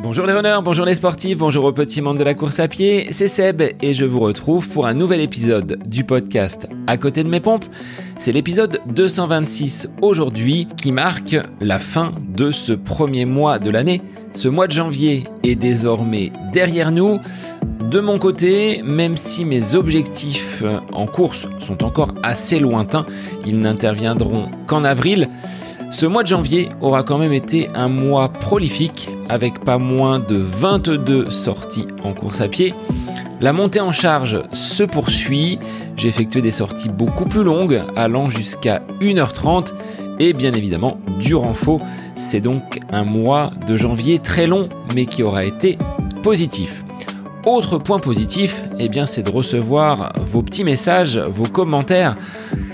[0.00, 3.08] Bonjour les runners, bonjour les sportifs, bonjour au petit monde de la course à pied,
[3.10, 7.28] c'est Seb et je vous retrouve pour un nouvel épisode du podcast À côté de
[7.28, 7.64] mes pompes.
[8.16, 14.00] C'est l'épisode 226 aujourd'hui qui marque la fin de ce premier mois de l'année.
[14.34, 17.18] Ce mois de janvier est désormais derrière nous.
[17.90, 20.62] De mon côté, même si mes objectifs
[20.92, 23.06] en course sont encore assez lointains,
[23.46, 25.28] ils n'interviendront qu'en avril.
[25.90, 30.36] Ce mois de janvier aura quand même été un mois prolifique avec pas moins de
[30.36, 32.74] 22 sorties en course à pied.
[33.40, 35.58] La montée en charge se poursuit,
[35.96, 39.72] j'ai effectué des sorties beaucoup plus longues allant jusqu'à 1h30
[40.18, 41.80] et bien évidemment du renfort.
[42.16, 45.78] C'est donc un mois de janvier très long mais qui aura été
[46.22, 46.84] positif.
[47.44, 52.16] Autre point positif, eh bien, c'est de recevoir vos petits messages, vos commentaires,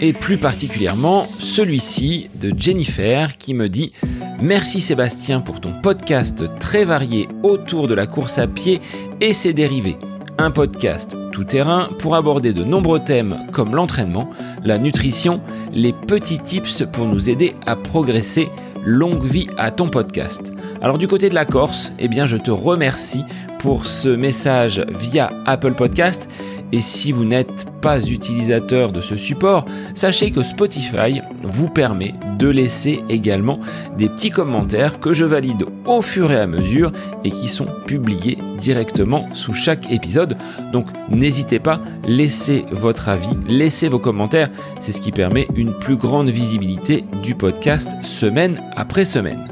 [0.01, 3.93] et plus particulièrement celui-ci de Jennifer qui me dit
[4.41, 8.81] Merci Sébastien pour ton podcast très varié autour de la course à pied
[9.21, 9.97] et ses dérivés.
[10.39, 14.29] Un podcast tout terrain pour aborder de nombreux thèmes comme l'entraînement,
[14.65, 15.41] la nutrition,
[15.73, 18.49] les petits tips pour nous aider à progresser.
[18.87, 20.53] Longue vie à ton podcast.
[20.83, 23.25] Alors du côté de la Corse, eh bien je te remercie
[23.59, 26.29] pour ce message via Apple Podcast.
[26.73, 32.49] Et si vous n'êtes pas utilisateur de ce support, sachez que Spotify vous permet de
[32.49, 33.61] laisser également
[33.97, 36.93] des petits commentaires que je valide au fur et à mesure
[37.25, 40.37] et qui sont publiés directement sous chaque épisode.
[40.73, 45.97] Donc n'hésitez pas, laissez votre avis, laissez vos commentaires, c'est ce qui permet une plus
[45.97, 49.45] grande visibilité du podcast semaine après semaine.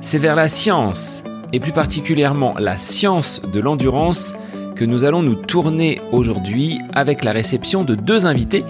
[0.00, 4.34] C'est vers la science, et plus particulièrement la science de l'endurance,
[4.80, 8.64] que nous allons nous tourner aujourd'hui avec la réception de deux invités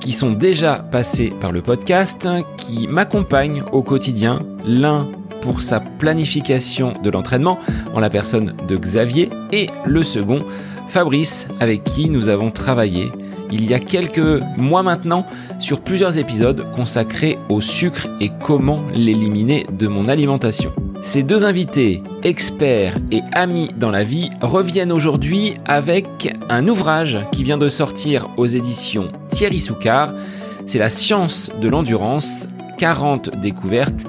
[0.00, 5.08] qui sont déjà passés par le podcast, qui m'accompagnent au quotidien, l'un
[5.40, 7.58] pour sa planification de l'entraînement
[7.94, 10.44] en la personne de Xavier et le second,
[10.88, 13.10] Fabrice, avec qui nous avons travaillé
[13.52, 15.26] il y a quelques mois maintenant
[15.58, 20.72] sur plusieurs épisodes consacrés au sucre et comment l'éliminer de mon alimentation.
[21.02, 27.42] Ces deux invités, experts et amis dans la vie, reviennent aujourd'hui avec un ouvrage qui
[27.42, 30.12] vient de sortir aux éditions Thierry Soucard.
[30.66, 34.04] C'est La science de l'endurance, 40 découvertes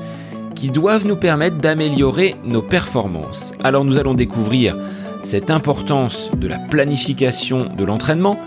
[0.53, 3.53] qui doivent nous permettre d'améliorer nos performances.
[3.63, 4.77] Alors nous allons découvrir
[5.23, 8.37] cette importance de la planification de l'entraînement,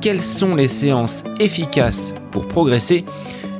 [0.00, 3.04] quelles sont les séances efficaces pour progresser,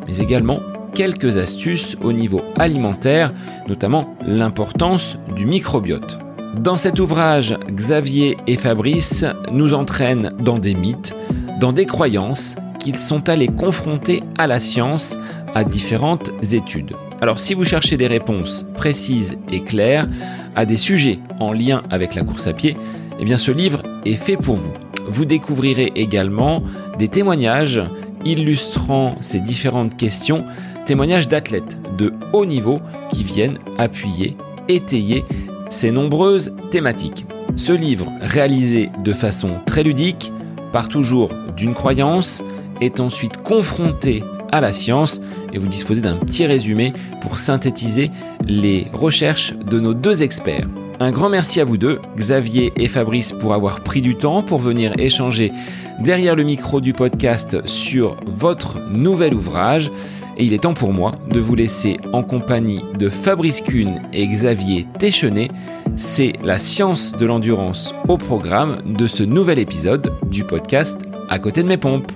[0.08, 0.60] mais également
[0.94, 3.32] quelques astuces au niveau alimentaire,
[3.68, 6.18] notamment l'importance du microbiote.
[6.56, 11.14] Dans cet ouvrage, Xavier et Fabrice nous entraînent dans des mythes,
[11.60, 15.16] dans des croyances qu'ils sont allés confronter à la science
[15.54, 16.94] à différentes études.
[17.20, 20.08] Alors si vous cherchez des réponses précises et claires
[20.56, 22.76] à des sujets en lien avec la course à pied,
[23.20, 24.72] eh bien ce livre est fait pour vous.
[25.08, 26.62] Vous découvrirez également
[26.98, 27.80] des témoignages
[28.24, 30.44] illustrant ces différentes questions,
[30.84, 34.36] témoignages d'athlètes de haut niveau qui viennent appuyer,
[34.68, 35.24] étayer
[35.70, 37.26] ces nombreuses thématiques.
[37.56, 40.32] Ce livre, réalisé de façon très ludique,
[40.72, 42.42] part toujours d'une croyance,
[42.80, 45.20] est ensuite confronté à la science
[45.52, 48.10] et vous disposez d'un petit résumé pour synthétiser
[48.46, 50.68] les recherches de nos deux experts.
[51.02, 54.60] Un grand merci à vous deux, Xavier et Fabrice, pour avoir pris du temps pour
[54.60, 55.50] venir échanger
[55.98, 59.90] derrière le micro du podcast sur votre nouvel ouvrage.
[60.36, 64.28] Et il est temps pour moi de vous laisser en compagnie de Fabrice Kuhn et
[64.28, 65.48] Xavier Téchenet.
[65.96, 71.64] C'est la science de l'endurance au programme de ce nouvel épisode du podcast À côté
[71.64, 72.12] de mes pompes.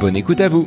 [0.00, 0.66] Bonne écoute à vous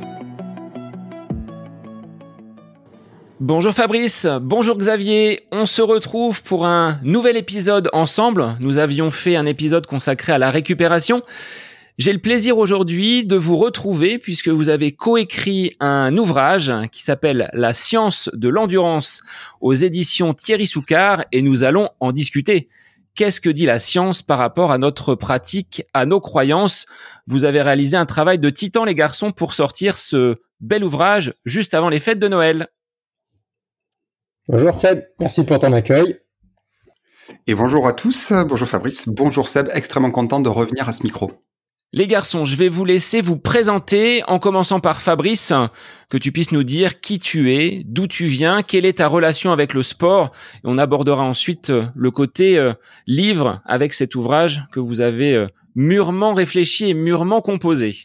[3.46, 8.56] Bonjour Fabrice, bonjour Xavier, on se retrouve pour un nouvel épisode ensemble.
[8.62, 11.22] Nous avions fait un épisode consacré à la récupération.
[11.98, 17.50] J'ai le plaisir aujourd'hui de vous retrouver puisque vous avez coécrit un ouvrage qui s'appelle
[17.52, 19.22] La science de l'endurance
[19.60, 22.70] aux éditions Thierry Soucard et nous allons en discuter.
[23.14, 26.86] Qu'est-ce que dit la science par rapport à notre pratique, à nos croyances?
[27.28, 31.74] Vous avez réalisé un travail de titan les garçons pour sortir ce bel ouvrage juste
[31.74, 32.70] avant les fêtes de Noël.
[34.50, 36.20] Bonjour Seb, merci pour ton accueil.
[37.48, 41.32] Et bonjour à tous, bonjour Fabrice, bonjour Seb, extrêmement content de revenir à ce micro.
[41.94, 45.54] Les garçons, je vais vous laisser vous présenter en commençant par Fabrice,
[46.10, 49.54] que tu puisses nous dire qui tu es, d'où tu viens, quelle est ta relation
[49.54, 50.32] avec le sport.
[50.56, 52.74] Et on abordera ensuite euh, le côté euh,
[53.08, 57.96] livre avec cet ouvrage que vous avez euh, mûrement réfléchi et mûrement composé.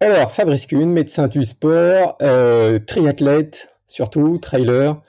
[0.00, 2.18] Alors, Fabrice Kuhn, médecin du sport,
[2.86, 5.00] triathlète surtout, trailer,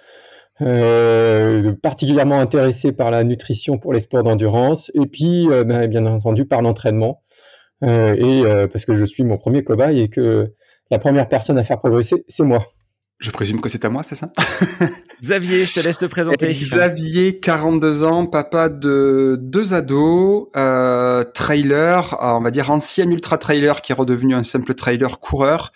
[1.81, 6.61] particulièrement intéressé par la nutrition pour les sports d'endurance, et puis ben, bien entendu par
[6.61, 7.21] l'entraînement,
[7.81, 10.53] et parce que je suis mon premier cobaye et que
[10.91, 12.65] la première personne à faire progresser, c'est moi.
[13.19, 14.31] Je présume que c'est à moi, c'est ça?
[15.21, 16.53] Xavier, je te laisse te présenter.
[16.53, 23.37] Xavier, 42 ans, papa de deux ados, euh, trailer, euh, on va dire ancien ultra
[23.37, 25.73] trailer qui est redevenu un simple trailer coureur,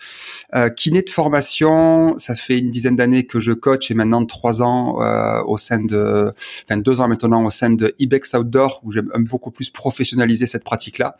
[0.54, 2.16] euh, kiné de formation.
[2.16, 5.84] Ça fait une dizaine d'années que je coach et maintenant trois ans euh, au sein
[5.84, 6.32] de,
[6.66, 10.64] enfin deux ans maintenant au sein de Ibex Outdoor où j'aime beaucoup plus professionnaliser cette
[10.64, 11.18] pratique-là.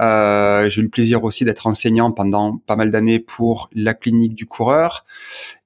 [0.00, 4.34] Euh, j'ai eu le plaisir aussi d'être enseignant pendant pas mal d'années pour la clinique
[4.34, 5.04] du coureur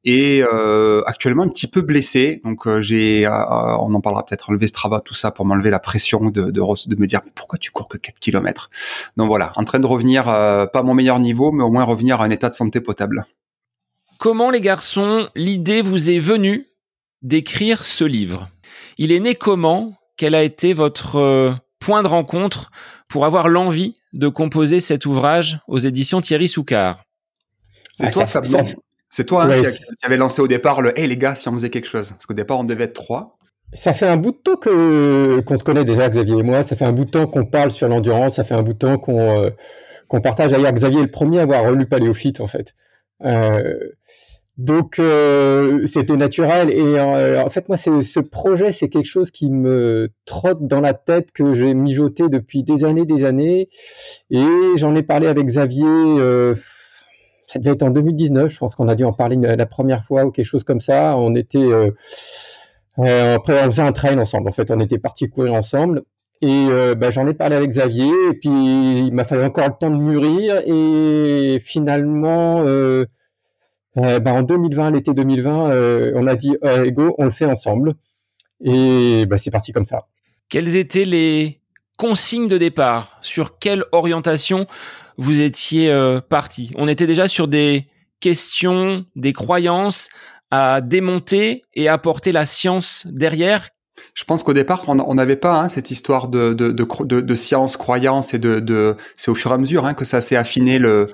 [0.04, 2.40] et euh, actuellement un petit peu blessé.
[2.44, 6.30] Donc euh, j'ai, on en parlera peut-être, enlever Strava, tout ça pour m'enlever la pression
[6.30, 8.70] de, de, me dire pourquoi tu cours que 4 km
[9.16, 12.20] Donc voilà, en train de revenir, pas à mon meilleur niveau, mais au moins revenir
[12.20, 13.26] à un état de santé potable.
[14.18, 16.66] Comment les garçons, l'idée vous est venue
[17.22, 18.48] d'écrire ce livre?
[18.98, 19.94] Il est né comment?
[20.16, 22.72] Quel a été votre point de rencontre
[23.08, 27.04] pour avoir l'envie de composer cet ouvrage aux éditions Thierry Soucard
[27.94, 28.64] C'est ah, toi, Fabien
[29.08, 31.70] C'est toi hein, qui, avait lancé au départ le Hey les gars, si on faisait
[31.70, 33.38] quelque chose Parce qu'au départ, on devait être trois.
[33.72, 36.64] Ça fait un bout de temps que qu'on se connaît déjà, Xavier et moi.
[36.64, 38.34] Ça fait un bout de temps qu'on parle sur l'endurance.
[38.36, 39.50] Ça fait un bout de temps qu'on euh,
[40.08, 40.50] qu'on partage.
[40.50, 42.74] D'ailleurs, Xavier est le premier à avoir relu Paléophyte, en fait.
[43.24, 43.74] Euh,
[44.58, 49.50] donc euh, c'était naturel et euh, en fait moi ce projet c'est quelque chose qui
[49.50, 53.68] me trotte dans la tête que j'ai mijoté depuis des années des années.
[54.30, 56.54] Et j'en ai parlé avec Xavier euh,
[57.48, 60.24] ça devait être en 2019 je pense qu'on a dû en parler la première fois
[60.24, 61.16] ou quelque chose comme ça.
[61.18, 61.70] On était
[62.96, 64.70] après on faisait un train ensemble en fait.
[64.70, 66.04] On était partis courir ensemble.
[66.42, 66.66] Et
[66.96, 68.50] bah, j'en ai parlé avec Xavier et puis
[69.06, 73.06] il m'a fallu encore le temps de mûrir et finalement euh,
[73.96, 77.94] bah, en 2020, l'été 2020, euh, on a dit euh, Ego, on le fait ensemble.
[78.62, 80.06] Et bah, c'est parti comme ça.
[80.48, 81.60] Quelles étaient les
[81.96, 83.18] consignes de départ?
[83.22, 84.66] Sur quelle orientation
[85.16, 85.90] vous étiez
[86.28, 86.72] parti?
[86.76, 87.86] On était déjà sur des
[88.20, 90.08] questions, des croyances
[90.50, 93.68] à démonter et apporter la science derrière?
[94.14, 97.76] Je pense qu'au départ, on n'avait pas hein, cette histoire de, de, de, de, science,
[97.76, 100.78] croyance et de, de c'est au fur et à mesure hein, que ça s'est affiné
[100.78, 101.08] le,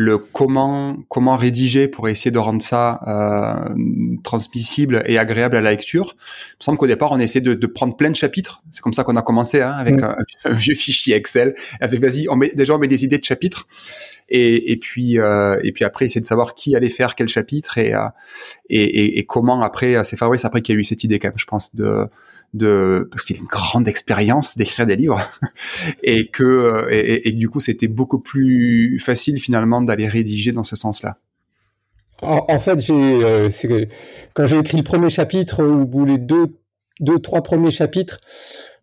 [0.00, 5.70] le comment comment rédiger pour essayer de rendre ça euh, transmissible et agréable à la
[5.70, 6.14] lecture.
[6.14, 8.62] Il me semble qu'au départ on essaie de, de, prendre plein de chapitres.
[8.70, 10.14] C'est comme ça qu'on a commencé hein, avec mm.
[10.44, 11.52] un, vieux fichier Excel.
[11.80, 13.66] Avec vas-y, on met déjà on met des idées de chapitres
[14.28, 17.76] et, et puis euh, et puis après essayer de savoir qui allait faire quel chapitre
[17.78, 18.06] et euh,
[18.70, 21.28] et, et, et, comment après c'est Fabrice après qu'il y a eu cette idée quand
[21.28, 22.06] même je pense de
[22.52, 25.20] parce qu'il a une grande expérience d'écrire des livres.
[26.02, 30.76] Et que et, et, du coup c'était beaucoup plus facile finalement d'aller rédiger dans ce
[30.76, 31.18] sens-là.
[32.20, 33.48] En, fait, j'ai euh,
[34.34, 36.58] quand j'ai écrit le premier chapitre ou les deux
[37.00, 38.20] deux trois premiers chapitres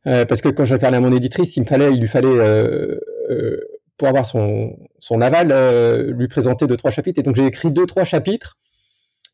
[0.08, 2.28] euh, parce que quand j'ai parlé à mon éditrice, il me fallait il lui fallait
[2.28, 3.60] euh, euh
[3.98, 7.20] pour avoir son son aval euh, lui présenter deux trois chapitres.
[7.20, 8.58] Et donc j'ai écrit deux trois chapitres.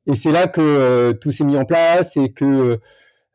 [0.08, 2.78] Et c'est là que tout s'est mis en place et que euh,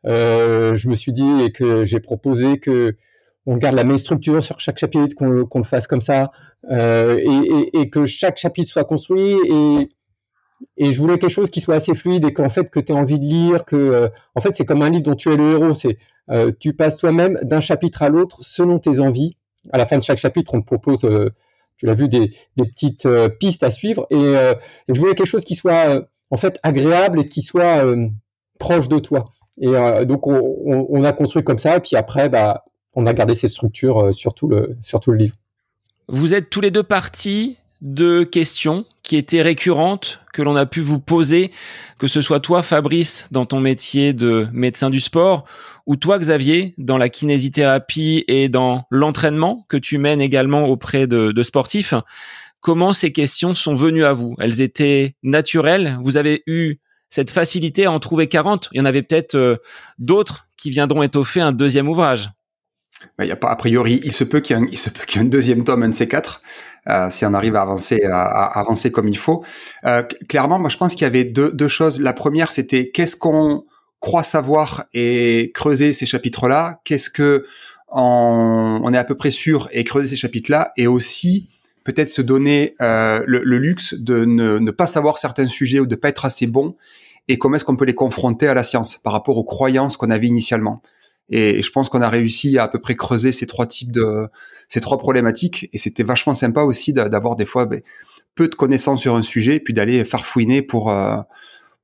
[0.03, 2.95] je me suis dit et que j'ai proposé que
[3.47, 6.31] on garde la même structure sur chaque chapitre, qu'on le fasse comme ça,
[6.69, 7.17] euh,
[7.73, 9.37] et, que chaque chapitre soit construit.
[10.77, 12.95] Et, je voulais quelque chose qui soit assez fluide et qu'en fait que tu aies
[12.95, 15.51] envie de lire, que euh, en fait c'est comme un livre dont tu es le
[15.51, 15.73] héros.
[15.73, 15.97] C'est
[16.29, 19.37] euh, tu passes toi-même d'un chapitre à l'autre selon tes envies.
[19.71, 21.29] À la fin de chaque chapitre, on te propose, euh,
[21.77, 23.07] tu l'as vu, des, des petites
[23.39, 24.07] pistes à suivre.
[24.09, 24.33] Et,
[24.89, 27.85] je voulais quelque chose qui soit en fait agréable et qui soit
[28.59, 29.25] proche de toi.
[29.59, 33.35] Et euh, donc on, a construit comme ça, et puis après, bah, on a gardé
[33.35, 35.35] ces structures euh, sur, tout le, sur tout le livre.
[36.07, 40.81] Vous êtes tous les deux partis de questions qui étaient récurrentes, que l'on a pu
[40.81, 41.51] vous poser,
[41.99, 45.45] que ce soit toi, Fabrice, dans ton métier de médecin du sport,
[45.85, 51.31] ou toi, Xavier, dans la kinésithérapie et dans l'entraînement que tu mènes également auprès de,
[51.31, 51.93] de sportifs.
[52.61, 54.35] Comment ces questions sont venues à vous?
[54.39, 55.97] Elles étaient naturelles?
[56.01, 58.69] Vous avez eu cette facilité à en trouver 40.
[58.71, 59.57] Il y en avait peut-être euh,
[59.97, 62.29] d'autres qui viendront étoffer un deuxième ouvrage.
[63.19, 65.83] Il y a pas a priori, il se peut qu'il y ait un, deuxième tome,
[65.83, 66.41] un de ces quatre,
[66.87, 69.43] euh, si on arrive à avancer, comme il faut.
[69.85, 72.01] Euh, clairement, moi, je pense qu'il y avait deux, choses.
[72.01, 73.65] La première, c'était qu'est-ce qu'on
[73.99, 76.81] croit savoir et creuser ces chapitres-là?
[76.85, 77.45] Qu'est-ce que
[77.89, 81.49] on, on, est à peu près sûr et creuser ces chapitres-là, et aussi
[81.87, 86.09] peut-être se donner euh, le, luxe de ne, pas savoir certains sujets ou de pas
[86.09, 86.75] être assez bon
[87.29, 90.09] et comment est-ce qu'on peut les confronter à la science par rapport aux croyances qu'on
[90.09, 90.81] avait initialement.
[91.29, 94.27] Et, je pense qu'on a réussi à à peu près creuser ces trois types de
[94.67, 97.81] ces trois problématiques et c'était vachement sympa aussi d'avoir des fois ben,
[98.35, 101.15] peu de connaissances sur un sujet puis d'aller farfouiner pour euh,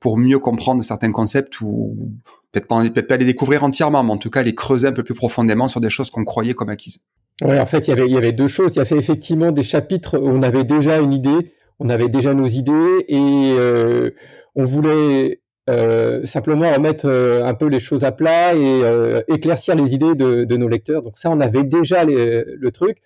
[0.02, 2.12] pour mieux comprendre certains concepts ou
[2.52, 5.16] peut-être peut pas les découvrir entièrement, mais en tout cas les creuser un peu plus
[5.16, 7.00] profondément sur des choses qu'on croyait comme acquises.
[7.44, 8.76] Oui, en fait, il y avait, il y avait deux choses.
[8.76, 12.34] Il y avait effectivement des chapitres où on avait déjà une idée, on avait déjà
[12.34, 14.12] nos idées et euh,
[14.56, 19.76] on voulait euh, simplement remettre euh, un peu les choses à plat et euh, éclaircir
[19.76, 21.04] les idées de, de, nos lecteurs.
[21.04, 23.00] Donc ça, on avait déjà les, le truc.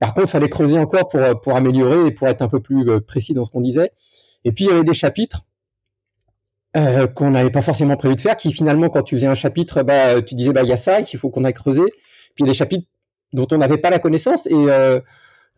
[0.00, 2.88] Par contre, il fallait creuser encore pour, pour améliorer et pour être un peu plus
[2.88, 3.92] euh, précis dans ce qu'on disait.
[4.44, 5.44] Et puis, il y avait des chapitres
[7.14, 10.22] qu'on n'avait pas forcément prévu de faire, qui finalement, quand tu faisais un chapitre, bah,
[10.22, 11.82] tu disais, bah, il y a ça, il faut qu'on aille creuser.
[12.34, 12.86] Puis il y a des chapitres
[13.32, 15.00] dont on n'avait pas la connaissance et euh,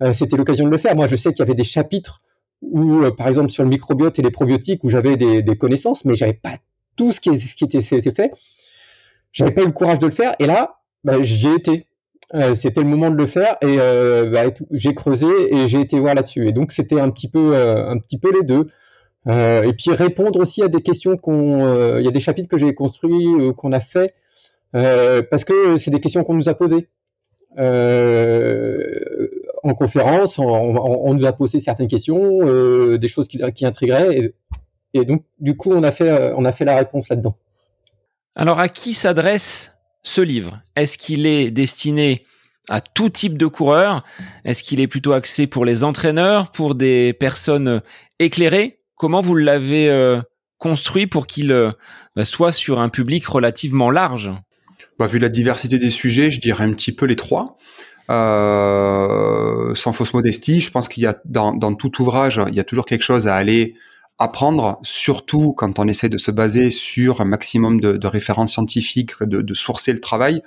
[0.03, 0.97] euh, c'était l'occasion de le faire.
[0.97, 2.23] Moi, je sais qu'il y avait des chapitres
[2.63, 6.15] où, par exemple, sur le microbiote et les probiotiques, où j'avais des, des, connaissances, mais
[6.15, 6.57] j'avais pas
[6.97, 8.33] tout ce qui, ce qui était, était fait.
[9.33, 10.35] J'avais pas eu le courage de le faire.
[10.39, 11.87] Et là, bah, j'y ai été.
[12.35, 15.99] Euh, c'était le moment de le faire et euh, bah, j'ai creusé et j'ai été
[15.99, 16.49] voir là-dessus.
[16.49, 18.69] Et donc c'était un petit peu, euh, un petit peu les deux.
[19.27, 22.73] et puis répondre aussi à des questions qu'on, il y a des chapitres que j'ai
[22.75, 24.15] construits, qu'on a fait,
[24.73, 26.89] parce que c'est des questions qu'on nous a posées.
[29.63, 34.33] En conférence, on, on, on, nous a posé certaines questions, des choses qui, qui intrigueraient,
[34.95, 37.37] et, donc du coup on a fait, on a fait la réponse là-dedans.
[38.35, 40.61] Alors à qui s'adresse ce livre?
[40.77, 42.25] Est-ce qu'il est destiné
[42.69, 44.05] à tout type de coureurs?
[44.45, 47.83] Est-ce qu'il est plutôt axé pour les entraîneurs, pour des personnes
[48.19, 48.81] éclairées?
[48.97, 50.21] Comment vous l'avez euh,
[50.59, 51.71] construit pour qu'il euh,
[52.17, 54.31] bah, soit sur un public relativement large?
[55.01, 57.57] Bah, Vu la diversité des sujets, je dirais un petit peu les trois.
[58.11, 62.65] Euh, sans fausse modestie, je pense qu'il y a dans, tout ouvrage, il y a
[62.65, 63.75] toujours quelque chose à aller
[64.19, 69.13] apprendre, surtout quand on essaie de se baser sur un maximum de, de références scientifiques,
[69.23, 70.43] de, de, sourcer le travail.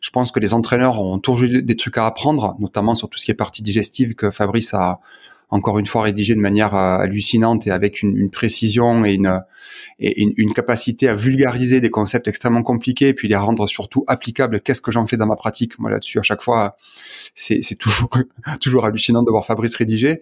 [0.00, 3.24] Je pense que les entraîneurs ont toujours des trucs à apprendre, notamment sur tout ce
[3.24, 5.00] qui est partie digestive que Fabrice a
[5.50, 9.42] encore une fois rédigé de manière euh, hallucinante et avec une, une précision et, une,
[9.98, 14.04] et une, une, capacité à vulgariser des concepts extrêmement compliqués et puis les rendre surtout
[14.06, 14.60] applicables.
[14.60, 15.78] Qu'est-ce que j'en fais dans ma pratique?
[15.78, 16.76] Moi là-dessus, à chaque fois,
[17.34, 18.10] c'est toujours
[18.60, 20.20] toujours hallucinant de voir Fabrice rédiger.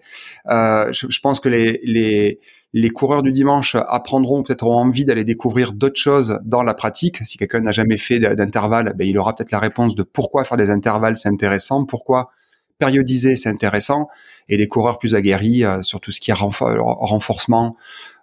[0.49, 2.39] Euh, je, je, pense que les, les
[2.73, 7.17] les coureurs du dimanche apprendront, peut-être auront envie d'aller découvrir d'autres choses dans la pratique.
[7.23, 10.57] Si quelqu'un n'a jamais fait d'intervalle, ben, il aura peut-être la réponse de pourquoi faire
[10.57, 12.29] des intervalles, c'est intéressant, pourquoi
[12.77, 14.07] périodiser, c'est intéressant.
[14.49, 17.75] Et les coureurs plus aguerris euh, sur tout ce qui est renforcement,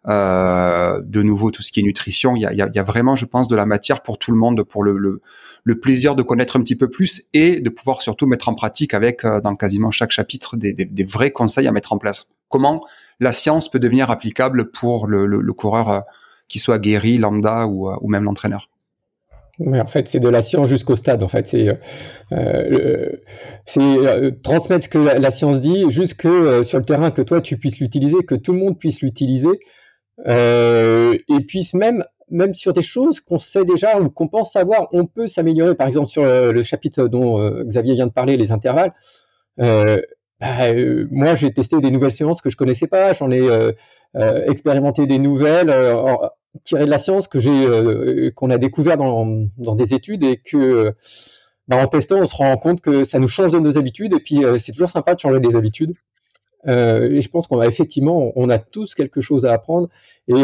[0.06, 3.24] euh, de nouveau tout ce qui est nutrition, il y a, y a, vraiment, je
[3.24, 5.22] pense, de la matière pour tout le monde, pour le, le,
[5.64, 8.92] le, plaisir de connaître un petit peu plus et de pouvoir surtout mettre en pratique
[8.92, 12.32] avec, euh, dans quasiment chaque chapitre, des, des, des, vrais conseils à mettre en place.
[12.50, 12.84] Comment
[13.18, 16.00] la science peut devenir applicable pour le, le, coureur euh,
[16.48, 18.68] qui soit guéri, lambda ou, euh, ou même l'entraîneur.
[19.60, 21.22] Oui, en fait, c'est de la science jusqu'au stade.
[21.22, 21.68] En fait, c'est
[22.32, 23.08] euh,
[23.76, 27.56] euh, transmettre ce que la, science dit, jusque euh, sur le terrain que toi tu
[27.56, 29.60] puisses l'utiliser, que tout le monde puisse l'utiliser,
[30.26, 35.06] et puisse même même sur des choses qu'on sait déjà ou qu'on pense savoir, on
[35.06, 35.74] peut s'améliorer.
[35.74, 38.92] Par exemple, sur le, chapitre dont Xavier vient de parler, les intervalles.
[39.58, 40.72] Bah,
[41.10, 43.12] moi, j'ai testé des nouvelles séances que je connaissais pas.
[43.12, 43.46] J'en ai
[44.46, 45.70] expérimenté des nouvelles
[46.62, 50.36] tiré de la science que j'ai euh, qu'on a découvert dans, dans, des études et
[50.36, 50.94] que
[51.68, 54.20] bah, en testant on se rend compte que ça nous change de nos habitudes et
[54.20, 55.94] puis euh, c'est toujours sympa de changer des habitudes.
[56.66, 59.88] Euh, et je pense qu'on va effectivement on a tous quelque chose à apprendre
[60.28, 60.42] et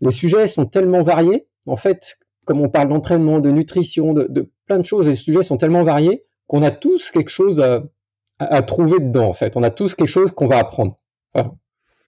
[0.00, 1.46] les sujets sont tellement variés.
[1.66, 5.56] En fait comme on parle d'entraînement de nutrition de, plein de choses les sujets sont
[5.56, 7.82] tellement variés qu'on a tous quelque chose à,
[8.38, 9.56] à, à, trouver dedans en fait.
[9.56, 10.96] On a tous quelque chose qu'on va apprendre.
[11.34, 11.54] Enfin,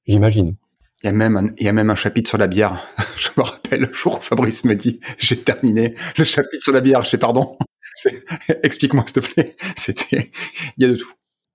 [0.06, 0.56] j'imagine
[1.02, 2.85] il y a même un, il y a même un chapitre sur la bière.
[3.17, 6.81] je me rappelle le jour où Fabrice me dit j'ai terminé le chapitre sur la
[6.81, 7.02] bière.
[7.02, 7.57] Je sais pardon.
[8.62, 9.57] Explique-moi s'il te plaît.
[9.76, 10.31] C'était
[10.76, 11.12] il y a de tout.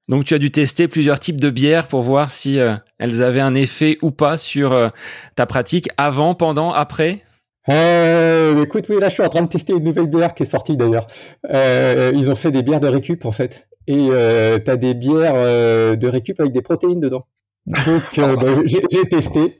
[0.09, 3.39] Donc tu as dû tester plusieurs types de bières pour voir si euh, elles avaient
[3.39, 4.89] un effet ou pas sur euh,
[5.35, 7.23] ta pratique avant, pendant, après.
[7.69, 10.47] Euh, écoute, oui, là je suis en train de tester une nouvelle bière qui est
[10.47, 11.07] sortie d'ailleurs.
[11.49, 13.67] Euh, ils ont fait des bières de récup en fait.
[13.87, 17.25] Et euh, tu as des bières de récup avec des protéines dedans.
[17.65, 19.59] Donc, euh, bah, j'ai testé.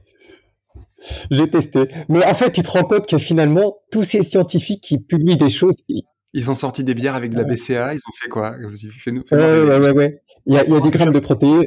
[1.32, 1.88] J'ai testé.
[2.10, 5.50] Mais en fait, tu te rends compte que finalement, tous ces scientifiques qui publient des
[5.50, 5.78] choses.
[6.34, 8.56] Ils ont sorti des bières avec de la BCA, ils ont fait quoi?
[8.92, 9.24] Fais-nous.
[9.28, 11.64] Fais ouais, ouais, ouais, ouais, Il y a, il y a 10 grammes de protéines.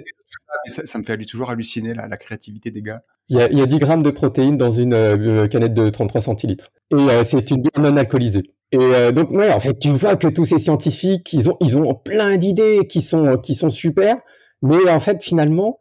[0.67, 3.03] Ça, ça, me fait toujours halluciner la, la créativité des gars.
[3.29, 5.91] Il y, a, il y, a, 10 grammes de protéines dans une euh, canette de
[5.91, 6.73] 33 centilitres.
[6.91, 8.55] Et euh, c'est une bière non alcoolisée.
[8.73, 11.79] Et euh, donc, ouais, en fait, tu vois que tous ces scientifiques, ils ont, ils
[11.79, 14.17] ont plein d'idées qui sont, qui sont super.
[14.63, 15.79] Mais en fait, finalement,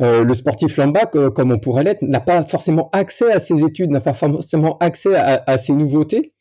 [0.00, 3.90] euh, le sportif lambda, comme on pourrait l'être, n'a pas forcément accès à ces études,
[3.90, 6.32] n'a pas forcément accès à, à ces nouveautés.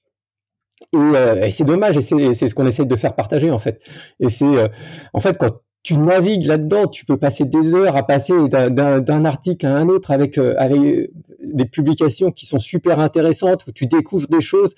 [0.93, 2.01] Et, euh, et c'est dommage, et
[2.33, 3.81] c'est ce qu'on essaie de faire partager en fait.
[4.19, 4.67] Et c'est euh,
[5.13, 5.51] en fait quand
[5.83, 10.11] tu navigues là-dedans, tu peux passer des heures à passer d'un article à un autre
[10.11, 11.09] avec, euh, avec
[11.43, 14.75] des publications qui sont super intéressantes, où tu découvres des choses.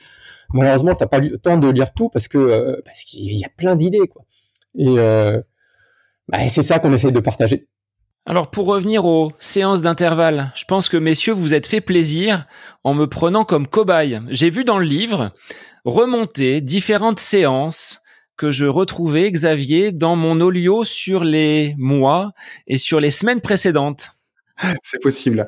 [0.53, 3.44] Malheureusement, tu n'as pas le temps de lire tout parce que euh, parce qu'il y
[3.44, 4.08] a plein d'idées.
[4.08, 4.24] quoi.
[4.77, 4.96] Et
[6.30, 7.68] bah, c'est ça qu'on essaye de partager.
[8.25, 12.46] Alors pour revenir aux séances d'intervalle, je pense que messieurs, vous êtes fait plaisir
[12.86, 14.22] en me prenant comme cobaye.
[14.30, 15.32] J'ai vu dans le livre
[15.84, 18.01] remonter différentes séances
[18.38, 22.32] que je retrouvais, Xavier, dans mon olio sur les mois
[22.65, 24.12] et sur les semaines précédentes.
[24.84, 25.48] C'est possible,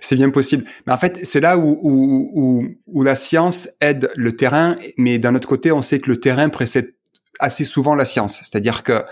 [0.00, 0.64] c'est bien possible.
[0.86, 5.34] Mais en fait, c'est là où, où, où, la science aide le terrain, mais d'un
[5.34, 6.94] autre côté, on sait que le terrain précède
[7.38, 8.40] assez souvent la science.
[8.42, 9.04] C'est-à-dire que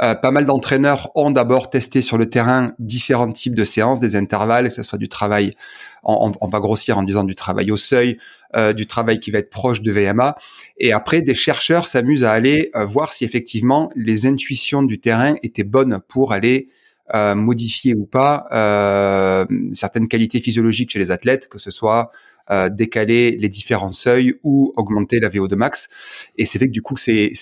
[0.00, 4.14] euh, pas mal d'entraîneurs ont d'abord testé sur le terrain différents types de séances, des
[4.14, 5.54] intervalles, que ce soit du travail,
[6.04, 8.18] on, on, va grossir en disant du travail au seuil,
[8.56, 10.36] euh, du travail qui va être proche de VMA.
[10.78, 15.34] Et après, des chercheurs s'amusent à aller euh, voir si effectivement les intuitions du terrain
[15.42, 16.68] étaient bonnes pour aller
[17.14, 22.10] euh, modifier ou pas euh, certaines qualités physiologiques chez les athlètes, que ce soit
[22.70, 25.90] décaler les différents seuils ou augmenter la VO2 max.
[26.38, 27.34] Et c'est fait que du coup, c'est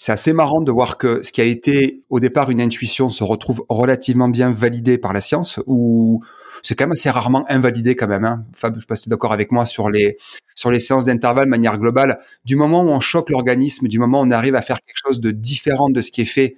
[0.00, 3.22] c'est assez marrant de voir que ce qui a été au départ une intuition se
[3.22, 6.24] retrouve relativement bien validé par la science, ou
[6.62, 8.24] c'est quand même assez rarement invalidé quand même.
[8.24, 8.46] Hein.
[8.54, 10.16] Fab, je suis d'accord avec moi sur les
[10.54, 12.18] sur les séances d'intervalle de manière globale.
[12.46, 15.20] Du moment où on choque l'organisme, du moment où on arrive à faire quelque chose
[15.20, 16.56] de différent de ce qui est fait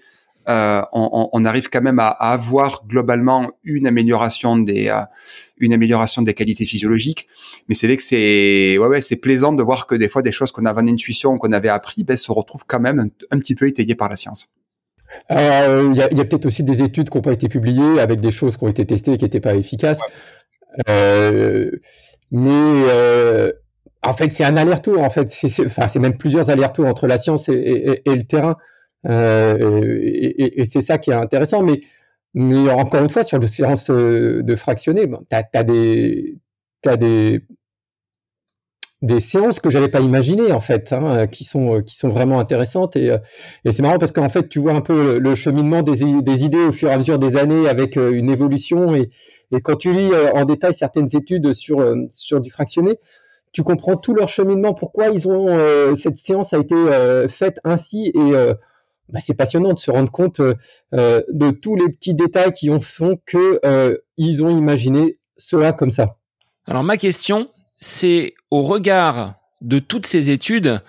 [0.49, 5.03] euh, on, on, arrive quand même à, à, avoir globalement une amélioration des euh,
[5.59, 7.29] une amélioration des qualités physiologiques.
[7.69, 10.33] Mais c'est vrai que c'est ouais, ouais c'est plaisant de voir que des fois des
[10.33, 13.55] choses qu'on avait en intuition qu'on avait appris ben, se retrouvent quand même un, petit
[13.55, 14.53] peu étayées par la science.
[15.31, 18.31] Euh, il y a, peut-être aussi des études qui n'ont pas été publiées avec des
[18.33, 20.01] choses qui ont été testées et qui n'étaient pas efficaces.
[20.89, 22.83] Mais
[24.05, 25.01] en fait, c'est un aller-retour.
[25.03, 28.57] En fait, c'est enfin, même plusieurs allers-retours entre la science et, et, et le terrain.
[29.09, 31.63] Euh, et, c'est ça qui est intéressant.
[31.63, 31.81] Mais,
[32.71, 35.37] encore une fois, sur le séance euh, de fractionner, bon, tu
[36.89, 37.41] as, des,
[39.21, 43.17] séances que j'avais pas imaginées en fait, hein, qui sont qui sont vraiment intéressantes et,
[43.71, 46.89] c'est marrant parce qu'en fait tu vois un peu le, cheminement des, idées au fur
[46.89, 49.11] et à mesure des années avec une évolution et,
[49.63, 52.99] quand tu lis en détail certaines études sur sur du fractionné,
[53.53, 56.77] tu comprends tout leur cheminement, pourquoi ils ont cette séance a été
[57.29, 58.35] faite ainsi et
[59.09, 60.55] bah, c'est passionnant de se rendre compte euh,
[60.95, 65.73] euh, de tous les petits détails qui ont font que euh, ils ont imaginé cela
[65.73, 66.17] comme ça.
[66.67, 70.81] Alors ma question, c'est au regard de toutes ces études,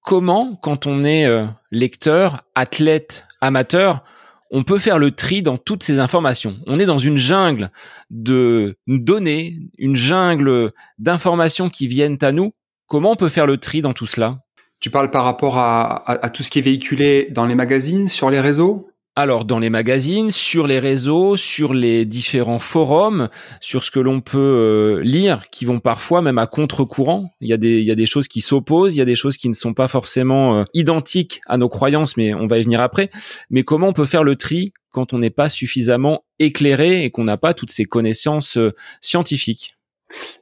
[0.00, 1.26] comment, quand on est
[1.72, 4.04] lecteur, athlète, amateur,
[4.52, 6.58] on peut faire le tri dans toutes ces informations?
[6.66, 7.70] On est dans une jungle
[8.10, 12.52] de données, une jungle d'informations qui viennent à nous.
[12.86, 14.45] Comment on peut faire le tri dans tout cela?
[14.80, 18.40] Tu parles par rapport à, tout ce qui est véhiculé dans les magazines, sur les
[18.40, 18.88] réseaux?
[19.18, 23.30] Alors dans les magazines, sur les réseaux, sur les différents forums,
[23.62, 27.30] sur ce que l'on peut euh, lire, qui vont parfois même à contre-courant.
[27.40, 29.14] Il y a des il y a des choses qui s'opposent, il y a des
[29.14, 32.62] choses qui ne sont pas forcément euh, identiques à nos croyances, mais on va y
[32.62, 33.08] venir après.
[33.48, 37.24] Mais comment on peut faire le tri quand on n'est pas suffisamment éclairé et qu'on
[37.24, 39.75] n'a pas toutes ces connaissances euh, scientifiques?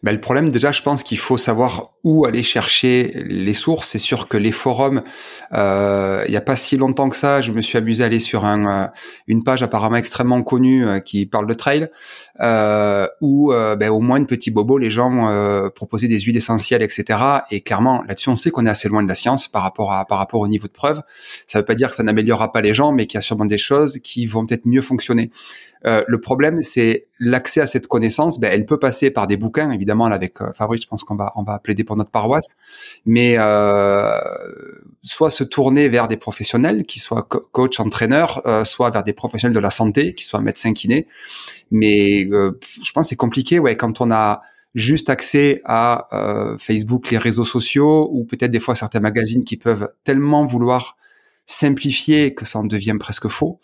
[0.02, 3.88] Ben, le problème, déjà, je pense qu'il faut savoir où aller chercher les sources.
[3.88, 5.02] C'est sûr que les forums,
[5.54, 8.20] euh, il n'y a pas si longtemps que ça, je me suis amusé à aller
[8.20, 8.86] sur un, euh,
[9.26, 11.88] une page apparemment extrêmement connue euh, qui parle de trail,
[13.20, 17.18] où ben, au moins une petit bobo, les gens proposaient des huiles essentielles, etc.
[17.50, 20.04] Et clairement, là-dessus, on sait qu'on est assez loin de la science par rapport à
[20.04, 21.00] par rapport au niveau de preuve.
[21.46, 23.22] Ça ne veut pas dire que ça n'améliorera pas les gens, mais qu'il y a
[23.22, 25.30] sûrement des choses qui vont peut-être mieux fonctionner.
[25.86, 28.40] Euh, le problème, c'est l'accès à cette connaissance.
[28.40, 30.08] Ben, elle peut passer par des bouquins, évidemment.
[30.08, 32.56] Là, avec euh, Fabrice, je pense qu'on va on va plaider pour notre paroisse,
[33.04, 34.18] mais euh,
[35.02, 39.60] soit se tourner vers des professionnels, qui soient coach, entraîneur, soit vers des professionnels de
[39.60, 41.06] la santé, qui soient médecins, kinés.
[41.70, 44.42] Mais je pense que c'est compliqué, ouais, quand on a
[44.74, 46.08] juste accès à
[46.58, 50.96] Facebook, les réseaux sociaux, ou peut-être des fois certains magazines qui peuvent tellement vouloir
[51.46, 53.60] simplifier que ça en devient presque faux.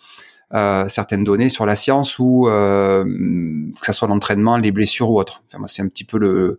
[0.52, 5.20] Euh, certaines données sur la science ou euh, que ça soit l'entraînement, les blessures ou
[5.20, 5.44] autre.
[5.46, 6.58] Enfin, moi, c'est un petit peu le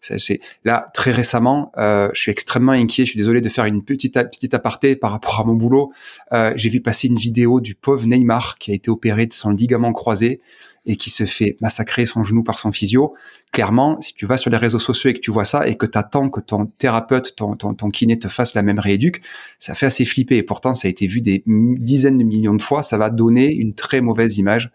[0.00, 3.04] c'est là très récemment, euh, je suis extrêmement inquiet.
[3.04, 5.92] Je suis désolé de faire une petite petite aparté par rapport à mon boulot.
[6.32, 9.50] Euh, j'ai vu passer une vidéo du pauvre Neymar qui a été opéré de son
[9.50, 10.40] ligament croisé
[10.86, 13.14] et qui se fait massacrer son genou par son physio.
[13.52, 15.86] Clairement, si tu vas sur les réseaux sociaux et que tu vois ça et que
[15.86, 19.20] tu attends que ton thérapeute, ton, ton, ton, kiné te fasse la même rééduque,
[19.58, 20.36] ça fait assez flipper.
[20.36, 22.82] Et pourtant, ça a été vu des dizaines de millions de fois.
[22.82, 24.70] Ça va donner une très mauvaise image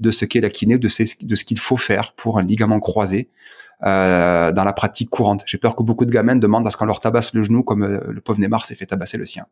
[0.00, 2.80] de ce qu'est la kiné, de ce, de ce qu'il faut faire pour un ligament
[2.80, 3.28] croisé.
[3.82, 5.42] Euh, dans la pratique courante.
[5.46, 7.82] J'ai peur que beaucoup de gamins demandent à ce qu'on leur tabasse le genou comme
[7.82, 9.46] euh, le pauvre Neymar s'est fait tabasser le sien.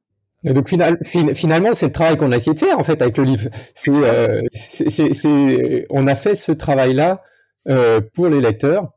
[0.45, 3.25] Et donc finalement, c'est le travail qu'on a essayé de faire en fait avec le
[3.25, 3.49] livre.
[3.75, 7.23] C'est, euh, on a fait ce travail-là
[8.15, 8.91] pour les lecteurs,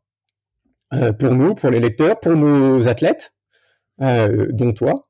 [0.89, 3.33] pour nous, pour les lecteurs, pour nos athlètes,
[3.99, 5.07] dont toi.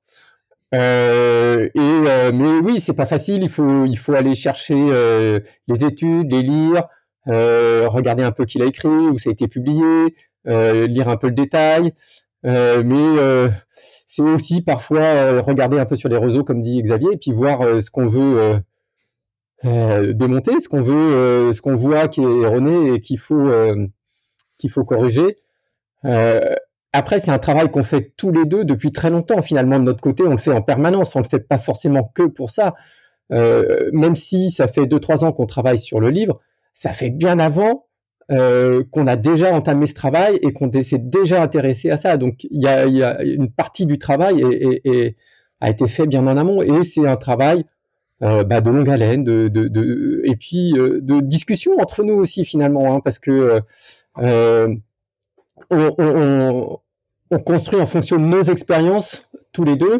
[0.73, 3.43] et mais oui, c'est pas facile.
[3.43, 4.75] Il faut il faut aller chercher
[5.67, 6.83] les études, les lire,
[7.27, 11.33] regarder un peu qui l'a écrit, où ça a été publié, lire un peu le
[11.33, 11.93] détail.
[12.43, 13.47] mais
[14.05, 17.31] c'est aussi parfois euh, regarder un peu sur les réseaux, comme dit Xavier, et puis
[17.31, 18.61] voir euh, ce qu'on veut
[19.65, 23.49] euh, démonter, ce qu'on veut, ce qu'on voit qui est erroné et qu'il faut
[24.57, 25.37] qu'il faut corriger.
[26.93, 29.41] après, c'est un travail qu'on fait tous les deux depuis très longtemps.
[29.41, 31.15] Finalement, de notre côté, on le fait en permanence.
[31.15, 32.75] On le fait pas forcément que pour ça.
[33.31, 36.39] même si ça fait deux trois ans qu'on travaille sur le livre,
[36.73, 37.87] ça fait bien avant
[38.31, 42.17] euh, qu'on a déjà entamé ce travail et qu'on s'est déjà intéressé à ça.
[42.17, 44.41] Donc il y a, une partie du travail
[44.83, 45.15] et,
[45.61, 47.65] a été fait bien en amont et c'est un travail
[48.23, 49.27] euh, bah, de longue haleine,
[50.23, 53.61] et puis euh, de discussion entre nous aussi finalement, hein, parce que
[54.17, 54.79] on,
[57.45, 59.99] construit en fonction de nos expériences tous les deux.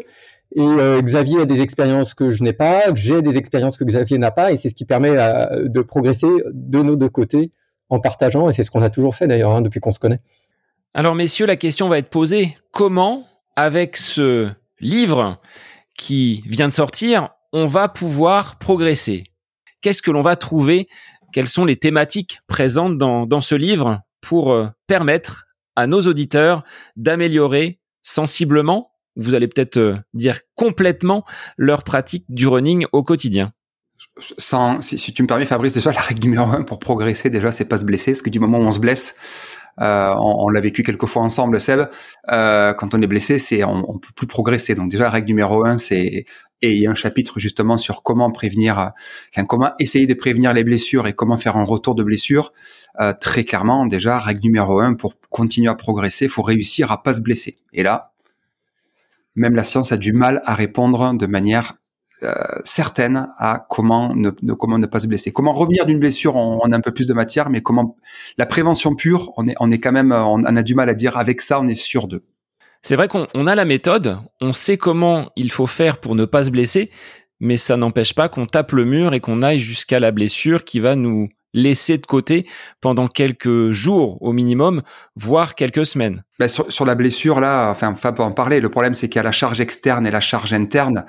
[0.56, 0.66] Et
[1.02, 4.50] Xavier a des expériences que je n'ai pas, j'ai des expériences que Xavier n'a pas,
[4.50, 7.52] et c'est ce qui permet de progresser de nos deux côtés
[7.88, 10.20] en partageant, et c'est ce qu'on a toujours fait d'ailleurs hein, depuis qu'on se connaît.
[10.94, 15.38] Alors messieurs, la question va être posée, comment, avec ce livre
[15.96, 19.24] qui vient de sortir, on va pouvoir progresser?
[19.80, 20.88] Qu'est-ce que l'on va trouver?
[21.32, 25.46] Quelles sont les thématiques présentes dans, ce livre pour euh, permettre
[25.76, 26.64] à nos auditeurs
[26.96, 31.24] d'améliorer sensiblement, vous allez peut-être euh, dire complètement,
[31.56, 33.52] leur pratique du running au quotidien?
[34.18, 37.78] Si, tu me permets, Fabrice, déjà la règle numéro un pour progresser, déjà, c'est pas
[37.78, 39.16] se blesser, parce que du moment où on se blesse,
[39.80, 41.82] euh, on, l'a vécu quelques fois ensemble, Seb.
[42.30, 44.74] Euh, quand on est blessé, on, on peut plus progresser.
[44.74, 46.24] Donc déjà, la règle numéro un, c'est
[46.62, 48.92] et il y a un chapitre justement sur comment prévenir,
[49.46, 52.52] comment essayer de prévenir les blessures et comment faire un retour de blessure.
[53.00, 57.12] Euh, très clairement, déjà, règle numéro un pour continuer à progresser, faut réussir à pas
[57.12, 57.58] se blesser.
[57.74, 58.12] Et là,
[59.34, 61.74] même la science a du mal à répondre de manière
[62.22, 62.32] euh,
[62.64, 65.32] certaine à comment ne, comment ne pas se blesser.
[65.32, 67.96] Comment revenir d'une blessure, on, a un peu plus de matière, mais comment
[68.38, 71.16] la prévention pure, on est, on est quand même, on, a du mal à dire
[71.18, 72.24] avec ça, on est sûr de.
[72.82, 76.44] C'est vrai qu'on a la méthode, on sait comment il faut faire pour ne pas
[76.44, 76.90] se blesser,
[77.40, 80.80] mais ça n'empêche pas qu'on tape le mur et qu'on aille jusqu'à la blessure qui
[80.80, 82.46] va nous laisser de côté
[82.80, 84.82] pendant quelques jours au minimum,
[85.16, 86.22] voire quelques semaines.
[86.38, 88.60] Ben sur, la blessure, là, enfin, Fab peut en parler.
[88.60, 91.04] Le problème, c'est qu'il y a la charge externe et la charge interne.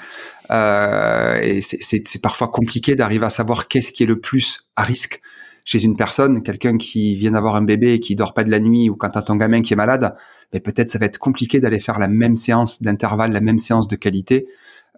[0.49, 5.21] Euh, et c'est parfois compliqué d'arriver à savoir qu'est-ce qui est le plus à risque
[5.65, 8.61] chez une personne, quelqu'un qui vient d'avoir un bébé et qui dort pas de la
[8.61, 10.15] nuit, ou quand t'as ton gamin qui est malade,
[10.53, 13.89] mais peut-être ça va être compliqué d'aller faire la même séance d'intervalle, la même séance
[13.89, 14.47] de qualité,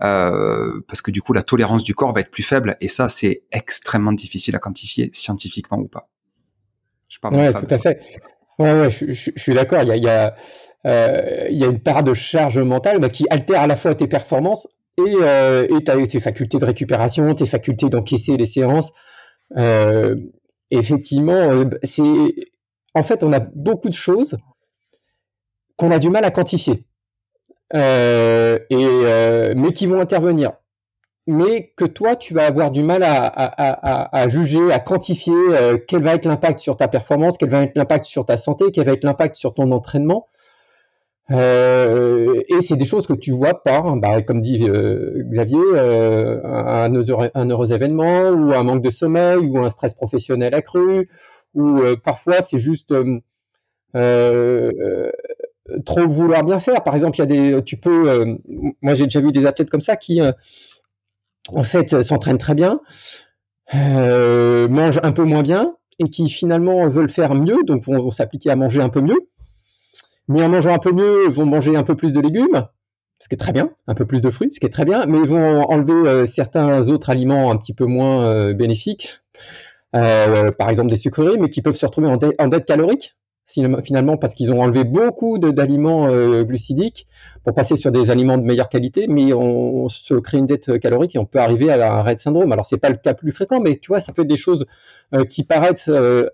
[0.01, 3.09] euh, parce que du coup la tolérance du corps va être plus faible et ça
[3.09, 6.07] c'est extrêmement difficile à quantifier scientifiquement ou pas.
[7.09, 7.99] Je parle ouais, tout à fait.
[8.59, 9.81] Ouais, ouais, je, suis d'accord.
[9.83, 10.35] Il y a, il y, a,
[10.85, 13.95] euh, il y a une part de charge mentale bah, qui altère à la fois
[13.95, 18.91] tes performances et, euh, et tes facultés de récupération, tes facultés d'encaisser les séances.
[19.57, 20.15] Euh,
[20.71, 22.33] effectivement, c'est
[22.93, 24.37] en fait on a beaucoup de choses
[25.77, 26.85] qu'on a du mal à quantifier.
[27.75, 30.53] Euh, et, euh, mais qui vont intervenir.
[31.27, 35.77] Mais que toi, tu vas avoir du mal à, à, à, juger, à quantifier euh,
[35.87, 38.85] quel va être l'impact sur ta performance, quel va être l'impact sur ta santé, quel
[38.87, 40.27] va être l'impact sur ton entraînement.
[41.31, 46.41] Euh, et c'est des choses que tu vois par, bah, comme dit euh, Xavier, euh,
[46.43, 51.07] un, heureux, un, heureux, événement ou un manque de sommeil ou un stress professionnel accru
[51.53, 52.93] ou parfois c'est juste
[55.85, 56.83] trop vouloir bien faire.
[56.83, 58.35] Par exemple, il y a des, tu peux, euh,
[58.81, 60.31] moi j'ai déjà vu des athlètes comme ça qui, euh,
[61.53, 62.79] en fait, s'entraînent très bien,
[63.75, 68.49] euh, mangent un peu moins bien et qui finalement veulent faire mieux, donc vont, s'appliquer
[68.49, 69.19] à manger un peu mieux.
[70.27, 72.67] Mais en mangeant un peu mieux, vont manger un peu plus de légumes,
[73.19, 75.05] ce qui est très bien, un peu plus de fruits, ce qui est très bien,
[75.07, 79.21] mais vont enlever certains autres aliments un petit peu moins bénéfiques,
[79.91, 83.17] par exemple des sucreries, mais qui peuvent se retrouver en dette calorique
[83.49, 87.07] finalement parce qu'ils ont enlevé beaucoup d'aliments euh, glucidiques
[87.43, 91.15] pour passer sur des aliments de meilleure qualité, mais on, se crée une dette calorique
[91.15, 92.51] et on peut arriver à un RED syndrome.
[92.51, 94.65] Alors c'est pas le cas plus fréquent, mais tu vois, ça fait des choses
[95.15, 96.29] euh, qui paraissent euh,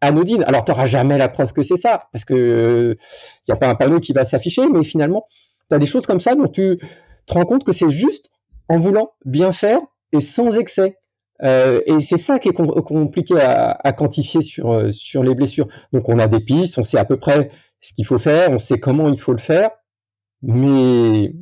[0.00, 0.42] anodines.
[0.44, 3.68] Alors tu n'auras jamais la preuve que c'est ça, parce que il n'y a pas
[3.68, 5.26] un panneau qui va s'afficher, mais finalement,
[5.68, 6.78] tu as des choses comme ça dont tu
[7.26, 8.30] te rends compte que c'est juste
[8.68, 9.80] en voulant bien faire
[10.12, 10.96] et sans excès.
[11.42, 15.68] Euh, et c'est ça qui est compliqué à, quantifier sur, euh, sur les blessures.
[15.92, 18.58] Donc on a des pistes, on sait à peu près ce qu'il faut faire, on
[18.58, 19.70] sait comment il faut le faire,
[20.42, 21.32] mais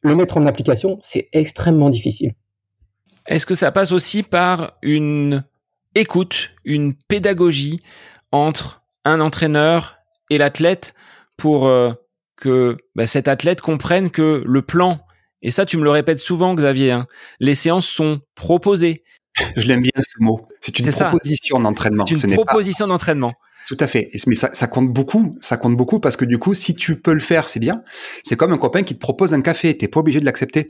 [0.00, 2.32] le mettre en application, c'est extrêmement difficile.
[3.26, 5.44] Est-ce que ça passe aussi par une
[5.94, 7.80] écoute, une pédagogie
[8.32, 9.98] entre un entraîneur
[10.30, 10.94] et l'athlète
[11.36, 11.92] pour euh,
[12.36, 15.00] que bah, cet athlète comprenne que le plan,
[15.42, 17.06] et ça tu me le répètes souvent Xavier, hein,
[17.40, 19.04] les séances sont proposées.
[19.56, 20.46] Je l'aime bien ce mot.
[20.60, 22.04] C'est une proposition d'entraînement.
[22.06, 23.34] C'est une proposition d'entraînement.
[23.66, 24.10] Tout à fait.
[24.26, 25.36] Mais ça, ça, compte beaucoup.
[25.40, 27.82] Ça compte beaucoup parce que du coup, si tu peux le faire, c'est bien.
[28.24, 29.76] C'est comme un copain qui te propose un café.
[29.76, 30.68] T'es pas obligé de l'accepter.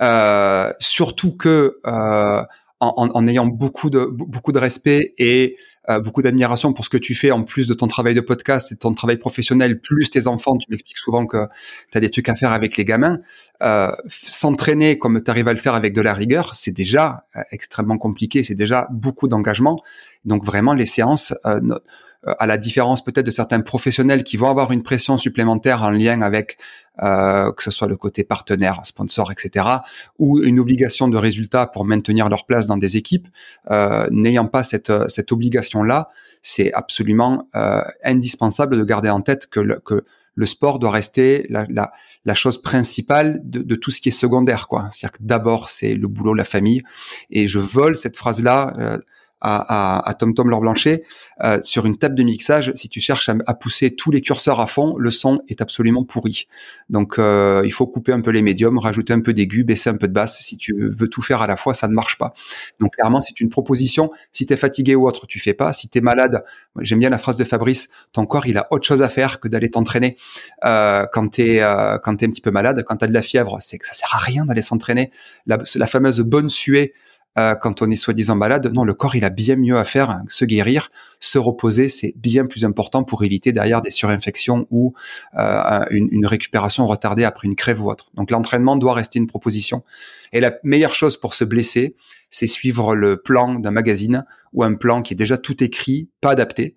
[0.00, 2.42] Euh, surtout que euh,
[2.80, 5.56] en, en, ayant beaucoup de beaucoup de respect et
[5.90, 8.70] euh, beaucoup d'admiration pour ce que tu fais en plus de ton travail de podcast
[8.72, 10.56] et ton travail professionnel, plus tes enfants.
[10.56, 11.46] Tu m'expliques souvent que
[11.90, 13.18] tu as des trucs à faire avec les gamins.
[13.62, 17.40] Euh, S'entraîner comme tu arrives à le faire avec de la rigueur, c'est déjà euh,
[17.50, 19.80] extrêmement compliqué, c'est déjà beaucoup d'engagement.
[20.24, 21.60] Donc vraiment, les séances, euh,
[22.24, 26.22] à la différence peut-être de certains professionnels qui vont avoir une pression supplémentaire en lien
[26.22, 26.56] avec
[27.02, 29.66] euh, que ce soit le côté partenaire, sponsor, etc.,
[30.18, 33.28] ou une obligation de résultat pour maintenir leur place dans des équipes,
[33.70, 36.08] euh, n'ayant pas cette, cette obligation-là,
[36.42, 40.04] c'est absolument euh, indispensable de garder en tête que le, que
[40.34, 41.92] le sport doit rester la, la,
[42.24, 44.68] la chose principale de, de, tout ce qui est secondaire.
[44.68, 44.88] quoi.
[44.90, 46.82] C'est-à-dire que d'abord, c'est le boulot, la famille.
[47.30, 49.00] Et je vole cette phrase-là.
[49.44, 51.02] À, à, à Tom Tom Blanchet,
[51.42, 54.66] euh, sur une table de mixage, si tu cherches à, pousser tous les curseurs à
[54.66, 56.46] fond, le son est absolument pourri.
[56.90, 59.96] Donc euh, il faut couper un peu les médiums, rajouter un peu d'aigu, baisser un
[59.96, 60.38] peu de basse.
[60.40, 62.34] Si tu veux tout faire à la fois, ça ne marche pas.
[62.78, 64.12] Donc clairement, c'est une proposition.
[64.30, 65.72] Si tu es fatigué ou autre, tu fais pas.
[65.72, 66.44] Si tu es malade,
[66.78, 69.48] j'aime bien la phrase de Fabrice, ton corps, il a autre chose à faire que
[69.48, 70.16] d'aller t'entraîner.
[70.64, 73.14] Euh, quand tu es, euh, quand es un petit peu malade, quand tu as de
[73.14, 75.10] la fièvre, c'est que ça sert à rien d'aller s'entraîner.
[75.46, 76.94] La, la fameuse bonne suée
[77.38, 78.70] euh, quand on est soi-disant malade.
[78.74, 82.12] Non, le corps, il a bien mieux à faire, hein, se guérir, se reposer, c'est
[82.16, 84.92] bien plus important pour éviter derrière des surinfections ou
[85.38, 88.10] euh, une, une, récupération retardée après une crève ou autre.
[88.14, 89.82] Donc l'entraînement doit rester une proposition.
[90.32, 91.96] Et la meilleure chose pour se blesser,
[92.28, 96.30] c'est suivre le plan d'un magazine ou un plan qui est déjà tout écrit, pas
[96.30, 96.74] adapté.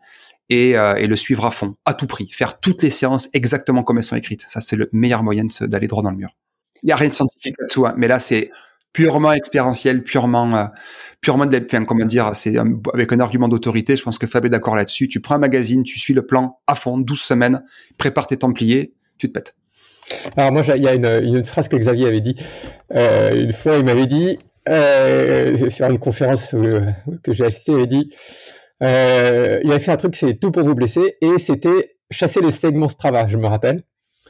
[0.50, 2.30] Et, euh, et, le suivre à fond, à tout prix.
[2.32, 4.46] Faire toutes les séances exactement comme elles sont écrites.
[4.48, 6.38] Ça, c'est le meilleur moyen d'aller droit dans le mur.
[6.84, 8.52] Il n'y a rien de scientifique là-dessous, hein, mais là, c'est
[8.96, 10.64] purement expérientiel, purement, euh,
[11.20, 12.56] purement de enfin, comment dire, c'est
[12.94, 13.98] avec un argument d'autorité.
[13.98, 15.10] Je pense que Fab est d'accord là-dessus.
[15.10, 17.62] Tu prends un magazine, tu suis le plan à fond, 12 semaines,
[17.98, 19.58] prépare tes templiers, tu te pètes.
[20.38, 22.38] Alors moi, il y a une, phrase que Xavier avait dit.
[22.94, 27.88] Euh, une fois, il m'avait dit, euh, sur une conférence que j'ai assistée, il avait
[27.88, 28.10] dit,
[28.80, 32.88] il avait fait un truc, c'est tout pour vous blesser, et c'était chasser les segments
[32.88, 33.84] Strava, je me rappelle.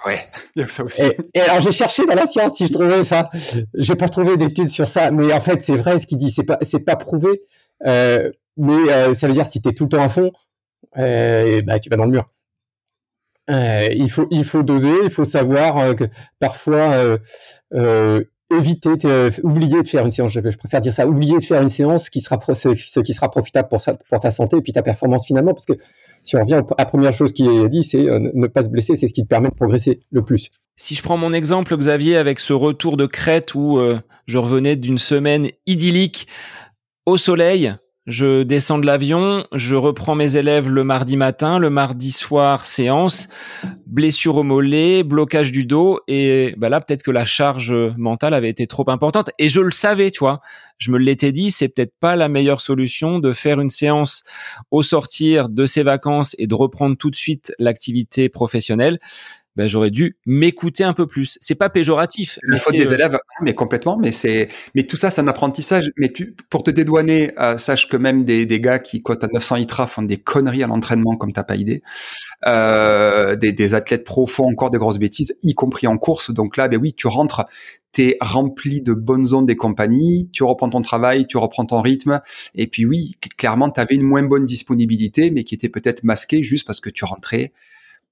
[0.06, 0.20] Ouais,
[0.56, 1.04] il y a ça aussi.
[1.34, 3.30] Et, alors j'ai cherché dans la science si je trouvais ça.
[3.74, 6.32] J'ai pas trouvé d'études sur ça, mais en fait c'est vrai ce qu'il dit.
[6.32, 7.44] C'est pas c'est pas prouvé,
[7.86, 10.32] euh, mais euh, ça veut dire si tu es tout le temps à fond,
[10.98, 12.30] euh, bah tu vas dans le mur.
[13.50, 16.06] Euh, il faut il faut doser, il faut savoir euh, que
[16.40, 17.18] parfois
[18.52, 18.94] éviter,
[19.44, 20.32] oublier de faire une séance.
[20.32, 23.70] Je, préfère dire ça, oublier de faire une séance qui sera ce, qui sera profitable
[23.70, 25.74] pour, pour ta santé et puis ta performance finalement, parce que
[26.26, 28.70] si on revient à la première chose qui est dit, c'est euh, ne pas se
[28.70, 30.50] blesser, c'est ce qui te permet de progresser le plus.
[30.76, 34.76] Si je prends mon exemple, Xavier, avec ce retour de Crète où euh, je revenais
[34.76, 36.28] d'une semaine idyllique
[37.06, 37.76] au soleil,
[38.08, 43.28] je descends de l'avion, je reprends mes élèves le mardi matin, le mardi soir séance,
[43.88, 48.50] blessure au mollet, blocage du dos et bah là peut-être que la charge mentale avait
[48.50, 50.40] été trop importante et je le savais, tu vois.
[50.78, 54.24] Je me l'étais dit, c'est peut-être pas la meilleure solution de faire une séance
[54.70, 59.00] au sortir de ses vacances et de reprendre tout de suite l'activité professionnelle
[59.56, 61.38] ben, j'aurais dû m'écouter un peu plus.
[61.42, 62.40] C'est pas péjoratif.
[62.42, 63.98] Le faute des euh, élèves, mais complètement.
[63.98, 65.92] Mais c'est, mais tout ça, c'est un apprentissage.
[65.98, 69.28] Mais tu, pour te dédouaner, euh, sache que même des, des gars qui cotent à
[69.28, 71.84] 900 ITRA font des conneries à l'entraînement comme t'as pas idée.
[72.46, 76.32] Euh, des, des, athlètes pro font encore des grosses bêtises, y compris en course.
[76.32, 77.46] Donc là, ben oui, tu rentres,
[77.94, 82.20] t'es rempli de bonnes zones des compagnies, tu reprends ton travail, tu reprends ton rythme.
[82.54, 86.44] Et puis oui, clairement, tu avais une moins bonne disponibilité, mais qui était peut-être masquée
[86.44, 87.54] juste parce que tu rentrais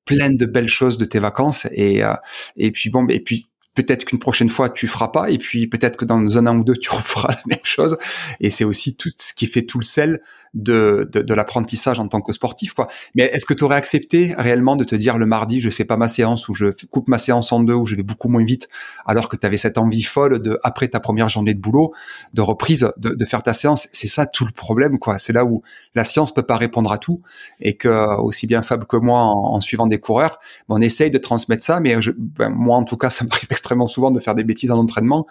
[0.06, 2.13] plein de belles choses de tes vacances et euh,
[2.58, 5.98] et puis bon et puis peut-être qu'une prochaine fois tu feras pas et puis peut-être
[5.98, 7.98] que dans un an ou deux tu referas la même chose.
[8.40, 10.22] Et c'est aussi tout ce qui fait tout le sel
[10.54, 12.88] de, de, de l'apprentissage en tant que sportif quoi.
[13.16, 15.98] Mais est-ce que tu aurais accepté réellement de te dire le mardi je fais pas
[15.98, 18.68] ma séance ou je coupe ma séance en deux ou je vais beaucoup moins vite
[19.06, 21.94] alors que tu avais cette envie folle de après ta première journée de boulot
[22.34, 23.88] de reprise de, de faire ta séance?
[23.92, 25.18] C'est ça tout le problème quoi.
[25.18, 25.64] C'est là où
[25.96, 27.22] la science peut pas répondre à tout
[27.60, 31.64] et que aussi bien Fab que moi en, suivant des coureurs on essaye de transmettre
[31.64, 34.43] ça mais je, ben, moi en tout cas ça m'arrive extrêmement souvent de faire des
[34.43, 35.26] bêtises en entraînement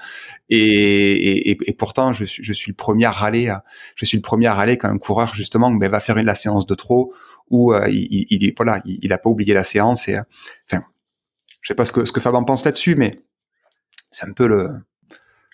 [0.49, 3.55] et, pourtant je suis, le premier à râler
[3.95, 6.35] je suis le premier à râler quand un coureur justement ben, va faire une, la
[6.35, 7.13] séance de trop
[7.51, 10.17] ou euh, il, il, voilà il, a pas oublié la séance et
[10.67, 10.83] enfin
[11.61, 13.21] je sais pas ce que ce pense là-dessus mais
[14.11, 14.71] c'est un peu le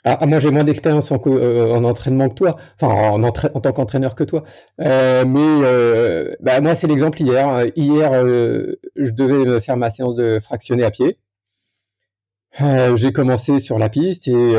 [0.05, 3.33] ah, ah, moi, j'ai moins d'expérience en, euh, en, entraînement que toi, enfin en, en
[3.33, 4.45] tant qu'entraîneur que toi.
[4.81, 7.67] Euh, mais euh, bah, moi, c'est l'exemple hier.
[7.77, 8.13] Hier,
[8.97, 11.19] je devais me faire ma séance de fractionné à pied.
[12.97, 14.55] J'ai commencé sur la piste et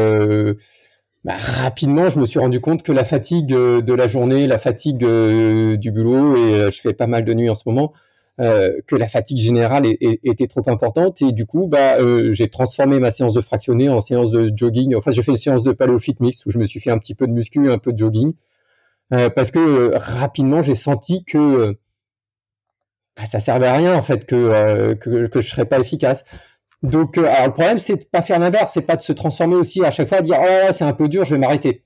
[1.26, 5.06] bah, rapidement, je me suis rendu compte que la fatigue de la journée, la fatigue
[5.06, 7.94] du boulot, et je fais pas mal de nuits en ce moment,
[8.40, 11.22] euh, que la fatigue générale était trop importante.
[11.22, 14.96] Et du coup bah euh, j'ai transformé ma séance de fractionné en séance de jogging.
[14.96, 17.00] Enfin j'ai fait une séance de paleo fit mix où je me suis fait un
[17.00, 18.34] petit peu de muscu un peu de jogging.
[19.14, 21.76] Euh, parce que rapidement j'ai senti que
[23.18, 26.24] bah, ça servait à rien en fait que que, que je serais pas efficace
[26.82, 29.84] donc alors le problème c'est de pas faire l'inverse c'est pas de se transformer aussi
[29.84, 31.84] à chaque fois à dire oh c'est un peu dur je vais m'arrêter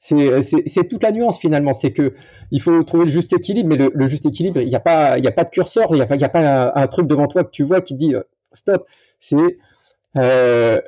[0.00, 1.74] c'est toute la nuance finalement.
[1.74, 2.14] C'est que
[2.50, 5.26] il faut trouver le juste équilibre, mais le, juste équilibre, il n'y a pas, il
[5.26, 7.44] a pas de curseur, il n'y a pas, y a pas un, truc devant toi
[7.44, 8.86] que tu vois qui dit euh, stop.
[9.18, 9.58] C'est
[10.16, 10.80] euh,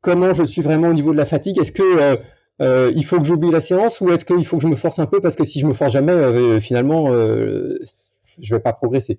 [0.00, 1.58] comment je suis vraiment au niveau de la fatigue?
[1.58, 2.18] Est-ce que
[2.62, 4.98] euh, il faut que j'oublie la séance ou est-ce qu'il faut que je me force
[4.98, 9.18] un peu parce que si je me force jamais, finalement, je vais pas progresser?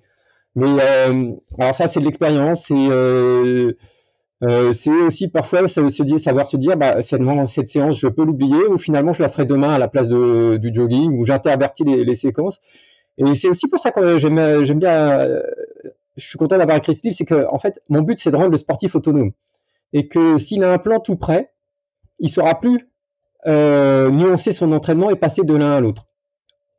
[0.55, 0.81] Mais
[1.59, 2.65] alors ça, c'est de l'expérience.
[2.67, 3.73] C'est
[4.41, 8.77] euh, c'est aussi parfois savoir se dire, bah, finalement, cette séance, je peux l'oublier, ou
[8.77, 12.59] finalement, je la ferai demain à la place du jogging, ou j'intervertis les, séquences.
[13.17, 15.27] Et c'est aussi pour ça que j'aime, bien,
[16.15, 18.37] je suis content d'avoir écrit ce livre, c'est que, en fait, mon but, c'est de
[18.37, 19.31] rendre le sportif autonome.
[19.91, 21.51] Et que s'il a un plan tout prêt,
[22.19, 22.87] il saura plus
[23.47, 26.05] euh, nuancer son entraînement et passer de l'un à l'autre.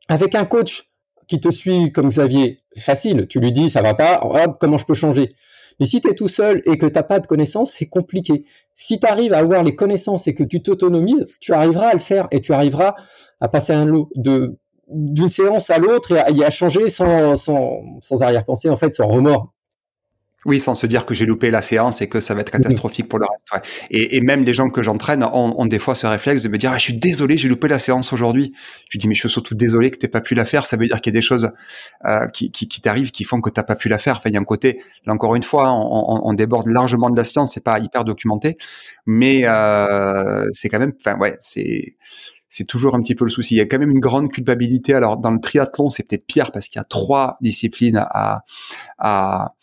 [0.07, 0.90] Avec un coach
[1.39, 4.93] te suit comme Xavier, facile, tu lui dis, ça va pas, hop, comment je peux
[4.93, 5.33] changer?
[5.79, 8.45] Mais si tu es tout seul et que tu n'as pas de connaissances, c'est compliqué.
[8.75, 11.99] Si tu arrives à avoir les connaissances et que tu t'autonomises, tu arriveras à le
[11.99, 12.95] faire et tu arriveras
[13.39, 14.57] à passer un lot de
[14.93, 19.53] d'une séance à l'autre et à, changer sans, sans, sans arrière-pensée, en fait, sans remords.
[20.45, 23.07] Oui, sans se dire que j'ai loupé la séance et que ça va être catastrophique
[23.07, 23.65] pour le reste.
[23.91, 26.79] Et, même les gens que j'entraîne ont, des fois ce réflexe de me dire ah,
[26.79, 28.51] je suis désolé, j'ai loupé la séance aujourd'hui.
[28.89, 30.65] Je dis mais je suis surtout désolé que t'aies pas pu la faire.
[30.65, 31.51] Ça veut dire qu'il y a des choses
[32.05, 34.17] euh, qui t'arrivent qui font que t'as pas pu la faire.
[34.17, 37.17] Enfin, il y a un côté là encore une fois, on, on déborde largement de
[37.17, 37.53] la science.
[37.53, 38.57] C'est pas hyper documenté,
[39.05, 40.93] mais euh, c'est quand même.
[40.99, 41.97] Enfin ouais, c'est
[42.49, 43.55] c'est toujours un petit peu le souci.
[43.55, 44.93] Il y a quand même une grande culpabilité.
[44.95, 48.43] Alors dans le triathlon, c'est peut-être pire parce qu'il y a trois disciplines à,
[48.97, 49.53] à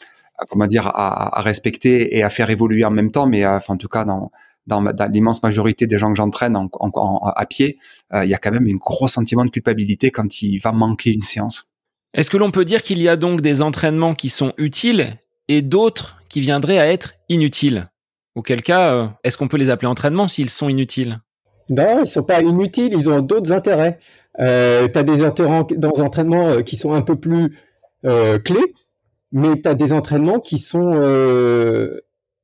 [0.48, 3.26] comment dire, à, à, respecter et à faire évoluer en même temps.
[3.26, 4.30] Mais euh, enfin, en tout cas, dans,
[4.66, 7.78] dans, dans l'immense majorité des gens que j'entraîne en, en, à pied,
[8.14, 11.12] euh, il y a quand même un gros sentiment de culpabilité quand il va manquer
[11.12, 11.70] une séance.
[12.14, 15.62] Est-ce que l'on peut dire qu'il y a donc des entraînements qui sont utiles et
[15.62, 17.88] d'autres qui viendraient à être inutiles?
[18.34, 21.20] Auquel cas, euh, est-ce qu'on peut les appeler entraînements s'ils sont inutiles?
[21.70, 23.98] Non, ils sont pas inutiles, ils ont d'autres intérêts.
[24.38, 27.58] Euh, tu as des entraînements qui sont un peu plus
[28.02, 28.74] clés,
[29.32, 32.00] mais tu as des entraînements qui sont euh,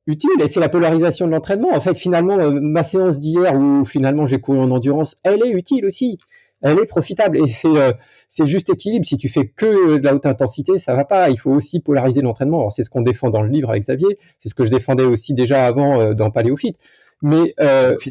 [0.07, 1.73] utiles et c'est la polarisation de l'entraînement.
[1.73, 5.51] En fait, finalement, euh, ma séance d'hier où finalement j'ai couru en endurance, elle est
[5.51, 6.19] utile aussi.
[6.61, 7.91] Elle est profitable et c'est euh,
[8.29, 9.05] c'est juste équilibre.
[9.05, 11.29] Si tu fais que de la haute intensité, ça va pas.
[11.29, 12.69] Il faut aussi polariser l'entraînement.
[12.69, 14.17] C'est ce qu'on défend dans le livre avec Xavier.
[14.39, 16.77] C'est ce que je défendais aussi déjà avant dans Paléophyte.
[17.21, 17.55] Mais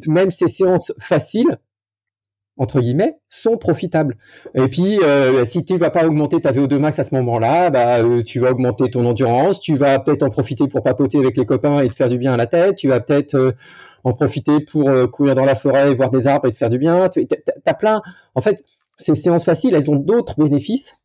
[0.07, 1.59] même ces séances faciles,
[2.57, 4.17] entre guillemets, sont profitables.
[4.55, 7.99] Et puis, euh, si tu vas pas augmenter ta VO2 max à ce moment-là, bah,
[8.03, 11.47] euh, tu vas augmenter ton endurance, tu vas peut-être en profiter pour papoter avec les
[11.47, 13.53] copains et te faire du bien à la tête, tu vas peut-être euh,
[14.05, 17.09] en profiter pour courir dans la forêt voir des arbres et te faire du bien.
[17.09, 17.27] Tu
[17.65, 18.03] as plein.
[18.35, 18.63] En fait,
[18.99, 21.01] ces séances faciles, elles ont d'autres bénéfices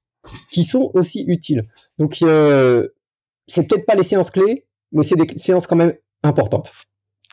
[0.51, 1.63] qui sont aussi utiles.
[1.97, 6.73] Donc, c'est peut-être pas les séances clés, mais c'est des séances quand même importantes.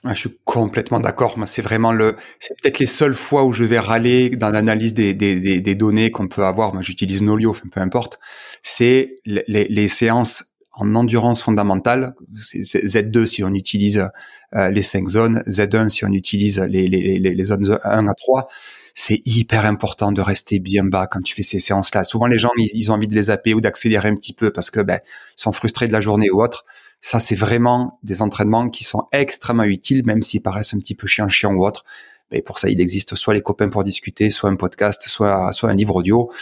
[0.09, 1.37] Ah, je suis complètement d'accord.
[1.47, 5.15] C'est vraiment le, c'est peut-être les seules fois où je vais râler dans l'analyse des,
[5.15, 6.73] des, des, données qu'on peut avoir.
[6.73, 8.21] Moi, j'utilise Nolio, enfin, peu importe.
[8.63, 12.15] C'est les, les, séances en endurance fondamentale.
[12.37, 14.09] C'est Z2 si on utilise
[14.55, 18.47] euh, les 5 zones, Z1 si on utilise les, les, les, zones 1 à 3.
[18.95, 22.05] C'est hyper important de rester bien bas quand tu fais ces séances-là.
[22.05, 24.71] Souvent, les gens, ils, ont envie de les zapper ou d'accélérer un petit peu parce
[24.71, 25.01] que ben,
[25.35, 26.65] sont frustrés de la journée ou autre.
[27.01, 31.07] Ça, c'est vraiment des entraînements qui sont extrêmement utiles, même s'ils paraissent un petit peu
[31.07, 31.85] chiant chiant ou autre.
[32.33, 35.71] Mais pour ça, il existe soit les copains pour discuter, soit un podcast, soit soit
[35.71, 36.33] un livre audio.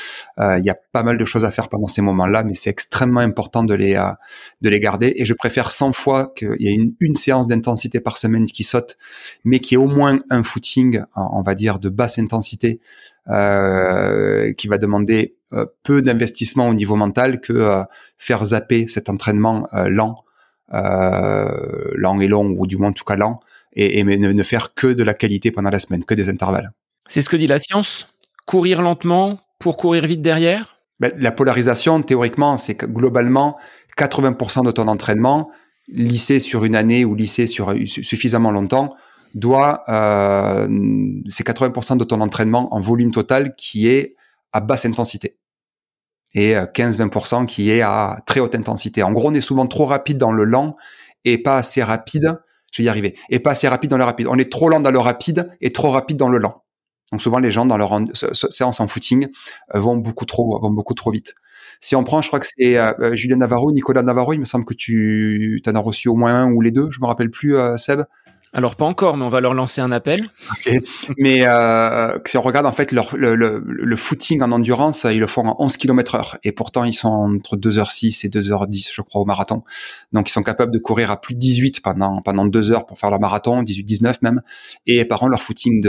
[0.41, 2.71] Euh, il y a pas mal de choses à faire pendant ces moments-là, mais c'est
[2.71, 4.11] extrêmement important de les euh,
[4.63, 5.13] de les garder.
[5.17, 8.65] Et je préfère 100 fois qu'il y ait une, une séance d'intensité par semaine qui
[8.65, 8.97] saute,
[9.45, 12.81] mais qui est au moins un footing, on va dire de basse intensité,
[13.31, 17.83] euh, qui va demander euh, peu d'investissement au niveau mental que euh,
[18.19, 20.25] faire zapper cet entraînement lent
[20.71, 23.41] lent et long, ou du moins en tout cas lent,
[23.75, 26.73] et, et ne, faire que de la qualité pendant la semaine, que des intervalles.
[27.09, 28.09] C'est ce que dit la science.
[28.47, 30.77] Courir lentement pour courir vite derrière?
[31.01, 33.57] Ben, La polarisation, théoriquement, c'est que globalement,
[33.99, 35.51] 80% de ton entraînement,
[35.89, 38.95] lissé sur une année ou lissé sur suffisamment longtemps,
[39.35, 40.69] doit, euh,
[41.27, 44.15] c'est 80% de ton entraînement en volume total qui est
[44.53, 45.37] à basse intensité
[46.35, 49.03] et 15-20% euh, qui est à très haute intensité.
[49.03, 50.77] En gros, on est souvent trop rapide dans le lent
[51.25, 52.41] et pas assez rapide.
[52.73, 53.17] Je vais y arriver.
[53.31, 54.27] Et pas assez rapide dans le rapide.
[54.29, 56.63] On est trop lent dans le rapide et trop rapide dans le lent.
[57.13, 59.29] Donc souvent les gens dans leur séance en footing
[59.75, 61.35] euh, vont beaucoup trop vont beaucoup trop vite.
[61.81, 64.65] Si on prend, je crois que c'est euh, Julien Navarro, Nicolas Navarro, il me semble
[64.65, 67.57] que tu en as reçu au moins un ou les deux, je me rappelle plus,
[67.77, 68.03] Seb.
[68.57, 70.29] Alors pas encore, mais on va leur lancer un appel.
[70.59, 70.81] Okay.
[71.19, 75.19] Mais euh, si on regarde en fait leur, le, le, le, footing en endurance, ils
[75.19, 76.39] le font en 11 km heure.
[76.45, 79.65] Et pourtant, ils sont entre 2h06 et 2h10, je crois, au marathon.
[80.13, 82.97] Donc, ils sont capables de courir à plus de 18 pendant pendant 2 heures pour
[82.97, 84.41] faire leur marathon, 18-19 même.
[84.87, 85.83] Et par contre, leur footing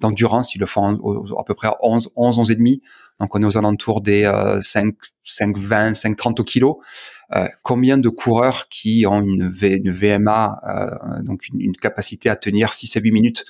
[0.00, 2.80] d'endurance, de, de, ils le font à peu près à 11, 11, 11 et demi.
[3.20, 4.94] Donc, on est aux alentours des euh, 5,
[5.24, 6.80] 5, 20, 5, 30 au kilo.
[7.32, 12.96] Euh, combien de coureurs qui ont une, VMA, euh, donc une, capacité à tenir 6
[12.96, 13.44] à 8 minutes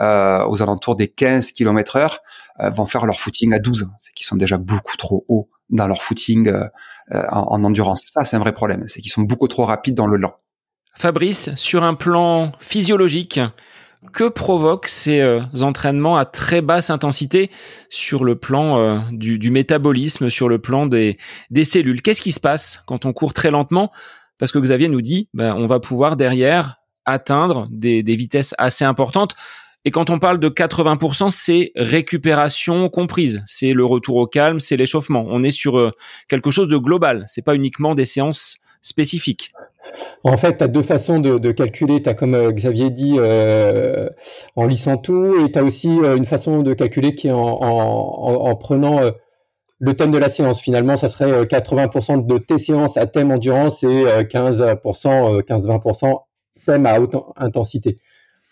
[0.00, 2.20] euh, aux alentours des 15 km heure,
[2.58, 6.02] vont faire leur footing à 12, c'est qu'ils sont déjà beaucoup trop hauts dans leur
[6.02, 6.50] footing
[7.10, 8.00] en, endurance.
[8.06, 10.34] Ça, c'est un vrai problème, c'est qu'ils sont beaucoup trop rapides dans le lent.
[10.94, 13.40] Fabrice, sur un plan physiologique,
[14.12, 17.50] que provoquent ces euh, entraînements à très basse intensité
[17.90, 21.18] sur le plan euh, du, métabolisme, sur le plan des,
[21.64, 23.90] cellules Qu'est-ce qui se passe quand on court très lentement?
[24.38, 29.34] Parce que Xavier nous dit, ben, on va pouvoir derrière atteindre des, vitesses assez importantes.
[29.84, 33.44] Et quand on parle de 80%, c'est récupération comprise.
[33.46, 35.24] C'est le retour au calme, c'est l'échauffement.
[35.28, 35.92] On est sur euh,
[36.28, 37.24] quelque chose de global.
[37.28, 39.52] C'est pas uniquement des séances spécifiques.
[40.24, 42.02] En fait, tu as deux façons de, calculer.
[42.02, 44.08] Tu as, comme euh, Xavier dit, euh,
[44.56, 48.56] en lissant tout, et tu as aussi euh, une façon de calculer qui est en,
[48.56, 49.00] prenant
[49.78, 50.60] le thème de la séance.
[50.60, 56.20] Finalement, ça serait 80% de tes séances à thème endurance et 15%, 15-20%
[56.66, 57.96] thème à haute intensité.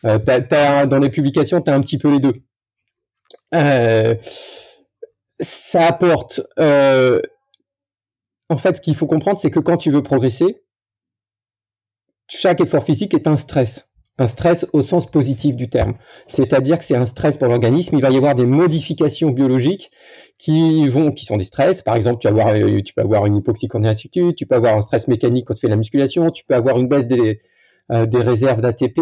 [0.03, 2.35] dans les publications, tu as un petit peu les deux.
[5.41, 6.41] ça apporte.
[6.59, 7.21] en
[8.59, 10.64] fait, ce qu'il faut comprendre, c'est que quand tu veux progresser,
[12.29, 13.89] chaque effort physique est un stress.
[14.17, 15.95] Un stress au sens positif du terme.
[16.29, 17.97] C'est-à-dire que c'est un stress pour l'organisme.
[17.97, 19.91] Il va y avoir des modifications biologiques
[20.39, 21.83] qui vont, qui sont des stress.
[21.83, 23.69] Par exemple, tu, vas avoir, euh, tu peux avoir une hypoxie
[24.37, 26.87] tu peux avoir un stress mécanique quand tu fais la musculation, tu peux avoir une
[26.87, 27.41] baisse des,
[27.91, 29.01] euh, réserves d'ATP,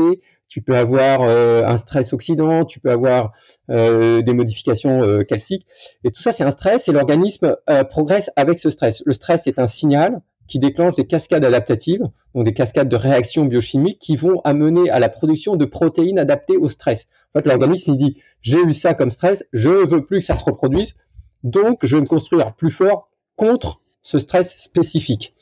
[0.48, 3.32] tu peux avoir euh, un stress oxydant, tu peux avoir
[3.68, 5.66] des modifications calciques.
[6.04, 7.56] Et tout ça, c'est un stress et l'organisme
[7.90, 9.02] progresse avec ce stress.
[9.06, 10.20] Le stress est un signal
[10.52, 12.02] qui déclenchent des cascades adaptatives,
[12.34, 16.58] donc des cascades de réactions biochimiques qui vont amener à la production de protéines adaptées
[16.58, 17.08] au stress.
[17.34, 20.26] En fait, l'organisme, il dit, j'ai eu ça comme stress, je ne veux plus que
[20.26, 20.94] ça se reproduise,
[21.42, 25.34] donc je vais me construire plus fort contre ce stress spécifique.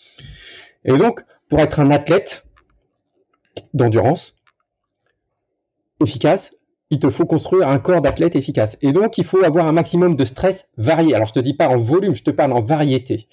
[0.84, 2.46] Et donc, pour être un athlète
[3.74, 4.36] d'endurance
[6.00, 6.54] efficace,
[6.90, 8.78] il te faut construire un corps d'athlète efficace.
[8.80, 11.16] Et donc, il faut avoir un maximum de stress varié.
[11.16, 13.26] Alors, je te dis pas en volume, je te parle en variété.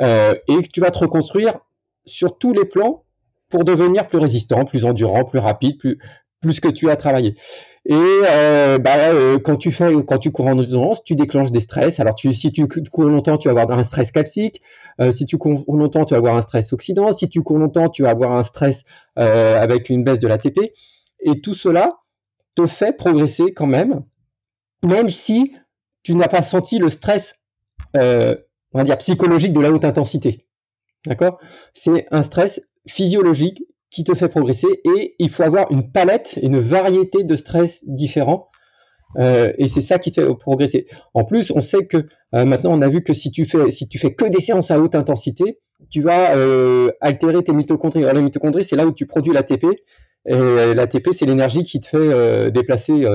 [0.00, 1.58] Euh, et tu vas te reconstruire
[2.04, 3.04] sur tous les plans
[3.48, 5.98] pour devenir plus résistant, plus endurant, plus rapide, plus,
[6.40, 7.36] plus que tu as travaillé.
[7.88, 11.60] Et euh, bah, euh, quand tu fais, quand tu cours en endurance, tu déclenches des
[11.60, 12.00] stress.
[12.00, 14.60] Alors tu, si tu cours longtemps, tu vas avoir un stress calcique.
[15.00, 17.12] Euh, si tu cours longtemps, tu vas avoir un stress oxydant.
[17.12, 18.84] Si tu cours longtemps, tu vas avoir un stress
[19.14, 20.72] avec une baisse de l'ATP.
[21.20, 21.98] Et tout cela
[22.56, 24.02] te fait progresser quand même,
[24.84, 25.54] même si
[26.02, 27.36] tu n'as pas senti le stress
[28.72, 30.46] on va dire, psychologique de la haute intensité.
[31.06, 31.38] D'accord?
[31.72, 36.58] C'est un stress physiologique qui te fait progresser et il faut avoir une palette, une
[36.58, 38.48] variété de stress différents.
[39.18, 40.86] Euh, et c'est ça qui te fait progresser.
[41.14, 41.98] En plus, on sait que
[42.34, 44.94] euh, maintenant, on a vu que si tu fais fais que des séances à haute
[44.94, 45.60] intensité,
[45.90, 48.02] tu vas euh, altérer tes mitochondries.
[48.02, 49.66] Alors les mitochondries, c'est là où tu produis l'ATP.
[50.28, 53.06] Et l'ATP, c'est l'énergie qui te fait déplacer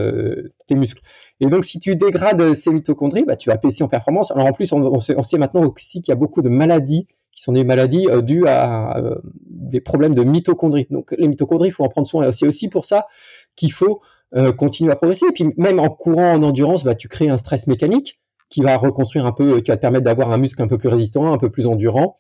[0.65, 1.01] tes muscles.
[1.41, 4.29] Et donc, si tu dégrades ces mitochondries, bah, tu vas baisser en performance.
[4.31, 7.53] Alors, en plus, on, sait, maintenant aussi qu'il y a beaucoup de maladies qui sont
[7.53, 9.15] des maladies euh, dues à euh,
[9.49, 10.85] des problèmes de mitochondries.
[10.91, 12.31] Donc, les mitochondries, il faut en prendre soin.
[12.31, 13.07] C'est aussi pour ça
[13.55, 14.01] qu'il faut
[14.35, 15.25] euh, continuer à progresser.
[15.29, 18.19] Et puis, même en courant en endurance, bah, tu crées un stress mécanique
[18.49, 20.89] qui va reconstruire un peu, qui va te permettre d'avoir un muscle un peu plus
[20.89, 22.17] résistant, un peu plus endurant.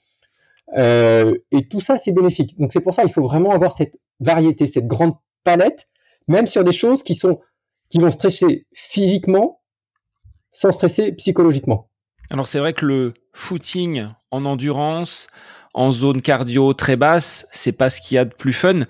[0.75, 2.57] et tout ça, c'est bénéfique.
[2.57, 5.13] Donc, c'est pour ça qu'il faut vraiment avoir cette variété, cette grande
[5.43, 5.89] palette,
[6.27, 7.39] même sur des choses qui sont
[7.91, 9.61] qui vont stresser physiquement
[10.53, 11.89] sans stresser psychologiquement.
[12.29, 15.27] Alors c'est vrai que le footing en endurance,
[15.73, 18.81] en zone cardio très basse, c'est pas ce qu'il y a de plus fun,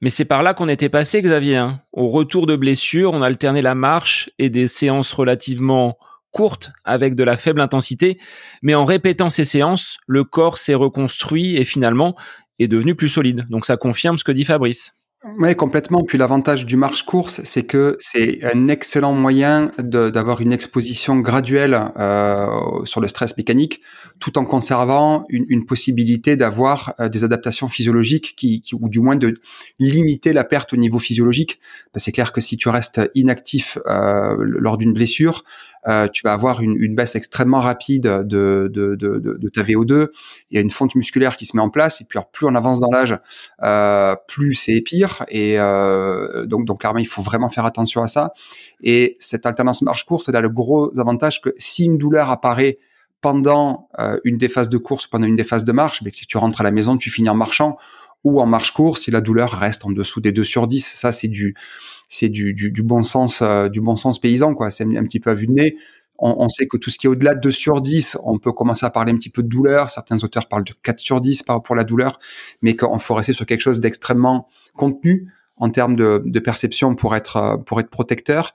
[0.00, 1.56] mais c'est par là qu'on était passé, Xavier.
[1.56, 1.82] Hein.
[1.92, 5.98] Au retour de blessure, on alternait la marche et des séances relativement
[6.30, 8.18] courtes avec de la faible intensité,
[8.62, 12.14] mais en répétant ces séances, le corps s'est reconstruit et finalement
[12.58, 13.46] est devenu plus solide.
[13.50, 14.94] Donc ça confirme ce que dit Fabrice.
[15.22, 16.02] Oui, complètement.
[16.02, 22.46] Puis l'avantage du marche-course, c'est que c'est un excellent moyen d'avoir une exposition graduelle euh,
[22.86, 23.82] sur le stress mécanique,
[24.18, 29.38] tout en conservant une, possibilité d'avoir euh, des adaptations physiologiques qui, ou du moins de
[29.78, 31.60] limiter la perte au niveau physiologique.
[31.96, 35.44] c'est clair que si tu restes inactif euh, lors d'une blessure,
[35.88, 40.08] euh, tu vas avoir une, une, baisse extrêmement rapide de, de, de, de, ta VO2.
[40.50, 42.54] Il y a une fonte musculaire qui se met en place, et puis plus on
[42.54, 43.16] avance dans l'âge,
[43.62, 45.24] euh, plus c'est pire.
[45.28, 48.32] Et euh, donc, donc clairement, il faut vraiment faire attention à ça.
[48.82, 52.78] Et cette alternance marche-course, elle a le gros avantage que si une douleur apparaît
[53.20, 56.16] pendant euh, une des phases de course, pendant une des phases de marche, mais que
[56.16, 57.76] si tu rentres à la maison, tu finis en marchant
[58.24, 60.84] ou en marche course si la douleur reste en dessous des 2 sur 10.
[60.84, 61.54] Ça, c'est du,
[62.08, 64.70] c'est du, du, du, bon sens, euh, du bon sens paysan, quoi.
[64.70, 65.76] C'est un, petit peu à vue de nez.
[66.18, 68.52] On, on, sait que tout ce qui est au-delà de 2 sur 10, on peut
[68.52, 69.90] commencer à parler un petit peu de douleur.
[69.90, 72.18] Certains auteurs parlent de 4 sur 10 pour la douleur,
[72.60, 77.14] mais qu'on faut rester sur quelque chose d'extrêmement contenu en termes de, de, perception pour
[77.14, 78.54] être euh, pour être protecteur.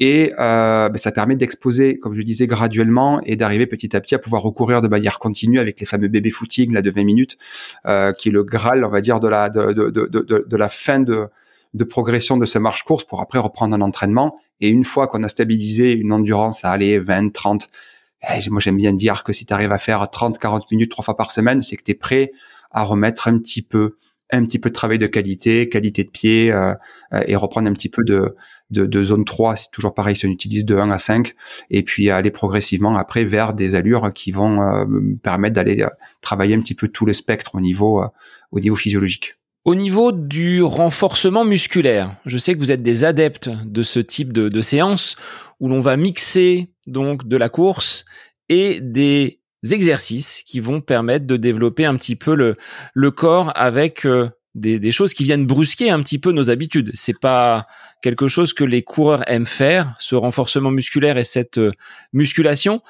[0.00, 4.14] Et euh, ben, ça permet d'exposer comme je disais graduellement et d'arriver petit à petit
[4.14, 7.36] à pouvoir recourir de manière continue avec les fameux bébés footing là de 20 minutes
[7.86, 10.68] euh, qui est le graal on va dire de la de, de, de, de la
[10.68, 11.28] fin de
[11.74, 14.38] de progression de ce marche course pour après reprendre un entraînement.
[14.60, 17.68] Et une fois qu'on a stabilisé une endurance à aller 20 30
[18.30, 21.04] eh, moi j'aime bien dire que si tu arrives à faire 30 40 minutes trois
[21.04, 22.32] fois par semaine c'est que tu es prêt
[22.70, 23.96] à remettre un petit peu
[24.30, 26.74] un petit peu de travail de qualité, qualité de pied, euh,
[27.12, 30.64] euh, et reprendre un petit peu de, zone 3, c'est toujours pareil si on utilise
[30.64, 31.34] de 1 à 5,
[31.70, 34.84] et puis aller progressivement après vers des allures qui vont euh,
[35.22, 35.84] permettre d'aller
[36.20, 38.02] travailler un petit peu tout le spectre au niveau,
[38.50, 39.34] au niveau physiologique.
[39.64, 44.32] Au niveau du renforcement musculaire, je sais que vous êtes des adeptes de ce type
[44.32, 45.16] de, de séance
[45.58, 48.04] où l'on va mixer donc de la course
[48.48, 49.40] et des
[49.72, 52.56] exercices qui vont permettre de développer un petit peu le,
[52.94, 56.90] le corps avec euh, des, choses qui viennent brusquer un petit peu nos habitudes.
[56.94, 57.66] C'est pas
[58.02, 61.72] quelque chose que les coureurs aiment faire, ce renforcement musculaire et cette euh,
[62.12, 62.82] musculation.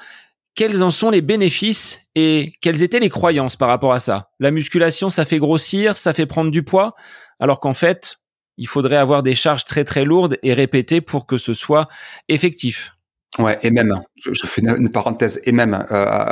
[0.55, 4.31] Quels en sont les bénéfices et quelles étaient les croyances par rapport à ça?
[4.39, 6.95] La musculation, ça fait grossir, ça fait prendre du poids,
[7.39, 8.17] alors qu'en fait,
[8.57, 11.87] il faudrait avoir des charges très très lourdes et répétées pour que ce soit
[12.27, 12.96] effectif.
[13.39, 16.25] Ouais, et même, je, fais une parenthèse, et même, euh,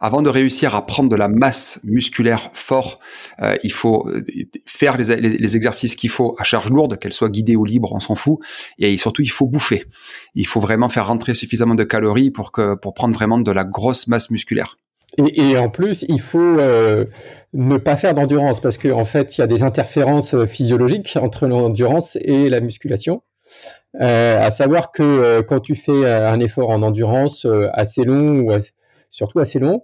[0.00, 3.00] avant de réussir à prendre de la masse musculaire fort,
[3.40, 4.22] euh, il faut euh,
[4.66, 8.14] faire les, exercices qu'il faut à charge lourde, qu'elle soit guidée ou libre, on s'en
[8.14, 8.38] fout,
[8.78, 9.84] et surtout il faut bouffer.
[10.34, 13.64] Il faut vraiment faire rentrer suffisamment de calories pour que pour prendre vraiment de la
[13.64, 14.76] grosse masse musculaire.
[15.18, 17.04] Et, en plus, il faut euh,
[17.52, 21.46] ne pas faire d'endurance parce qu'en en fait, il y a des interférences physiologiques entre
[21.46, 23.22] l'endurance et la musculation.
[24.00, 28.40] Euh, à savoir que euh, quand tu fais euh, un effort en endurance assez long
[28.40, 28.52] ou
[29.10, 29.82] surtout assez long,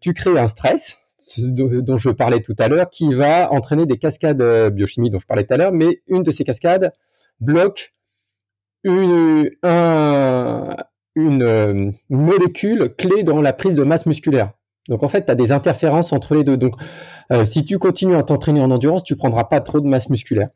[0.00, 0.96] tu crées un stress
[1.38, 5.44] dont je parlais tout à l'heure qui va entraîner des cascades biochimiques dont je parlais
[5.44, 6.92] tout à l'heure, mais une de ces cascades
[7.40, 7.92] bloque
[8.84, 9.50] une,
[12.08, 14.52] molécule clé dans la prise de masse musculaire.
[14.88, 16.56] Donc en fait, tu as des interférences entre les deux.
[16.56, 16.76] Donc
[17.44, 20.48] si tu continues à t'entraîner en endurance, tu prendras pas trop de masse musculaire.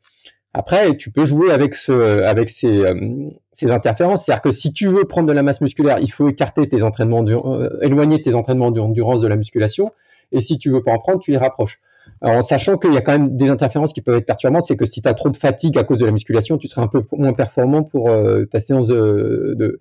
[0.53, 4.25] Après, tu peux jouer avec, ce, avec ces, euh, ces interférences.
[4.25, 7.25] C'est-à-dire que si tu veux prendre de la masse musculaire, il faut écarter tes entraînements,
[7.25, 9.91] euh, éloigner tes entraînements d'endurance de la musculation.
[10.33, 11.79] Et si tu veux pas en prendre, tu les rapproches.
[12.21, 14.77] Alors, en sachant qu'il y a quand même des interférences qui peuvent être perturbantes, c'est
[14.77, 16.87] que si tu as trop de fatigue à cause de la musculation, tu seras un
[16.87, 19.79] peu moins performant pour euh, ta séance de, de,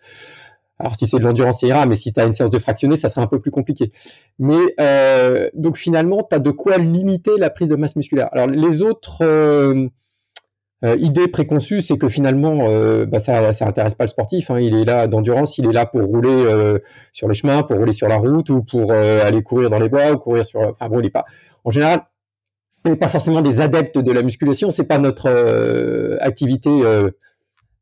[0.80, 2.96] alors si c'est de l'endurance, ça ira, mais si tu as une séance de fractionné,
[2.96, 3.92] ça sera un peu plus compliqué.
[4.38, 8.28] Mais euh, donc finalement, tu as de quoi limiter la prise de masse musculaire.
[8.32, 9.88] Alors les autres euh,
[10.82, 14.50] idée préconçue, c'est que finalement, euh, bah, ça, ça intéresse pas le sportif.
[14.50, 14.60] Hein.
[14.60, 16.78] Il est là d'endurance, il est là pour rouler euh,
[17.12, 19.88] sur les chemins, pour rouler sur la route ou pour euh, aller courir dans les
[19.88, 20.60] bois ou courir sur.
[20.60, 21.26] Enfin bon, il est pas.
[21.64, 22.02] En général,
[22.84, 24.70] on n'est pas forcément des adeptes de la musculation.
[24.70, 25.28] C'est pas notre
[26.20, 26.70] activité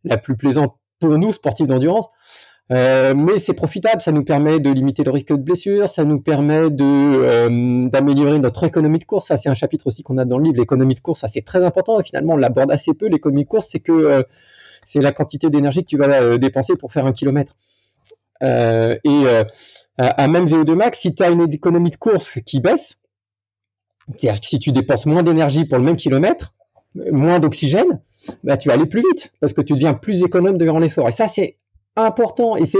[0.02, 2.08] la plus plaisante pour nous, sportifs d'endurance.
[2.70, 6.20] Euh, mais c'est profitable, ça nous permet de limiter le risque de blessure, ça nous
[6.20, 9.28] permet de euh, d'améliorer notre économie de course.
[9.28, 10.56] Ça, c'est un chapitre aussi qu'on a dans le livre.
[10.58, 11.98] L'économie de course, ça c'est très important.
[12.02, 13.06] Finalement, on l'aborde assez peu.
[13.08, 14.22] L'économie de course, c'est que euh,
[14.84, 17.56] c'est la quantité d'énergie que tu vas dépenser pour faire un kilomètre.
[18.42, 19.24] et
[19.98, 23.00] à même VO2 max, si tu as une économie de course qui baisse,
[24.16, 26.54] c'est-à-dire que si tu dépenses moins d'énergie pour le même kilomètre,
[26.94, 28.00] moins d'oxygène,
[28.44, 31.08] bah, tu vas aller plus vite parce que tu deviens plus économe durant l'effort.
[31.08, 31.56] Et ça, c'est
[32.04, 32.78] important et c'est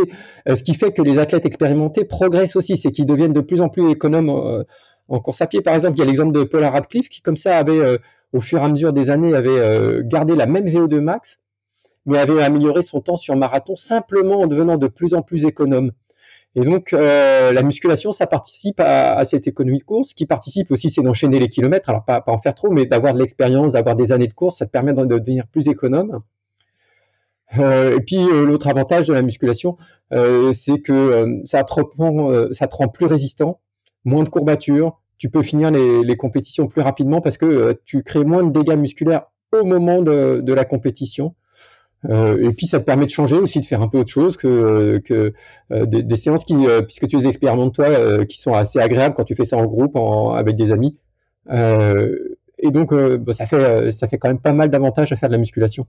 [0.49, 3.61] euh, ce qui fait que les athlètes expérimentés progressent aussi, c'est qu'ils deviennent de plus
[3.61, 4.65] en plus économes euh,
[5.09, 5.61] en course à pied.
[5.63, 7.99] Par exemple, il y a l'exemple de Paula Radcliffe qui, comme ça, avait euh,
[8.33, 11.39] au fur et à mesure des années, avait gardé la même VO2 max,
[12.05, 15.93] mais avait amélioré son temps sur marathon simplement en devenant de plus en plus économe.
[16.55, 20.11] Et donc, la musculation, ça participe à, cette économie de course.
[20.11, 21.89] Ce qui participe aussi, c'est d'enchaîner les kilomètres.
[21.89, 24.67] Alors, pas, en faire trop, mais d'avoir de l'expérience, d'avoir des années de course, ça
[24.67, 26.21] te permet de, devenir plus économe.
[27.59, 29.77] Euh, et puis, euh, l'autre avantage de la musculation,
[30.11, 33.61] c'est que ça, te rend, plus résistant,
[34.05, 35.01] moins de courbatures.
[35.19, 39.27] Tu peux finir les, compétitions plus rapidement parce que tu crées moins de dégâts musculaires
[39.53, 41.35] au moment de la compétition.
[42.09, 44.37] Euh, et puis ça te permet de changer aussi, de faire un peu autre chose
[44.37, 49.15] que, euh, des, séances qui, euh, puisque tu les expérimentes toi, qui sont assez agréables
[49.15, 49.97] quand tu fais ça en groupe,
[50.37, 50.97] avec des amis.
[51.51, 55.35] et donc bah, ça fait ça fait quand même pas mal d'avantages à faire de
[55.35, 55.87] la musculation.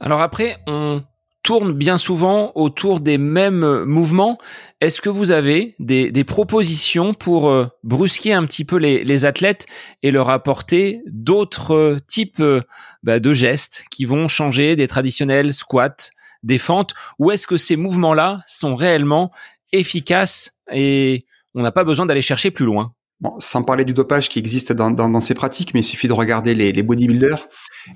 [0.00, 1.02] Alors après, on
[1.42, 4.38] tourne bien souvent autour des mêmes mouvements.
[4.80, 9.66] Est-ce que vous avez des, propositions pour euh, brusquer un petit peu les, les, athlètes
[10.02, 12.60] et leur apporter d'autres types euh,
[13.02, 16.10] bah, de gestes qui vont changer des traditionnels squats,
[16.42, 16.94] des fentes?
[17.18, 19.30] Ou est-ce que ces mouvements-là sont réellement
[19.72, 22.92] efficaces et on n'a pas besoin d'aller chercher plus loin?
[23.20, 26.08] Bon, sans parler du dopage qui existe dans, dans, dans, ces pratiques, mais il suffit
[26.08, 27.48] de regarder les, les bodybuilders.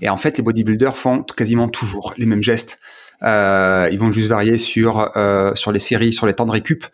[0.03, 2.79] Et en fait, les bodybuilders font quasiment toujours les mêmes gestes.
[3.23, 6.85] Euh, ils vont juste varier sur euh, sur les séries, sur les temps de récup.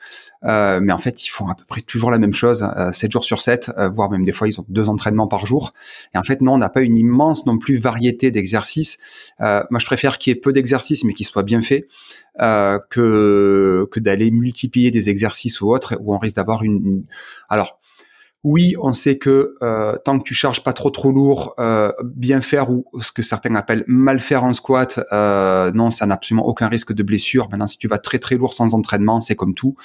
[0.44, 3.12] Euh, mais en fait, ils font à peu près toujours la même chose, euh, 7
[3.12, 5.74] jours sur 7, euh, voire même des fois, ils ont deux entraînements par jour.
[6.14, 8.98] Et en fait, non, on n'a pas une immense non plus variété d'exercices.
[9.40, 11.86] Euh, moi, je préfère qu'il y ait peu d'exercices, mais qu'ils soient bien faits,
[12.38, 17.04] que, que d'aller multiplier des exercices ou autres, où on risque d'avoir une, une...
[17.50, 17.79] Alors,
[18.42, 22.40] oui, on sait que euh, tant que tu charges pas trop trop lourd, euh, bien
[22.40, 26.46] faire ou ce que certains appellent mal faire en squat, euh, non, ça n'a absolument
[26.46, 27.48] aucun risque de blessure.
[27.50, 29.76] Maintenant, si tu vas très très lourd sans entraînement, c'est comme tout.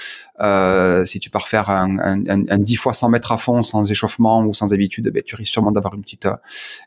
[1.06, 4.46] si tu pars faire un, un, un, 10 fois 100 mètres à fond sans échauffement
[4.46, 6.28] ou sans habitude, ben, tu risques sûrement d'avoir une petite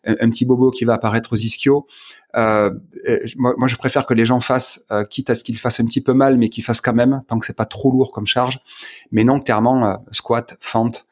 [0.07, 1.87] un, petit bobo qui va apparaître aux ischios.
[2.37, 2.71] Euh,
[3.37, 5.87] moi, moi, je préfère que les gens fassent, euh, quitte à ce qu'ils fassent un
[5.87, 8.27] petit peu mal, mais qu'ils fassent quand même, tant que c'est pas trop lourd comme
[8.27, 8.61] charge.
[9.13, 11.07] Mais non, clairement, squat, fente,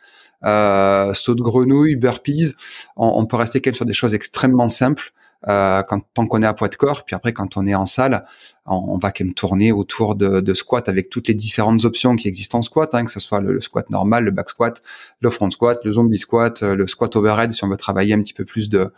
[0.44, 2.54] euh, de grenouille, burpees.
[2.96, 5.12] On, on, peut rester quand même sur des choses extrêmement simples.
[5.48, 7.86] Euh, quand, tant qu'on est à poids de corps, puis après quand on est en
[7.86, 8.24] salle,
[8.64, 12.26] on, va quand même tourner autour de, de, squat avec toutes les différentes options qui
[12.26, 14.82] existent en squat, hein, que ce soit le, squat normal, le back squat,
[15.20, 17.52] le front squat, le zombie squat, euh, le squat overhead.
[17.52, 18.92] Si on veut travailler un petit peu plus de,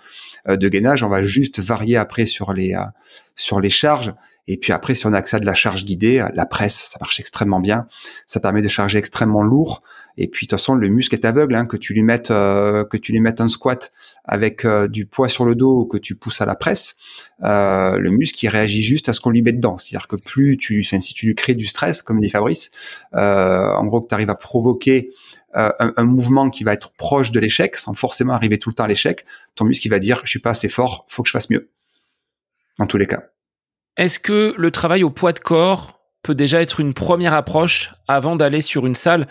[0.48, 2.84] euh, de gainage, on va juste varier après sur les euh,
[3.36, 4.14] sur les charges.
[4.46, 6.98] Et puis après, si on a accès à de la charge guidée, la presse, ça
[7.00, 7.86] marche extrêmement bien.
[8.26, 9.82] Ça permet de charger extrêmement lourd.
[10.20, 12.84] Et puis de toute façon, le muscle est aveugle, hein, que tu lui mettes euh,
[12.84, 13.92] que tu lui mettes un squat
[14.24, 16.96] avec euh, du poids sur le dos ou que tu pousses à la presse,
[17.44, 19.78] euh, le muscle il réagit juste à ce qu'on lui met dedans.
[19.78, 22.72] C'est-à-dire que plus tu, enfin, si tu lui crées du stress, comme dit Fabrice,
[23.12, 25.12] en gros que tu arrives à provoquer
[25.54, 28.84] un, un, mouvement qui va être proche de l'échec, sans forcément arriver tout le temps
[28.84, 31.48] à l'échec, ton muscle va dire je suis pas assez fort, faut que je fasse
[31.48, 31.70] mieux.
[32.78, 33.22] Dans tous les cas.
[33.96, 35.97] Est-ce que le travail au poids de corps
[36.28, 39.26] peut déjà être une première approche avant d'aller sur une salle.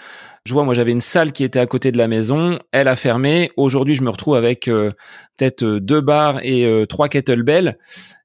[0.45, 2.95] Je vois, moi j'avais une salle qui était à côté de la maison, elle a
[2.95, 3.52] fermé.
[3.56, 4.89] Aujourd'hui, je me retrouve avec euh,
[5.38, 7.78] peut-être euh, deux barres et euh, trois kettlebells.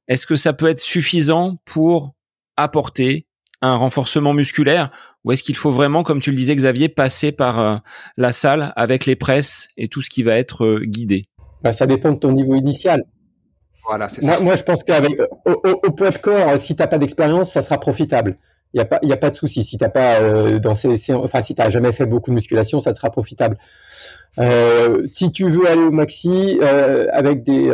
[0.08, 2.14] Est-ce que ça peut être suffisant pour
[2.56, 3.26] apporter
[3.60, 4.90] un renforcement musculaire
[5.22, 7.82] ou est-ce qu'il faut vraiment, comme tu le disais Xavier, passer par
[8.16, 11.26] la salle avec les presses et tout ce qui va être guidé?
[11.62, 13.04] Bah, Ça dépend de ton niveau initial.
[13.86, 14.40] Voilà, c'est ça.
[14.40, 17.78] Moi, je pense qu'avec au, poids de corps, si tu n'as pas d'expérience, ça sera
[17.78, 18.36] profitable.
[18.74, 19.64] Il n'y a, pas, a pas de souci.
[19.64, 23.10] Si tu pas euh, dans ces, enfin, si jamais fait beaucoup de musculation, ça sera
[23.10, 23.58] profitable.
[24.38, 27.70] Euh, si tu veux aller au maxi euh, avec des,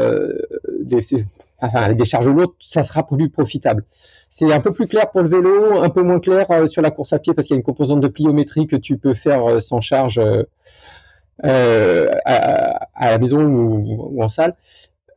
[1.61, 3.85] enfin, des charges lourdes, ça sera plus profitable.
[4.29, 7.13] C'est un peu plus clair pour le vélo, un peu moins clair sur la course
[7.13, 9.81] à pied parce qu'il y a une composante de pliométrie que tu peux faire sans
[9.81, 10.21] charge
[11.45, 11.53] à,
[13.01, 14.55] la maison ou en salle.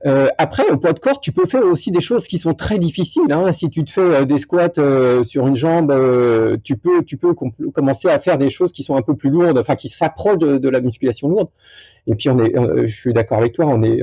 [0.08, 2.80] Euh, après, au poids de corps, tu peux faire aussi des choses qui sont très
[2.80, 3.32] difficiles.
[3.32, 3.52] Hein.
[3.54, 5.92] Si tu te fais euh, des squats euh, sur une jambe,
[6.64, 7.34] tu peux, tu peux
[7.74, 10.70] commencer à faire des choses qui sont un peu plus lourdes, enfin qui s'approchent de,
[10.70, 11.50] la musculation lourde.
[12.08, 14.02] Et puis, je suis d'accord avec toi, on est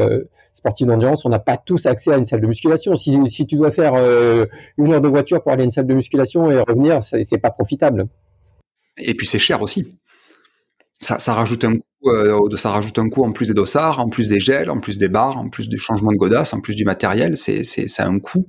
[0.55, 2.95] sportif d'endurance, on n'a pas tous accès à une salle de musculation.
[2.95, 3.95] Si, si tu dois faire
[4.77, 7.51] une heure de voiture pour aller à une salle de musculation et revenir, c'est pas
[7.51, 8.07] profitable.
[8.99, 9.89] Et puis c'est cher aussi
[11.01, 14.09] ça, ça rajoute un coup, euh, ça rajoute un coup en plus des dossards, en
[14.09, 16.75] plus des gels, en plus des barres, en plus du changement de godasse, en plus
[16.75, 17.37] du matériel.
[17.37, 18.49] C'est, c'est, c'est un coût,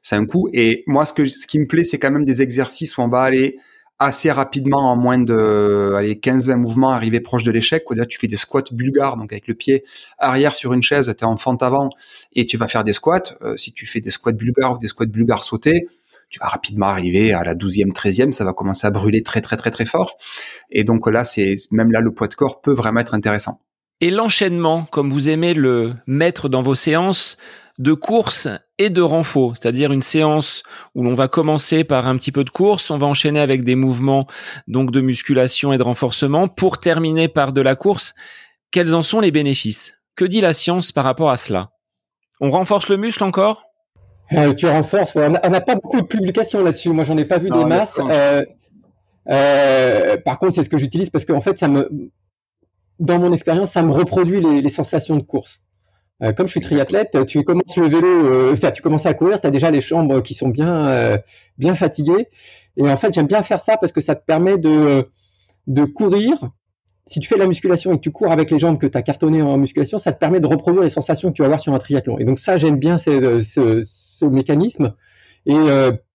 [0.00, 0.48] c'est un coût.
[0.52, 3.08] Et moi, ce que, ce qui me plaît, c'est quand même des exercices où on
[3.08, 3.58] va aller
[3.98, 7.88] assez rapidement, en moins de, allez, 15-20 mouvements, arriver proche de l'échec.
[7.90, 9.84] Où tu fais des squats bulgares, donc avec le pied
[10.18, 11.90] arrière sur une chaise, tu es en fente avant,
[12.32, 13.36] et tu vas faire des squats.
[13.42, 15.86] Euh, si tu fais des squats bulgares ou des squats bulgares sautés,
[16.32, 19.56] tu vas rapidement arriver à la 12e, 13e, ça va commencer à brûler très très
[19.56, 20.16] très très fort.
[20.70, 23.60] Et donc là, c'est même là le poids de corps peut vraiment être intéressant.
[24.00, 27.36] Et l'enchaînement, comme vous aimez le mettre dans vos séances,
[27.78, 30.62] de course et de renfort, c'est-à-dire une séance
[30.94, 33.74] où l'on va commencer par un petit peu de course, on va enchaîner avec des
[33.74, 34.26] mouvements
[34.66, 38.14] donc de musculation et de renforcement pour terminer par de la course.
[38.70, 39.98] Quels en sont les bénéfices?
[40.16, 41.70] Que dit la science par rapport à cela?
[42.40, 43.71] On renforce le muscle encore?
[44.34, 45.14] Euh, Tu renforces.
[45.16, 46.90] On n'a pas beaucoup de publications là-dessus.
[46.90, 48.00] Moi, j'en ai pas vu des masses.
[48.00, 48.44] Euh,
[49.28, 52.10] euh, par contre, c'est ce que j'utilise parce qu'en fait, ça me,
[52.98, 55.60] dans mon expérience, ça me reproduit les sensations de course.
[56.22, 59.46] Euh, comme je suis triathlète, tu commences le vélo, euh, tu commences à courir, tu
[59.46, 61.18] as déjà les chambres qui sont bien, euh,
[61.58, 62.28] bien fatiguées.
[62.76, 65.08] Et en fait, j'aime bien faire ça parce que ça te permet de,
[65.66, 66.50] de courir.
[67.06, 68.96] Si tu fais de la musculation et que tu cours avec les jambes que tu
[68.96, 71.60] as cartonnées en musculation, ça te permet de reproduire les sensations que tu vas avoir
[71.60, 72.18] sur un triathlon.
[72.18, 73.82] Et donc ça, j'aime bien ce, ce,
[74.30, 74.94] mécanisme.
[75.46, 75.58] Et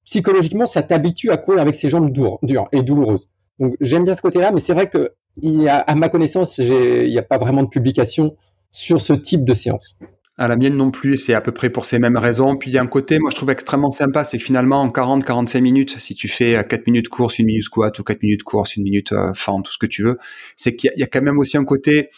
[0.05, 3.29] psychologiquement, ça t'habitue à courir avec ces jambes dures, dures et douloureuses.
[3.59, 6.57] Donc j'aime bien ce côté-là, mais c'est vrai que il y a, à ma connaissance,
[6.57, 8.35] il n'y a pas vraiment de publication
[8.71, 9.99] sur ce type de séance.
[10.39, 12.57] À la mienne non plus, c'est à peu près pour ces mêmes raisons.
[12.57, 14.89] Puis il y a un côté, moi je trouve extrêmement sympa, c'est que finalement en
[14.89, 18.77] 40-45 minutes, si tu fais 4 minutes course, 1 minute squat ou 4 minutes course,
[18.77, 20.17] 1 minute euh, fente, tout ce que tu veux,
[20.55, 22.11] c'est qu'il y, a quand même aussi un côté euh,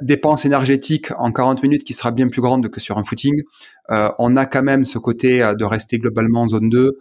[0.00, 3.42] dépense énergétique en 40 minutes qui sera bien plus grande que sur un footing.
[3.90, 6.98] Euh, on a quand même ce côté de rester globalement en zone 2.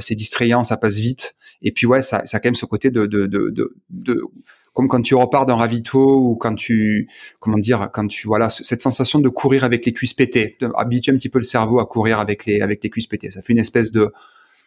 [0.00, 1.34] c'est distrayant, ça passe vite.
[1.62, 3.52] Et puis ouais, ça, a quand même ce côté de, de, de,
[3.90, 4.22] de
[4.72, 7.08] comme quand tu repars d'un ravito ou quand tu,
[7.38, 11.16] comment dire, quand tu, voilà, cette sensation de courir avec les cuisses pétées, habituer un
[11.16, 13.30] petit peu le cerveau à courir avec les, avec les cuisses pétées.
[13.30, 14.12] Ça fait une espèce de,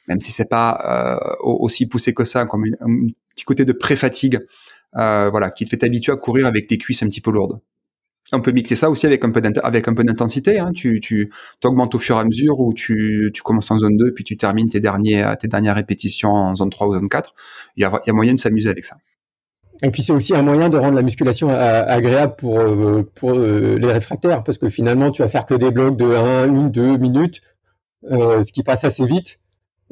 [0.07, 4.39] même si c'est pas euh, aussi poussé que ça, comme un petit côté de pré-fatigue,
[4.97, 7.59] euh, voilà, qui te fait habituer à courir avec les cuisses un petit peu lourdes.
[8.31, 10.59] On peut mixer ça aussi avec un peu d'intensité.
[10.59, 10.71] Hein.
[10.73, 11.29] Tu, tu
[11.63, 14.67] augmentes au fur et à mesure ou tu, commences en zone 2 puis tu termines
[14.69, 17.35] tes dernières répétitions en zone 3 ou zone 4.
[17.77, 18.97] Il y a, moyen de s'amuser avec ça.
[19.83, 23.91] Et puis c'est aussi un moyen de rendre la musculation agréable pour, euh, euh, les
[23.91, 27.41] réfractaires, parce que finalement tu vas faire que des blocs de 1, 1, 2 minutes,
[28.09, 29.41] euh, ce qui passe assez vite,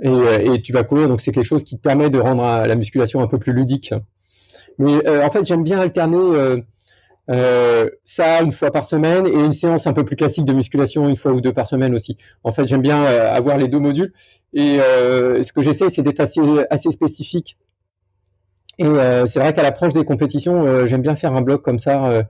[0.01, 0.09] et,
[0.53, 3.21] et tu vas courir, donc c'est quelque chose qui te permet de rendre la musculation
[3.21, 3.93] un peu plus ludique.
[4.77, 6.63] Mais en fait j'aime bien alterner
[8.03, 11.15] ça une fois par semaine et une séance un peu plus classique de musculation une
[11.15, 12.17] fois ou deux par semaine aussi.
[12.43, 14.13] En fait j'aime bien avoir les deux modules,
[14.53, 17.57] et ce que j'essaie c'est d'être assez, assez spécifique
[18.81, 21.79] et euh, c'est vrai qu'à l'approche des compétitions, euh, j'aime bien faire un bloc comme
[21.79, 22.25] ça,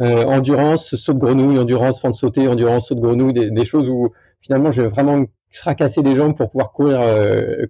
[0.00, 4.10] euh, endurance, saut de grenouille, endurance, fente sauter, endurance, saut de grenouille, des, choses où
[4.40, 7.00] finalement je vais vraiment fracasser les jambes pour pouvoir courir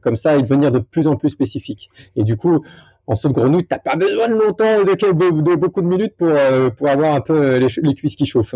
[0.00, 1.90] comme ça et devenir de plus en plus spécifique.
[2.16, 2.64] Et du coup,
[3.06, 6.32] en saut de grenouille, t'as pas besoin de longtemps, de, de, beaucoup de minutes pour,
[6.76, 8.54] pour avoir un peu les, les cuisses qui chauffent.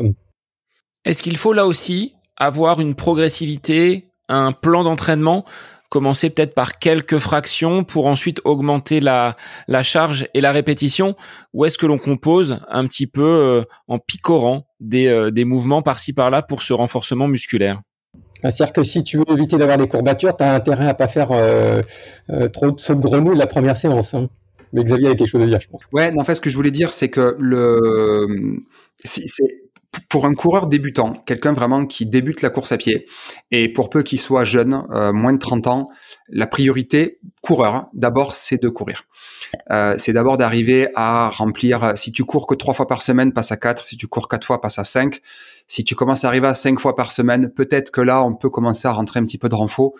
[1.04, 5.44] Est-ce qu'il faut là aussi avoir une progressivité, un plan d'entraînement
[5.88, 9.36] commencer peut-être par quelques fractions pour ensuite augmenter la,
[9.68, 11.16] la charge et la répétition
[11.54, 15.82] Ou est-ce que l'on compose un petit peu euh, en picorant des, euh, des mouvements
[15.82, 17.80] par-ci par-là pour ce renforcement musculaire?
[18.42, 21.08] Ah, c'est-à-dire que si tu veux éviter d'avoir des courbatures, tu as intérêt à pas
[21.08, 21.82] faire euh,
[22.52, 24.14] trop de saut de grenouille la première séance.
[24.14, 24.28] Hein.
[24.72, 25.82] Mais Xavier a quelque chose à dire, je pense.
[25.92, 28.58] Ouais, en fait, ce que je voulais dire, c'est que le,
[29.04, 29.24] c'est
[30.08, 33.06] pour un coureur débutant, quelqu'un vraiment qui débute la course à pied,
[33.50, 35.88] et pour peu qu'il soit jeune, euh, moins de 30 ans,
[36.28, 39.04] la priorité, coureur, d'abord, c'est de courir.
[39.70, 43.50] Euh, c'est d'abord d'arriver à remplir, si tu cours que trois fois par semaine, passe
[43.50, 45.20] à quatre, si tu cours quatre fois, passe à cinq,
[45.68, 48.48] si tu commences à arriver à cinq fois par semaine, peut-être que là, on peut
[48.48, 49.92] commencer à rentrer un petit peu de renfort.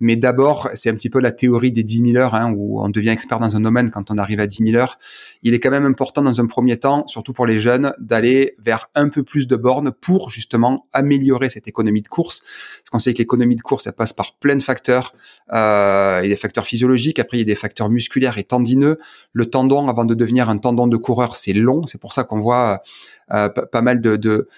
[0.00, 2.88] Mais d'abord, c'est un petit peu la théorie des 10 000 heures, hein, où on
[2.88, 4.98] devient expert dans un domaine quand on arrive à 10 000 heures.
[5.44, 8.90] Il est quand même important dans un premier temps, surtout pour les jeunes, d'aller vers
[8.96, 12.40] un peu plus de bornes pour justement améliorer cette économie de course.
[12.40, 15.14] Parce qu'on sait que l'économie de course, elle passe par plein de facteurs.
[15.52, 18.44] Euh, il y a des facteurs physiologiques, après il y a des facteurs musculaires et
[18.44, 18.98] tendineux.
[19.32, 21.86] Le tendon, avant de devenir un tendon de coureur, c'est long.
[21.86, 22.82] C'est pour ça qu'on voit
[23.32, 24.48] euh, pas mal de,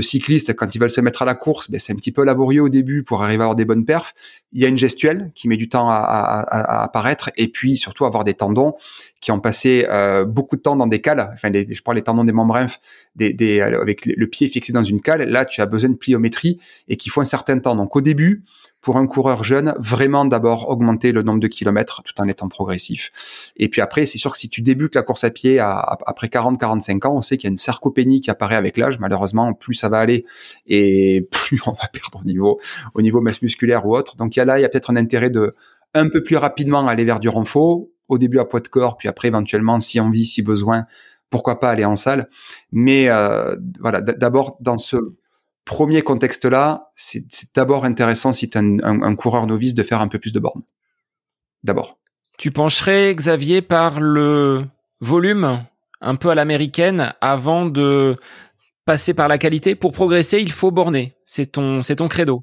[0.00, 2.62] cyclistes, quand ils veulent se mettre à la course, ben, c'est un petit peu laborieux
[2.62, 4.14] au début pour arriver à avoir des bonnes perfs.
[4.52, 8.24] Il y a une gestuelle qui met du temps à, apparaître, et puis surtout avoir
[8.24, 8.74] des tendons
[9.20, 11.30] qui ont passé euh, beaucoup de temps dans des cales.
[11.32, 15.22] Enfin, je parle des tendons des membres avec le pied fixé dans une cale.
[15.22, 17.74] Là, tu as besoin de pliométrie et qu'il faut un certain temps.
[17.74, 18.44] Donc, au début,
[18.86, 23.10] pour un coureur jeune, vraiment d'abord augmenter le nombre de kilomètres tout en étant progressif.
[23.56, 27.04] Et puis après, c'est sûr que si tu débutes la course à pied après 40-45
[27.04, 29.00] ans, on sait qu'il y a une sarcopénie qui apparaît avec l'âge.
[29.00, 30.24] Malheureusement, plus ça va aller
[30.68, 32.60] et plus on va perdre au niveau,
[32.94, 34.16] au niveau masse musculaire ou autre.
[34.16, 35.56] Donc là, il y a peut-être un intérêt de
[35.92, 39.08] un peu plus rapidement aller vers du renfort, au début à poids de corps, puis
[39.08, 40.84] après éventuellement, si envie, si besoin,
[41.28, 42.28] pourquoi pas aller en salle.
[42.70, 44.96] Mais euh, voilà, d'abord dans ce
[45.66, 50.18] premier contexte-là, c'est d'abord intéressant si tu es un, coureur novice de faire un peu
[50.18, 50.62] plus de bornes.
[51.62, 51.98] D'abord.
[52.38, 54.64] Tu pencherais, Xavier, par le
[55.00, 55.64] volume
[56.00, 58.16] un peu à l'américaine avant de
[58.84, 59.74] passer par la qualité?
[59.74, 61.16] Pour progresser, il faut borner.
[61.24, 62.42] C'est ton, c'est ton credo.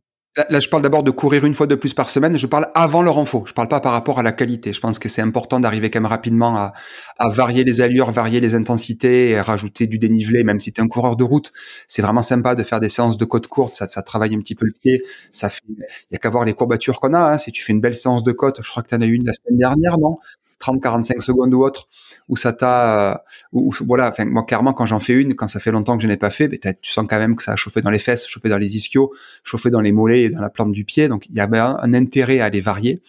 [0.49, 2.38] Là, je parle d'abord de courir une fois de plus par semaine.
[2.38, 3.45] Je parle avant le renfort.
[3.45, 4.73] Je parle pas par rapport à la qualité.
[4.73, 6.73] Je pense que c'est important d'arriver quand même rapidement à,
[7.19, 10.43] à, varier les allures, varier les intensités et rajouter du dénivelé.
[10.43, 11.53] Même si tu es un coureur de route,
[11.88, 13.75] c'est vraiment sympa de faire des séances de côte courte.
[13.75, 15.03] Ça, ça travaille un petit peu le pied.
[15.31, 17.34] Ça fait, il y a qu'à voir les courbatures qu'on a.
[17.34, 17.38] Hein.
[17.38, 19.13] Si tu fais une belle séance de côte, je crois que tu en as eu
[19.13, 20.17] une la semaine dernière, non?
[20.63, 21.89] 30, 45 secondes ou autre,
[22.30, 25.71] où ça t'a, ou voilà, enfin moi clairement quand j'en fais une, quand ça fait
[25.71, 27.82] longtemps que je n'ai pas fait, ben, tu sens quand même que ça a chauffé
[27.82, 29.11] dans les fesses, chauffé dans les ischios,
[29.43, 31.93] chauffé dans les mollets et dans la plante du pied, donc il y a un,
[31.93, 33.01] intérêt à les varier.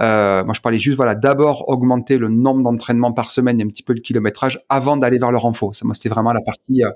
[0.00, 3.68] Euh, moi je parlais juste voilà d'abord augmenter le nombre d'entraînements par semaine et un
[3.68, 5.74] petit peu le kilométrage avant d'aller vers le renfort.
[5.74, 6.84] Ça moi c'était vraiment la partie.
[6.84, 6.90] Euh,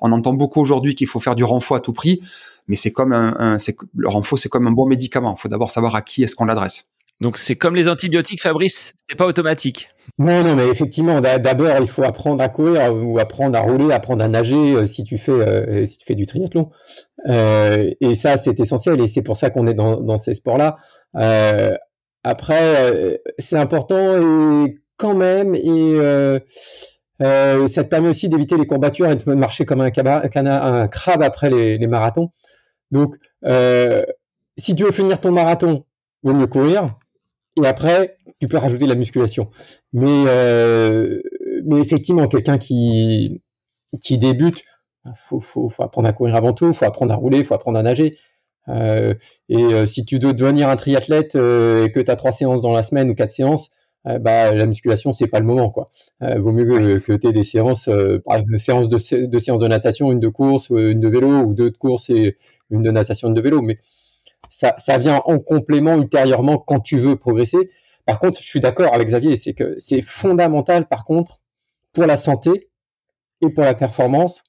[0.00, 2.20] on entend beaucoup aujourd'hui qu'il faut faire du renfort à tout prix,
[2.68, 3.56] mais c'est comme un,
[3.96, 5.34] le renfort c'est comme un bon médicament.
[5.36, 6.90] Il faut d'abord savoir à qui est-ce qu'on l'adresse.
[7.20, 9.90] Donc c'est comme les antibiotiques, Fabrice, c'est pas automatique.
[10.18, 14.24] Non, non, mais effectivement, d'abord il faut apprendre à courir ou apprendre à rouler, apprendre
[14.24, 16.70] à nager euh, si tu fais euh, si tu fais du triathlon.
[17.28, 20.78] Euh, et ça c'est essentiel et c'est pour ça qu'on est dans, ces sports-là.
[22.24, 25.96] après, c'est important et quand même et
[27.20, 31.50] ça te permet aussi d'éviter les courbatures et de marcher comme un, un crabe après
[31.50, 32.30] les, les marathons.
[32.90, 33.16] Donc,
[34.56, 35.84] si tu veux finir ton marathon,
[36.22, 36.96] vaut mieux courir
[37.56, 39.50] et après, tu peux rajouter la musculation.
[39.92, 41.20] Mais, euh,
[41.64, 43.42] mais effectivement, quelqu'un qui,
[44.00, 44.64] qui débute,
[45.16, 47.82] faut, faut, faut apprendre à courir avant tout, faut apprendre à rouler, faut apprendre à
[47.82, 48.16] nager.
[48.68, 49.14] Euh,
[49.48, 52.62] et euh, si tu veux devenir un triathlète euh, et que tu as trois séances
[52.62, 53.70] dans la semaine ou quatre séances,
[54.06, 55.70] euh, bah, la musculation, c'est pas le moment.
[55.70, 55.90] Quoi.
[56.20, 57.88] vaut mieux que, tu aies des séances,
[58.24, 61.54] par exemple, séances de, deux séances de natation, une de course, une de vélo, ou
[61.54, 62.36] deux de course et
[62.70, 63.60] une de natation, une de vélo.
[63.62, 63.78] Mais
[64.50, 67.70] ça, ça vient en complément ultérieurement quand tu veux progresser.
[68.04, 71.40] Par contre, je suis d'accord avec Xavier, c'est que c'est fondamental, par contre,
[71.92, 72.68] pour la santé
[73.40, 74.44] et pour la performance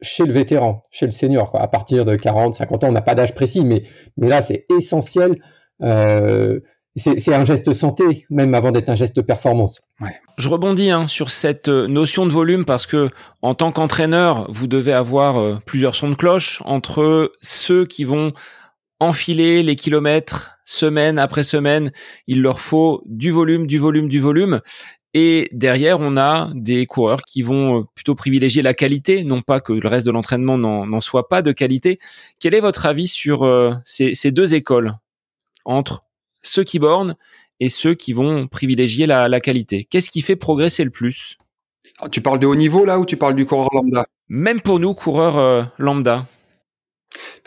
[0.00, 1.50] chez le vétéran, chez le senior.
[1.56, 3.82] À partir de 40, 50 ans, on n'a pas d'âge précis, mais,
[4.16, 5.42] là, c'est essentiel.
[5.82, 6.60] Euh,
[6.96, 9.82] c'est un geste santé, même avant d'être un geste performance.
[10.36, 13.08] Je rebondis hein, sur cette euh, notion de volume parce que
[13.40, 18.32] en tant qu'entraîneur, vous devez avoir euh, plusieurs sons de cloche entre ceux qui vont
[19.00, 21.92] enfiler les kilomètres semaine après semaine.
[22.26, 24.60] Il leur faut du volume, du volume, du volume.
[25.14, 29.60] Et derrière, on a des coureurs qui vont euh, plutôt privilégier la qualité, non pas
[29.60, 31.98] que le reste de l'entraînement n'en soit pas de qualité.
[32.40, 34.94] Quel est votre avis sur euh, ces, deux écoles
[35.64, 36.04] entre
[36.42, 37.16] ceux qui bornent
[37.58, 39.84] et ceux qui vont privilégier la, qualité?
[39.84, 41.38] Qu'est-ce qui fait progresser le plus?
[42.00, 44.04] Ah, Tu parles de haut niveau là ou tu parles du coureur lambda?
[44.28, 46.26] Même pour nous, coureurs euh, lambda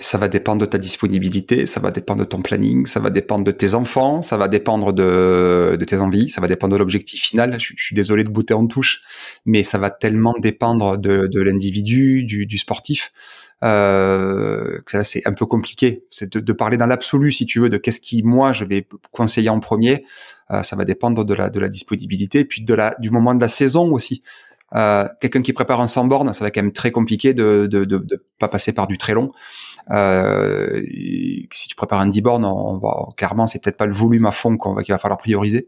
[0.01, 3.43] ça va dépendre de ta disponibilité, ça va dépendre de ton planning, ça va dépendre
[3.43, 7.21] de tes enfants, ça va dépendre de, de tes envies, ça va dépendre de l'objectif
[7.21, 7.59] final.
[7.59, 9.01] Je, suis désolé de bouter en touche,
[9.45, 13.11] mais ça va tellement dépendre de, de l'individu, du, du, sportif,
[13.63, 16.03] euh, que là c'est un peu compliqué.
[16.09, 18.87] C'est de, de, parler dans l'absolu, si tu veux, de qu'est-ce qui moi je vais
[19.11, 20.03] conseiller en premier.
[20.49, 23.41] Euh, ça va dépendre de la, de la disponibilité, puis de la, du moment de
[23.41, 24.23] la saison aussi.
[24.73, 27.83] Euh, quelqu'un qui prépare un 100 bornes, ça va quand même très compliqué de, de,
[27.83, 29.31] de, de pas passer par du très long.
[29.89, 30.81] Euh,
[31.51, 34.31] si tu prépares un 10 bornes, on va, clairement, c'est peut-être pas le volume à
[34.31, 35.67] fond qu'on va, qu'il va falloir prioriser,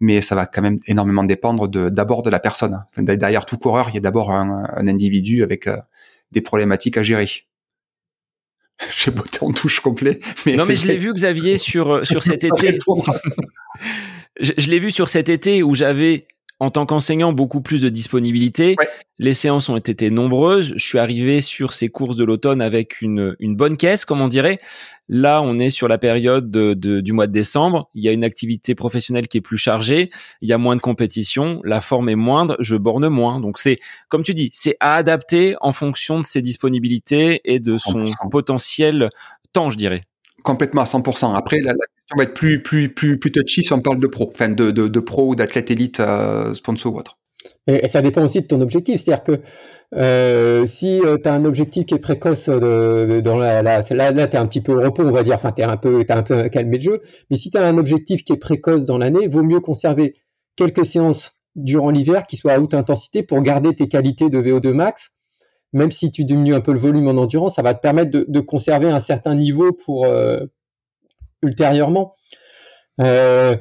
[0.00, 2.84] mais ça va quand même énormément dépendre de, d'abord de la personne.
[2.96, 5.76] derrière tout coureur, il y a d'abord un, un individu avec euh,
[6.32, 7.28] des problématiques à gérer.
[8.92, 10.18] J'ai botté en touche complet.
[10.46, 12.78] Mais non, mais je l'ai vu, Xavier, sur, euh, sur cet été.
[14.40, 16.26] je, je l'ai vu sur cet été où j'avais
[16.60, 18.76] en tant qu'enseignant, beaucoup plus de disponibilité.
[19.18, 20.74] Les séances ont été nombreuses.
[20.76, 24.28] Je suis arrivé sur ces courses de l'automne avec une, une bonne caisse, comme on
[24.28, 24.58] dirait.
[25.08, 27.88] Là, on est sur la période de, du mois de décembre.
[27.94, 30.10] Il y a une activité professionnelle qui est plus chargée.
[30.40, 31.60] Il y a moins de compétition.
[31.64, 32.56] La forme est moindre.
[32.58, 33.40] Je borne moins.
[33.40, 33.78] Donc c'est,
[34.08, 39.10] comme tu dis, c'est à adapter en fonction de ses disponibilités et de son potentiel
[39.52, 40.02] temps, je dirais.
[40.42, 41.36] Complètement à 100%.
[41.36, 41.72] Après, la,
[42.14, 44.70] on va être plus, plus, plus, plus touchy si on parle de pro, enfin de,
[44.70, 47.18] de, de pro ou d'athlète élite euh, sponsor ou autre.
[47.66, 49.00] Et, ça dépend aussi de ton objectif.
[49.00, 49.40] C'est-à-dire que
[49.94, 54.10] euh, si euh, tu as un objectif qui est précoce de, dans la, la, là,
[54.10, 56.04] là tu es un petit peu au repos, on va dire, enfin, tu un peu,
[56.08, 57.02] as un peu calmé le jeu.
[57.30, 60.14] Mais si tu as un objectif qui est précoce dans l'année, vaut mieux conserver
[60.56, 64.72] quelques séances durant l'hiver qui soient à haute intensité pour garder tes qualités de VO2
[64.72, 65.10] max.
[65.74, 68.24] Même si tu diminues un peu le volume en endurance, ça va te permettre de,
[68.26, 70.46] de conserver un certain niveau pour, euh,
[71.42, 72.16] ultérieurement.
[73.00, 73.56] Euh,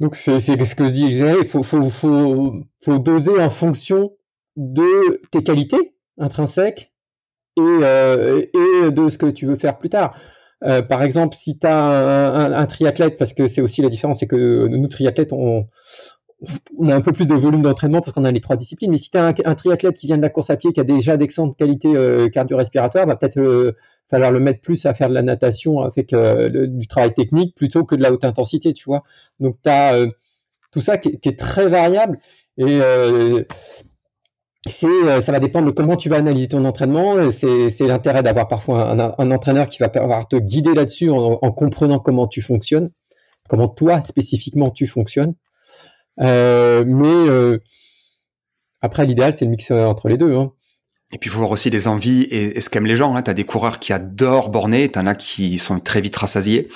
[0.00, 4.12] donc c'est ce que je dis, il faut, doser en fonction
[4.56, 6.92] de tes qualités intrinsèques
[7.56, 10.18] et, euh, de ce que tu veux faire plus tard.
[10.64, 14.26] Euh, par exemple, si tu as un, triathlète, parce que c'est aussi la différence, c'est
[14.26, 15.66] que nous triathlètes, on,
[16.88, 18.90] a un peu plus de volume d'entraînement parce qu'on a les trois disciplines.
[18.90, 20.84] Mais si tu as un, triathlète qui vient de la course à pied, qui a
[20.84, 23.74] déjà d'excellentes qualités cardio-respiratoires, va peut-être
[24.14, 27.84] falloir le mettre plus à faire de la natation avec euh, du travail technique plutôt
[27.84, 29.02] que de la haute intensité, tu vois.
[29.40, 30.06] Donc tu as
[30.72, 32.18] tout ça qui est, très variable
[32.58, 32.80] et
[34.66, 37.30] c'est, ça va dépendre de comment tu vas analyser ton entraînement.
[37.30, 42.26] C'est, l'intérêt d'avoir parfois un, entraîneur qui va pouvoir te guider là-dessus en comprenant comment
[42.26, 42.90] tu fonctionnes,
[43.48, 45.34] comment toi spécifiquement tu fonctionnes.
[46.20, 47.58] Euh, mais euh,
[48.80, 50.34] après, l'idéal, c'est le mix euh, entre les deux.
[50.34, 50.52] Hein.
[51.14, 53.14] Et puis, il faut voir aussi les envies et, ce qu'aiment les gens.
[53.14, 53.22] Hein.
[53.22, 56.68] Tu des coureurs qui adorent borner, tu en as qui sont très vite rassasiés.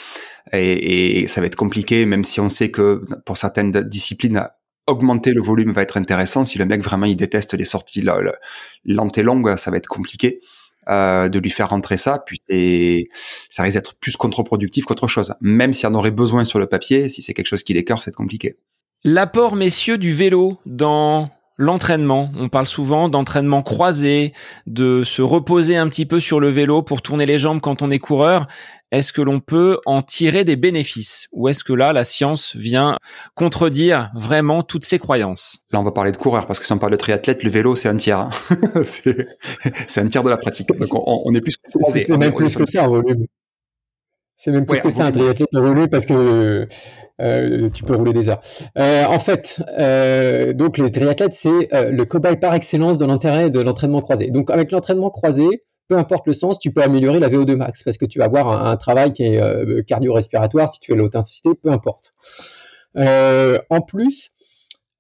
[0.53, 4.49] Et, et, ça va être compliqué, même si on sait que pour certaines disciplines,
[4.87, 6.45] augmenter le volume va être intéressant.
[6.45, 8.03] Si le mec vraiment il déteste les sorties
[8.85, 10.41] lentes et longues, ça va être compliqué.
[10.89, 12.41] Euh, de lui faire rentrer ça, puis
[13.51, 15.35] ça risque d'être plus contre-productif qu'autre chose.
[15.43, 18.15] Même s'il en aurait besoin sur le papier, si c'est quelque chose qui l'écœure, c'est
[18.15, 18.57] compliqué.
[19.05, 21.29] L'apport, messieurs, du vélo dans
[21.59, 22.31] l'entraînement.
[22.37, 24.33] On parle souvent d'entraînement croisé,
[24.67, 27.91] de se reposer un petit peu sur le vélo pour tourner les jambes quand on
[27.91, 28.47] est coureur.
[28.91, 32.97] Est-ce que l'on peut en tirer des bénéfices Ou est-ce que là, la science vient
[33.35, 35.59] contredire vraiment toutes ces croyances?
[35.73, 37.77] Là, on va parler de coureur, parce que si on parle de triathlète, le vélo,
[37.77, 38.21] c'est un tiers.
[38.21, 38.31] Hein.
[38.87, 40.69] c'est un tiers de la pratique.
[40.69, 41.57] Donc, on, est plus...
[41.91, 43.27] C'est même plus que ça en volume.
[44.39, 46.69] C'est même plus que ça un triathlète rouler parce que
[47.21, 48.41] euh, tu peux rouler des heures.
[48.79, 53.61] Euh, en fait, euh, donc les triathlètes, c'est le cobaye par excellence de l'intérêt de
[53.61, 54.31] l'entraînement croisé.
[54.31, 57.99] Donc avec l'entraînement croisé, peu importe le sens, tu peux améliorer la VO2 max parce
[57.99, 61.73] que tu vas avoir un, travail qui est cardio-respiratoire si tu fais l'haute intensité, peu
[61.73, 62.15] importe.
[62.95, 64.31] en plus,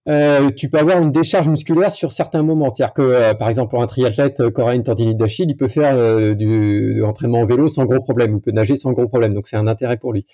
[0.09, 2.71] euh, tu peux avoir une décharge musculaire sur certains moments.
[2.71, 5.97] C'est-à-dire que, euh, par exemple, pour un triathlète euh, tendinite d'Achille, il peut faire
[6.35, 9.35] du, de l'entraînement en vélo sans gros problème, il peut nager sans gros problème.
[9.35, 10.27] Donc, c'est un intérêt pour lui.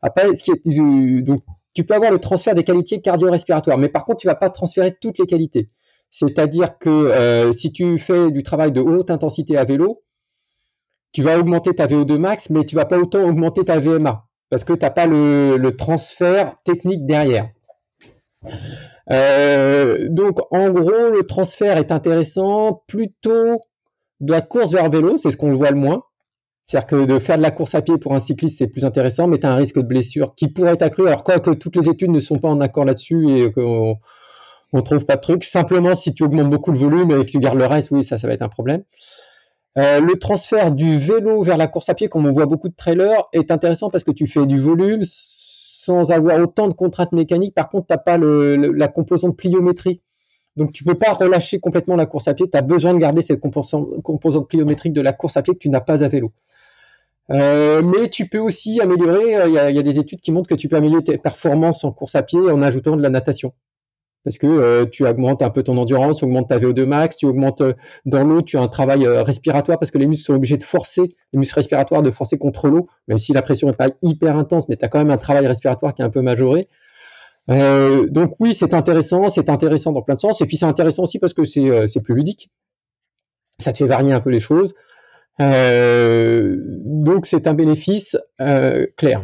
[0.00, 1.42] Après, ce qui est, donc,
[1.74, 4.96] tu peux avoir le transfert des qualités cardio-respiratoires, mais par contre, tu vas pas transférer
[5.00, 5.68] toutes les qualités.
[6.10, 10.02] C'est-à-dire que si tu fais du travail de haute intensité à vélo,
[11.12, 14.64] tu vas augmenter ta VO2 max, mais tu vas pas autant augmenter ta VMA parce
[14.64, 17.50] que tu n'as pas le transfert technique derrière.
[19.10, 23.60] Euh, donc, en gros, le transfert est intéressant plutôt
[24.20, 26.02] de la course vers vélo, c'est ce qu'on voit le moins.
[26.64, 29.26] C'est-à-dire que de faire de la course à pied pour un cycliste, c'est plus intéressant,
[29.26, 31.06] mais tu as un risque de blessure qui pourrait être accru.
[31.08, 33.96] Alors, quoi que toutes les études ne sont pas en accord là-dessus et qu'on
[34.72, 35.42] ne trouve pas de truc.
[35.42, 38.18] Simplement, si tu augmentes beaucoup le volume et que tu gardes le reste, oui, ça,
[38.18, 38.84] ça va être un problème.
[39.78, 42.74] Euh, le transfert du vélo vers la course à pied, comme on voit beaucoup de
[42.74, 45.02] trailers, est intéressant parce que tu fais du volume
[45.98, 47.54] avoir autant de contraintes mécaniques.
[47.54, 50.00] Par contre, tu n'as pas la composante pliométrie.
[50.56, 52.48] Donc, tu ne peux pas relâcher complètement la course à pied.
[52.50, 55.70] Tu as besoin de garder cette composante, pliométrique de la course à pied que tu
[55.70, 56.32] n'as pas à vélo.
[57.30, 60.56] Euh, mais tu peux aussi améliorer, euh, il y, a des études qui montrent que
[60.56, 63.52] tu peux améliorer tes performances en course à pied en ajoutant de la natation
[64.24, 67.26] parce que euh, tu augmentes un peu ton endurance, tu augmentes ta VO2 max, tu
[67.26, 67.72] augmentes euh,
[68.04, 70.62] dans l'eau, tu as un travail euh, respiratoire parce que les muscles sont obligés de
[70.62, 74.36] forcer, les muscles respiratoires de forcer contre l'eau, même si la pression n'est pas hyper
[74.36, 76.68] intense, mais tu as quand même un travail respiratoire qui est un peu majoré.
[77.48, 81.18] donc oui, c'est intéressant, c'est intéressant dans plein de sens, et puis c'est intéressant aussi
[81.18, 82.50] parce que c'est plus ludique,
[83.58, 84.74] ça te fait varier un peu les choses.
[85.38, 88.18] donc c'est un bénéfice
[88.96, 89.22] clair.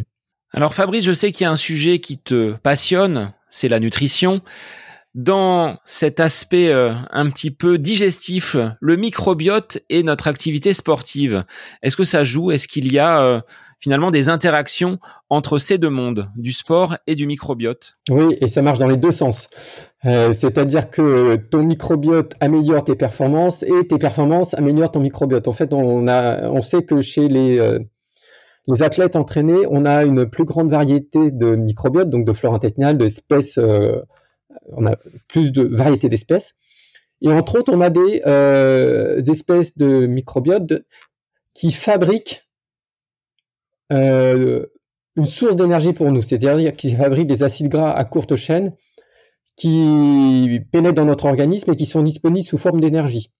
[0.52, 4.40] Alors Fabrice, je sais qu'il y a un sujet qui te passionne, c'est la nutrition
[5.16, 11.42] dans cet aspect euh, un petit peu digestif, le microbiote et notre activité sportive.
[11.82, 12.50] Est-ce que ça joue?
[12.50, 13.40] Est-ce qu'il y a euh,
[13.80, 14.98] finalement des interactions
[15.30, 17.96] entre ces deux mondes, du sport et du microbiote?
[18.10, 19.48] Oui, et ça marche dans les deux sens.
[20.04, 25.48] Euh, c'est-à-dire que ton microbiote améliore tes performances et tes performances améliorent ton microbiote.
[25.48, 27.78] En fait, on, a, on sait que chez les
[28.68, 32.98] les athlètes entraînés, on a une plus grande variété de microbiote, donc de flore intestinale,
[32.98, 33.60] d'espèces
[34.68, 34.96] on a
[35.28, 36.54] plus de variétés d'espèces.
[37.22, 40.84] Et entre autres, on a des, euh, espèces de microbiotes
[41.54, 42.46] qui fabriquent
[43.92, 44.66] euh,
[45.16, 48.74] une source d'énergie pour nous, c'est-à-dire qui fabriquent des acides gras à courte chaîne
[49.56, 53.32] qui pénètrent dans notre organisme et qui sont disponibles sous forme d'énergie.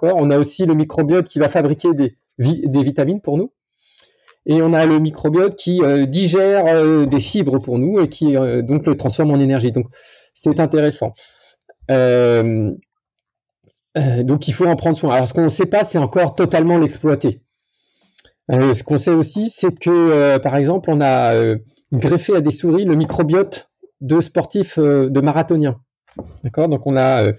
[0.00, 3.52] On a aussi le microbiote qui va fabriquer des, vitamines pour nous.
[4.46, 8.32] Et on a le microbiote qui euh, digère des fibres pour nous et qui
[8.62, 9.72] donc le transforme en énergie.
[9.72, 9.86] Donc
[10.34, 11.14] c'est intéressant.
[11.90, 12.72] Euh,
[13.98, 15.14] euh, donc il faut en prendre soin.
[15.14, 17.42] Alors ce qu'on ne sait pas, c'est encore totalement l'exploiter.
[18.50, 21.34] Euh, ce qu'on sait aussi, c'est que par exemple, on a
[21.92, 23.70] greffé à des souris le microbiote
[24.00, 25.80] de sportifs de marathoniens.
[26.44, 26.68] D'accord?
[26.68, 27.32] Donc on a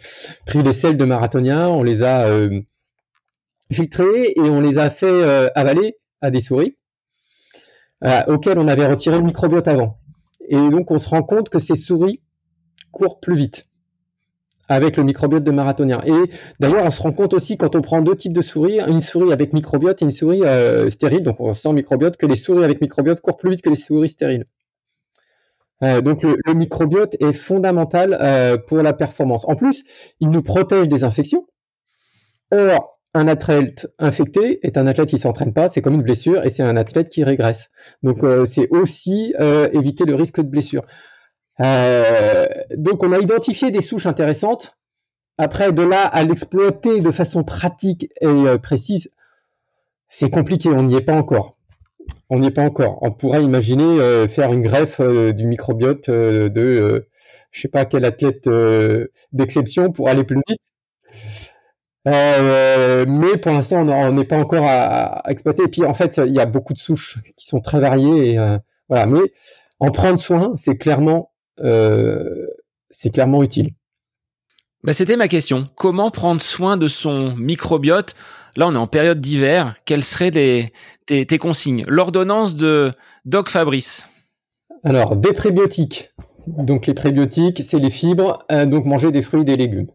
[0.45, 2.29] pris les selles de marathoniens, on les a
[3.71, 6.77] filtrés et on les a fait avaler à des souris
[8.27, 9.99] auxquelles on avait retiré le microbiote avant.
[10.47, 12.22] Et donc on se rend compte que ces souris
[12.93, 13.67] courent plus vite
[14.69, 16.01] avec le microbiote de marathonien.
[16.05, 19.01] Et d'ailleurs, on se rend compte aussi quand on prend deux types de souris, une
[19.01, 22.81] souris avec microbiote et une souris euh, stérile, donc sans microbiote, que les souris avec
[22.81, 24.45] microbiote courent plus vite que les souris stériles.
[25.83, 29.45] Euh, donc le, microbiote est fondamental euh, pour la performance.
[29.47, 29.83] En plus,
[30.21, 31.45] il nous protège des infections.
[32.51, 36.49] Or, un athlète infecté est un athlète qui s'entraîne pas, c'est comme une blessure et
[36.49, 37.69] c'est un athlète qui régresse.
[38.01, 39.35] Donc c'est aussi
[39.71, 40.83] éviter le risque de blessure.
[41.61, 44.77] Euh, donc on a identifié des souches intéressantes.
[45.37, 49.11] Après, de là à l'exploiter de façon pratique et euh, précise,
[50.07, 51.57] c'est compliqué, on n'y est pas encore.
[52.29, 52.99] On n'y est pas encore.
[53.01, 57.07] On pourrait imaginer euh, faire une greffe du microbiote de,
[57.51, 58.47] je sais pas quel athlète
[59.31, 60.59] d'exception pour aller plus vite.
[62.05, 65.63] mais pour l'instant, on n'est pas encore à, exploiter.
[65.63, 68.33] Et puis, en fait, il y a beaucoup de souches qui sont très variées.
[68.33, 68.57] Et,
[68.89, 69.07] voilà.
[69.07, 69.33] Mais
[69.79, 73.73] en prendre soin, c'est clairement c'est clairement utile.
[74.83, 75.69] Bah, C'était ma question.
[75.75, 78.15] Comment prendre soin de son microbiote?
[78.55, 79.75] Là, on est en période d'hiver.
[79.85, 80.31] Quelles seraient
[81.05, 81.85] tes, consignes?
[81.87, 82.93] L'ordonnance de
[83.25, 84.09] Doc Fabrice.
[84.83, 86.11] Alors, des prébiotiques.
[86.47, 89.87] Donc, les prébiotiques, c'est les fibres, euh, donc manger des fruits et des légumes.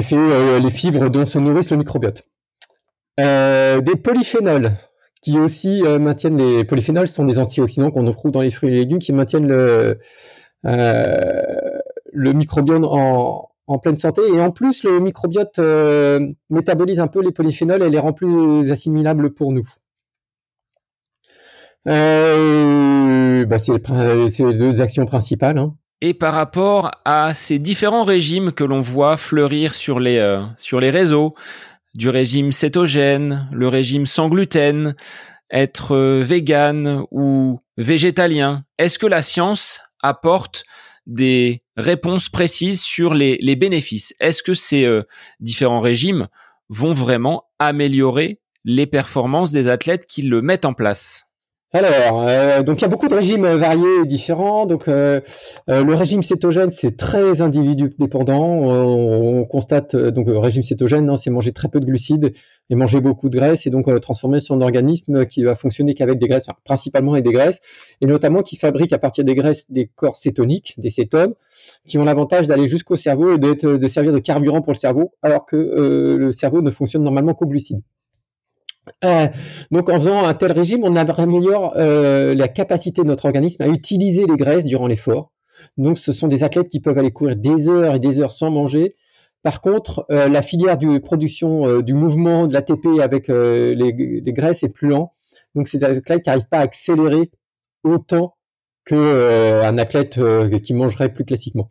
[0.00, 2.24] C'est euh, les fibres dont se nourrissent le microbiote.
[3.18, 4.72] des polyphénols
[5.20, 8.76] qui aussi euh, maintiennent les polyphénols, sont des antioxydants qu'on trouve dans les fruits et
[8.76, 9.98] légumes qui maintiennent le,
[10.66, 11.12] euh,
[12.14, 14.22] en, en, pleine santé.
[14.32, 18.70] Et en plus, le microbiote euh, métabolise un peu les polyphénols et les rend plus
[18.70, 19.66] assimilables pour nous.
[21.84, 25.58] Bah, c'est les deux actions principales.
[25.58, 25.74] Hein.
[26.00, 30.90] Et par rapport à ces différents régimes que l'on voit fleurir sur les, sur les
[30.90, 31.34] réseaux,
[31.94, 34.94] du régime cétogène, le régime sans gluten,
[35.50, 38.64] être euh, vegan ou végétalien.
[38.78, 40.64] Est-ce que la science apporte
[41.06, 44.14] des réponses précises sur les, bénéfices?
[44.20, 45.02] Est-ce que ces euh,
[45.40, 46.28] différents régimes
[46.68, 51.27] vont vraiment améliorer les performances des athlètes qui le mettent en place?
[51.70, 54.64] Alors, euh, donc il y a beaucoup de régimes variés et différents.
[54.64, 55.20] Donc, euh,
[55.68, 58.42] euh, le régime cétogène, c'est très individu dépendant.
[58.42, 62.32] On, constate donc le régime cétogène, c'est manger très peu de glucides
[62.70, 66.28] et manger beaucoup de graisse et donc transformer son organisme qui va fonctionner qu'avec des
[66.28, 67.60] graisses, principalement avec des graisses,
[68.00, 71.34] et notamment qui fabrique à partir des graisses des corps cétoniques, des cétones,
[71.86, 75.44] qui ont l'avantage d'aller jusqu'au cerveau et de servir de carburant pour le cerveau, alors
[75.46, 75.56] que
[76.18, 77.82] le cerveau ne fonctionne normalement qu'aux glucides.
[79.04, 79.28] Euh,
[79.70, 83.68] donc en faisant un tel régime, on améliore euh, la capacité de notre organisme à
[83.68, 85.32] utiliser les graisses durant l'effort.
[85.76, 88.50] Donc ce sont des athlètes qui peuvent aller courir des heures et des heures sans
[88.50, 88.96] manger.
[89.42, 94.68] Par contre, euh, la filière de production du mouvement de l'ATP avec les, graisses est
[94.68, 95.12] plus lent.
[95.54, 97.30] Donc ces athlètes n'arrivent pas à accélérer
[97.84, 98.36] autant
[98.84, 100.18] qu'un athlète
[100.62, 101.68] qui mangerait plus classiquement.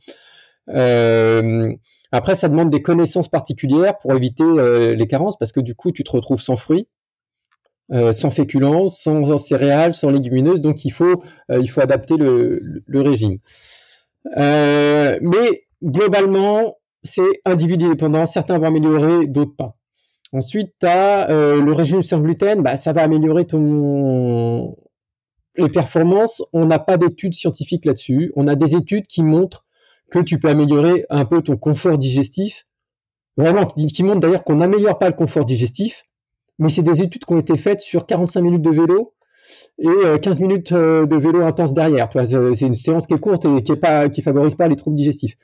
[0.68, 4.45] après, ça demande des connaissances particulières pour éviter
[4.95, 6.88] les carences parce que du coup, tu te retrouves sans fruits
[7.93, 12.83] euh, sans féculents, sans céréales, sans légumineuses, donc il faut, euh, il faut adapter le,
[12.93, 13.38] régime.
[14.35, 19.77] Euh, mais globalement, c'est individu dépendant, certains vont améliorer, d'autres pas.
[20.33, 24.75] Ensuite, tu as le régime sans gluten, bah, ça va améliorer ton...
[25.55, 26.43] les performances.
[26.51, 28.33] On n'a pas d'études scientifiques là-dessus.
[28.35, 29.65] On a des études qui montrent
[30.11, 32.67] que tu peux améliorer un peu ton confort digestif.
[33.38, 36.03] Vraiment, qui montrent d'ailleurs qu'on n'améliore pas le confort digestif,
[36.60, 39.14] mais c'est des études qui ont été faites sur 45 minutes de vélo
[39.80, 42.10] et 15 euh, minutes euh, de vélo intense derrière.
[42.14, 45.38] C'est une séance qui est courte et qui ne favorise pas les troubles digestifs.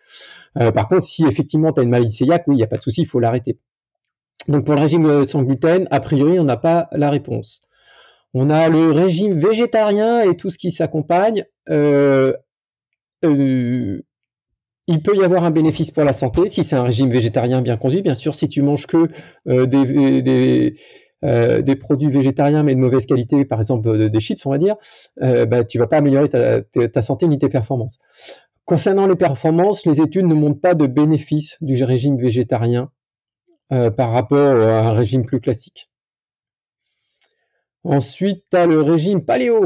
[0.60, 2.78] Euh, par contre, si effectivement tu as une maladie cœliaque, oui, il n'y a pas
[2.78, 3.58] de souci, il faut l'arrêter.
[4.48, 7.62] Donc pour le régime sans gluten, a priori, on n'a pas la réponse.
[8.34, 11.46] On a le régime végétarien et tout ce qui s'accompagne.
[11.70, 12.34] Il
[15.02, 18.02] peut y avoir un bénéfice pour la santé si c'est un régime végétarien bien conduit.
[18.02, 19.08] Bien sûr, si tu manges que
[19.46, 20.76] des,
[21.24, 24.76] euh, des produits végétariens mais de mauvaise qualité, par exemple des chips, on va dire,
[25.22, 28.00] euh, bah, tu vas pas améliorer ta, santé ni tes performances.
[28.66, 32.92] Concernant les performances, les études ne montrent pas de bénéfice du régime végétarien
[33.72, 35.90] euh, par rapport à un régime plus classique.
[37.84, 39.66] Ensuite, tu as le régime paléo.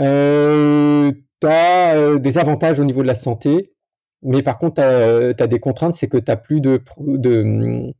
[0.00, 3.72] Euh, tu as des avantages au niveau de la santé,
[4.22, 7.92] mais par contre, tu as, des contraintes, c'est que tu n'as plus de, de,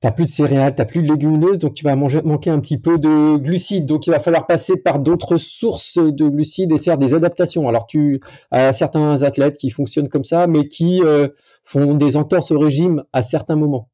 [0.00, 2.98] t'as plus de céréales, t'as plus de légumineuses, donc tu vas manquer un petit peu
[2.98, 3.86] de glucides.
[3.86, 7.68] Donc il va falloir passer par d'autres sources de glucides et faire des adaptations.
[7.68, 8.20] Alors tu
[8.50, 11.28] as certains athlètes qui fonctionnent comme ça, mais qui euh,
[11.64, 13.88] font des entorses au régime à certains moments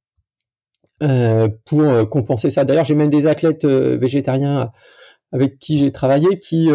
[1.03, 2.65] euh, pour euh, compenser ça.
[2.65, 4.73] D'ailleurs, j'ai même des athlètes végétariens
[5.35, 6.69] avec qui j'ai travaillé qui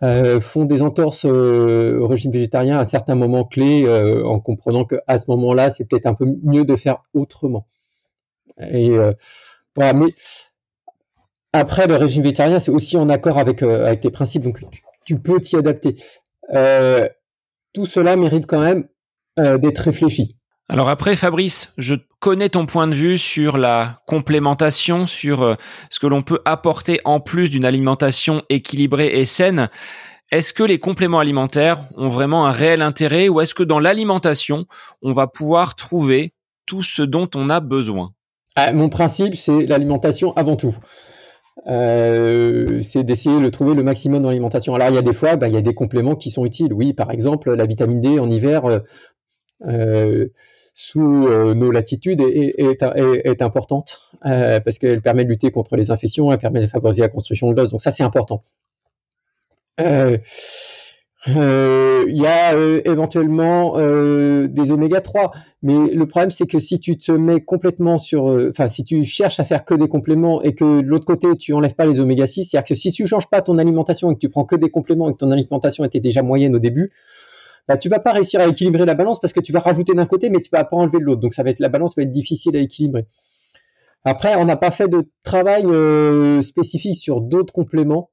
[0.00, 3.86] font des entorses au régime végétarien à certains moments clés,
[4.24, 7.66] en comprenant qu'à ce moment-là, c'est peut-être un peu mieux de faire autrement.
[8.60, 8.96] Et
[9.76, 10.14] voilà, mais
[11.52, 14.60] après, le régime végétarien, c'est aussi en accord avec, avec les principes, donc
[15.04, 15.96] tu, peux t'y adapter.
[17.72, 18.86] tout cela mérite quand même
[19.36, 20.36] d'être réfléchi.
[20.68, 25.54] Alors après, Fabrice, je connais ton point de vue sur la complémentation, sur euh,
[25.90, 29.68] ce que l'on peut apporter en plus d'une alimentation équilibrée et saine.
[30.30, 34.64] Est-ce que les compléments alimentaires ont vraiment un réel intérêt ou est-ce que dans l'alimentation,
[35.02, 36.32] on va pouvoir trouver
[36.64, 38.14] tout ce dont on a besoin?
[38.56, 40.76] Ah, Mon principe, c'est l'alimentation avant tout.
[41.66, 44.74] Euh, c'est d'essayer de trouver le maximum dans l'alimentation.
[44.74, 46.72] Alors il y a des fois, bah, il y a des compléments qui sont utiles.
[46.72, 48.80] Oui, par exemple, la vitamine D en hiver, euh,
[49.66, 50.28] euh,
[50.74, 56.38] sous nos latitudes est, est, importante parce qu'elle permet de lutter contre les infections, elle
[56.38, 57.70] permet de favoriser la construction de l'os.
[57.70, 58.42] Donc ça, c'est important.
[61.26, 62.52] Il y a
[62.84, 65.32] éventuellement des oméga 3,
[65.62, 69.40] mais le problème c'est que si tu te mets complètement sur, enfin si tu cherches
[69.40, 72.26] à faire que des compléments et que de l'autre côté tu enlèves pas les oméga
[72.26, 74.70] 6, c'est-à-dire que si tu changes pas ton alimentation et que tu prends que des
[74.70, 76.92] compléments et que ton alimentation était déjà moyenne au début,
[77.68, 80.06] bah, tu vas pas réussir à équilibrer la balance parce que tu vas rajouter d'un
[80.06, 81.20] côté, mais tu vas pas enlever de l'autre.
[81.20, 83.06] Donc ça va être la balance va être difficile à équilibrer.
[84.04, 88.10] Après, on n'a pas fait de travail euh, spécifique sur d'autres compléments.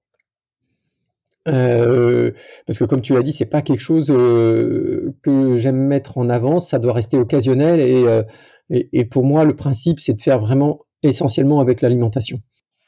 [1.47, 2.31] Euh,
[2.67, 6.29] parce que comme tu l'as dit, c'est pas quelque chose euh, que j'aime mettre en
[6.29, 8.05] avant, ça doit rester occasionnel et,
[8.69, 12.39] et, et pour moi le principe c'est de faire vraiment essentiellement avec l'alimentation.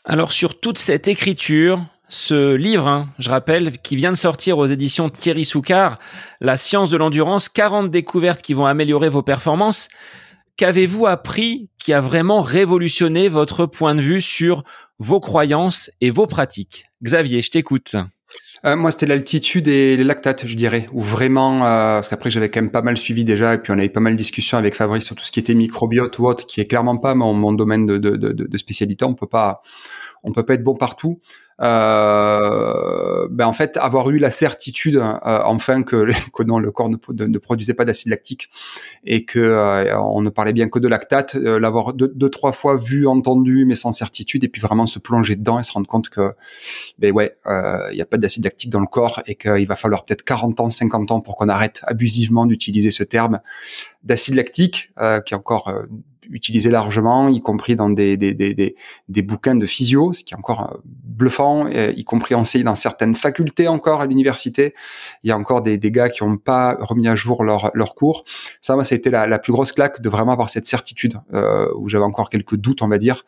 [0.05, 4.67] Alors sur toute cette écriture, ce livre, hein, je rappelle, qui vient de sortir aux
[4.67, 5.97] éditions Thierry Soucard,
[6.41, 9.87] La science de l'endurance, 40 découvertes qui vont améliorer vos performances.
[10.55, 14.63] Qu'avez-vous appris qui a vraiment révolutionné votre point de vue sur
[14.99, 16.85] vos croyances et vos pratiques?
[17.01, 17.95] Xavier, je t'écoute.
[18.65, 22.49] Euh, moi, c'était l'altitude et les lactates, je dirais, ou vraiment, euh, parce qu'après j'avais
[22.49, 24.73] quand même pas mal suivi déjà, et puis on avait pas mal de discussions avec
[24.73, 27.85] Fabrice sur tout ce qui était microbiote ou autre, qui est clairement pas mon, domaine
[27.85, 29.03] de, de, spécialité.
[29.03, 29.61] On peut pas,
[30.23, 31.19] on peut pas être bon partout.
[31.61, 36.89] Euh, ben en fait avoir eu la certitude euh, enfin que, que non, le corps
[36.89, 38.49] ne, produisait pas d'acide lactique
[39.03, 42.53] et que euh, on ne parlait bien que de lactate, euh, l'avoir deux, deux, trois
[42.53, 45.87] fois vu, entendu, mais sans certitude, et puis vraiment se plonger dedans et se rendre
[45.87, 46.33] compte que
[46.97, 50.05] ben ouais, il n'y a pas d'acide lactique dans le corps et qu'il va falloir
[50.05, 53.39] peut-être 40 ans, 50 ans pour qu'on arrête abusivement d'utiliser ce terme
[54.03, 54.91] d'acide lactique,
[55.25, 55.71] qui est encore
[56.29, 58.75] utilisé largement, y compris dans des, des, des,
[59.09, 63.15] des, bouquins de physio, ce qui est encore euh, bluffant, y compris enseigné dans certaines
[63.15, 64.73] facultés encore à l'université.
[65.23, 67.95] Il y a encore des, des gars qui n'ont pas remis à jour leur, leur
[67.95, 68.23] cours.
[68.61, 71.15] Ça, moi, ça a été la, la plus grosse claque de vraiment avoir cette certitude,
[71.33, 73.23] euh, où j'avais encore quelques doutes, on va dire,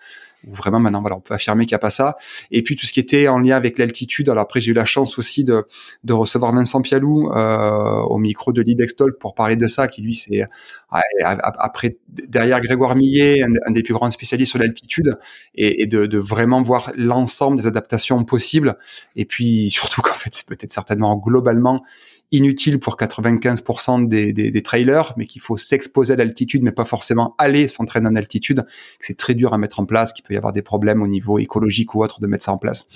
[0.48, 2.16] où vraiment maintenant voilà on peut affirmer qu'il n'y a pas ça.
[2.52, 4.86] Et puis tout ce qui était en lien avec l'altitude alors après j'ai eu la
[4.86, 5.66] chance aussi de,
[6.04, 10.16] de recevoir Vincent Pialou euh, au micro de Libextol pour parler de ça qui lui
[10.16, 10.44] c'est
[10.90, 15.18] après derrière Grégoire Millet un, des plus grands spécialistes sur l'altitude
[15.56, 18.78] et, et de, de, vraiment voir l'ensemble des adaptations possibles.
[19.16, 21.84] Et puis surtout qu'en fait c'est peut-être certainement globalement
[22.32, 26.86] inutile pour 95% des, des, des, trailers, mais qu'il faut s'exposer à l'altitude, mais pas
[26.86, 30.34] forcément aller s'entraîner en altitude, que c'est très dur à mettre en place, qu'il peut
[30.34, 32.88] y avoir des problèmes au niveau écologique ou autre de mettre ça en place.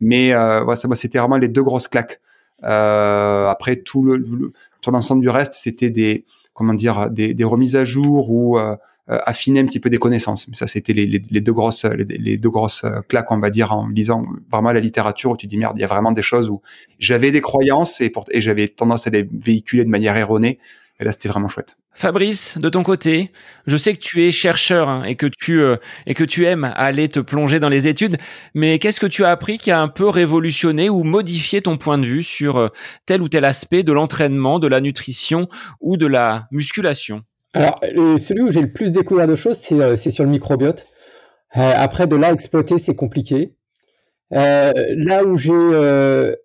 [0.00, 2.20] Mais euh, ça, c'était vraiment les deux grosses claques.
[2.64, 7.76] Euh, après tout le, tout l'ensemble du reste, c'était des comment dire des, des, remises
[7.76, 8.76] à jour ou euh,
[9.10, 10.46] affiner un petit peu des connaissances.
[10.52, 13.88] Ça, c'était les, les, deux grosses, les, deux grosses euh, claques, on va dire, en
[13.88, 16.62] lisant vraiment la littérature où tu dis merde, il y a vraiment des choses où
[16.98, 20.58] j'avais des croyances et, et j'avais tendance à les véhiculer de manière erronée.
[21.00, 21.76] Et là, c'était vraiment chouette.
[21.94, 23.32] Fabrice, de ton côté,
[23.66, 25.76] je sais que tu es chercheur hein, et que tu euh,
[26.06, 28.16] et que tu aimes aller te plonger dans les études,
[28.54, 31.98] mais qu'est-ce que tu as appris qui a un peu révolutionné ou modifié ton point
[31.98, 32.70] de vue sur
[33.06, 35.48] tel ou tel aspect de l'entraînement, de la nutrition
[35.80, 37.24] ou de la musculation?
[37.52, 37.80] Alors,
[38.18, 40.86] celui où j'ai le plus découvert de choses, c'est euh, sur le microbiote.
[41.56, 43.56] Euh, après, de là, exploiter, c'est compliqué.
[44.32, 46.36] Euh, là où j'ai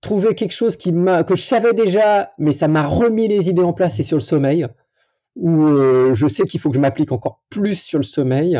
[0.00, 3.74] trouvé quelque chose qui que je savais déjà, mais ça m'a remis les idées en
[3.74, 4.66] place, c'est sur le sommeil,
[5.36, 5.68] où
[6.14, 8.58] je sais qu'il faut que je m'applique encore plus sur le sommeil.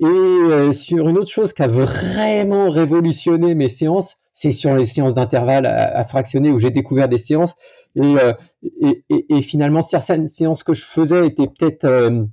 [0.00, 5.12] Et sur une autre chose qui a vraiment révolutionné mes séances, c'est sur les séances
[5.12, 7.56] d'intervalle à, fractionner où j'ai découvert des séances
[7.96, 12.24] euh, et, et, et, finalement certaines séances que je faisais étaient peut-être euh,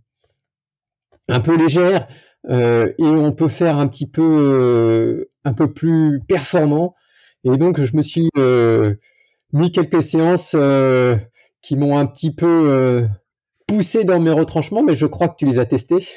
[1.27, 2.07] un peu légères
[2.49, 6.95] euh, et on peut faire un petit peu un peu plus performant
[7.43, 8.29] et donc je me suis
[9.53, 10.55] mis quelques séances
[11.61, 13.07] qui m'ont un petit peu
[13.65, 16.07] poussé dans mes retranchements mais je crois que tu les as testées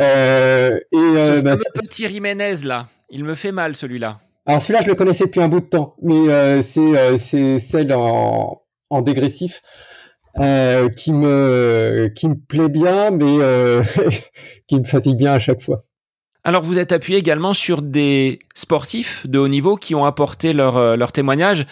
[0.00, 4.20] Euh, et Ce bah, petit Jiménez là, il me fait mal celui-là.
[4.46, 8.62] Alors celui-là, je le connaissais depuis un bout de temps, mais c'est c'est celle en,
[8.90, 9.60] en dégressif.
[10.36, 13.26] qui me qui me plaît bien, mais
[14.68, 15.80] qui me fatigue bien à chaque fois.
[16.46, 20.76] Alors vous êtes appuyé également sur des sportifs de haut niveau qui ont apporté leur,
[20.76, 21.66] euh, leur témoignage.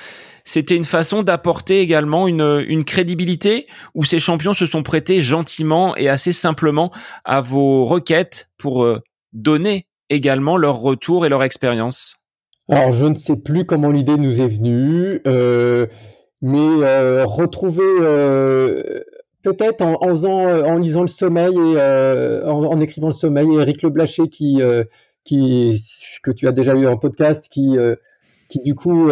[0.44, 5.96] C'était une façon d'apporter également une, une crédibilité où ces champions se sont prêtés gentiment
[5.96, 6.90] et assez simplement
[7.24, 9.00] à vos requêtes pour euh,
[9.32, 12.16] donner également leur retour et leur expérience.
[12.68, 15.86] Alors je ne sais plus comment l'idée nous est venue, euh,
[16.40, 17.82] mais retrouver
[19.44, 23.46] peut-être en, faisant, euh, en lisant le sommeil et euh, en, écrivant le sommeil.
[23.54, 24.84] Eric Le Blaché, qui, euh,
[25.24, 27.76] que tu as déjà eu en podcast, qui,
[28.48, 29.08] qui du coup,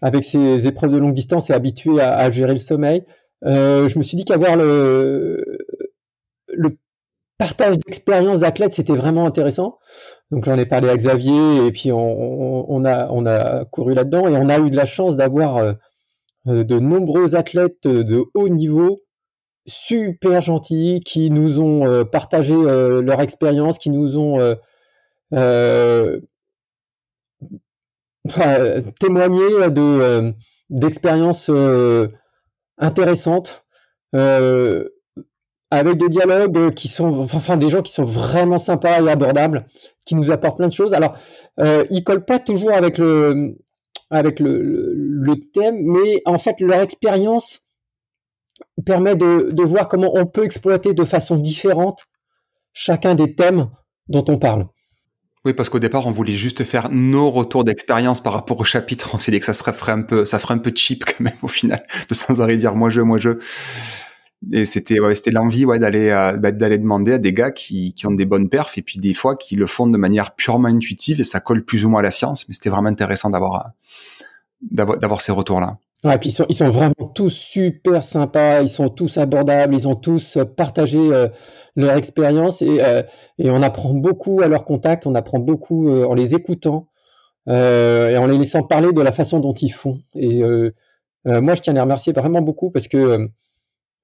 [0.00, 3.04] avec ses épreuves de longue distance, est habitué à, gérer le sommeil.
[3.42, 5.58] je me suis dit qu'avoir le,
[6.48, 6.76] le
[7.38, 9.78] partage d'expérience d'athlète, c'était vraiment intéressant.
[10.32, 14.36] Donc j'en ai parlé à Xavier et puis on, a, on a couru là-dedans et
[14.36, 15.76] on a eu de la chance d'avoir
[16.46, 19.02] de nombreux athlètes de haut niveau
[19.66, 24.56] super gentils, qui nous ont euh, partagé euh, leur expérience, qui nous ont
[25.34, 26.20] euh,
[29.00, 30.34] témoigné de
[30.70, 31.50] d'expériences
[32.78, 33.64] intéressantes
[35.72, 37.26] avec des dialogues qui sont,
[37.56, 39.66] des gens qui sont vraiment sympas et abordables,
[40.04, 40.92] qui nous apportent plein de choses.
[40.92, 41.16] Alors,
[41.60, 43.56] euh, ils collent pas toujours avec le,
[44.10, 47.62] avec le, thème, mais en fait, leur expérience
[48.84, 52.00] permet de, voir comment on peut exploiter de façon différente
[52.74, 53.70] chacun des thèmes
[54.08, 54.66] dont on parle.
[55.46, 59.12] Oui, parce qu'au départ, on voulait juste faire nos retours d'expérience par rapport au chapitre.
[59.14, 61.32] On s'est dit que ça serait un peu, ça ferait un peu cheap quand même
[61.40, 63.30] au final, de sans arrêt dire moi je, moi je.
[64.50, 67.94] Et c'était, ouais, c'était l'envie, ouais, d'aller, euh, bah, d'aller demander à des gars qui,
[67.94, 70.68] qui ont des bonnes perfs et puis des fois qui le font de manière purement
[70.68, 72.48] intuitive et ça colle plus ou moins à la science.
[72.48, 73.68] Mais c'était vraiment intéressant d'avoir, euh,
[74.70, 75.78] d'avoir, d'avoir ces retours-là.
[76.04, 79.86] Ouais, puis ils sont, ils sont vraiment tous super sympas, ils sont tous abordables, ils
[79.86, 81.28] ont tous euh, partagé euh,
[81.76, 83.04] leur expérience et, euh,
[83.38, 86.88] et, on apprend beaucoup à leur contact, on apprend beaucoup en les écoutant
[87.48, 90.00] et en les laissant parler de la façon dont ils font.
[90.14, 90.42] Et
[91.24, 93.28] moi, je tiens à les remercier vraiment beaucoup parce que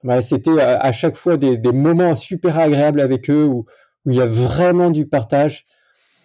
[0.05, 3.67] bah, c'était à, chaque fois des, des, moments super agréables avec eux où,
[4.05, 5.67] où il y a vraiment du partage.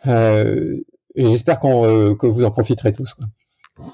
[0.05, 0.83] et
[1.15, 3.15] j'espère que vous en profiterez tous.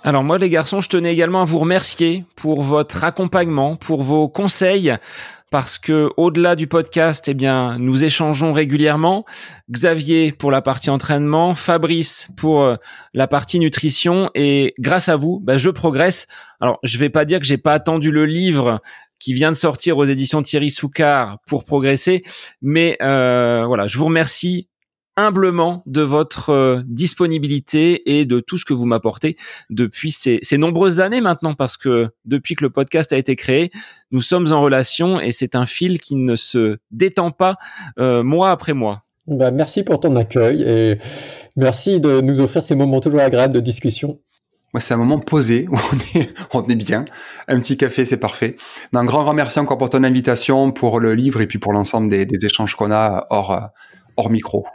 [0.04, 4.28] Alors moi les garçons, je tenais également à vous remercier pour votre accompagnement, pour vos
[4.28, 4.94] conseils
[5.52, 9.26] parce que au-delà du podcast, eh bien, nous échangeons régulièrement.
[9.72, 12.76] Xavier pour la partie entraînement, Fabrice pour euh,
[13.14, 16.28] la partie nutrition, et grâce à vous, bah, je progresse.
[16.60, 18.80] Alors, je vais pas dire que j'ai pas attendu le livre
[19.20, 22.24] qui vient de sortir aux éditions Thierry Soucard pour progresser,
[22.62, 24.70] mais euh, voilà, je vous remercie
[25.20, 29.36] humblement de votre euh, disponibilité et de tout ce que vous m'apportez
[29.70, 33.70] depuis ces, nombreuses années maintenant, parce que depuis que le podcast a été créé,
[34.12, 37.58] nous sommes en relation et c'est un fil qui ne se détend pas
[38.00, 39.04] euh, mois après mois.
[39.28, 40.98] Bah, merci pour ton accueil et
[41.58, 44.20] merci de nous offrir ces moments toujours agréables de discussion.
[44.78, 45.78] C'est un moment posé où
[46.54, 47.06] on est, bien.
[47.48, 48.56] Un petit café, c'est parfait.
[48.94, 52.10] Un grand, grand merci encore pour ton invitation, pour le livre et puis pour l'ensemble
[52.10, 53.70] des, échanges qu'on a hors,
[54.18, 54.66] hors micro.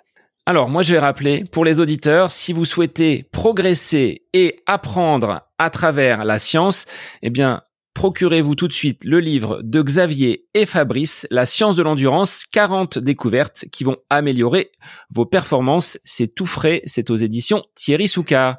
[0.46, 5.70] Alors, moi, je vais rappeler pour les auditeurs, si vous souhaitez progresser et apprendre à
[5.70, 6.84] travers la science,
[7.22, 7.62] eh bien,
[7.94, 12.98] procurez-vous tout de suite le livre de Xavier et Fabrice, La science de l'endurance, 40
[12.98, 14.72] découvertes qui vont améliorer
[15.10, 15.98] vos performances.
[16.04, 18.58] C'est tout frais, c'est aux éditions Thierry Soucard.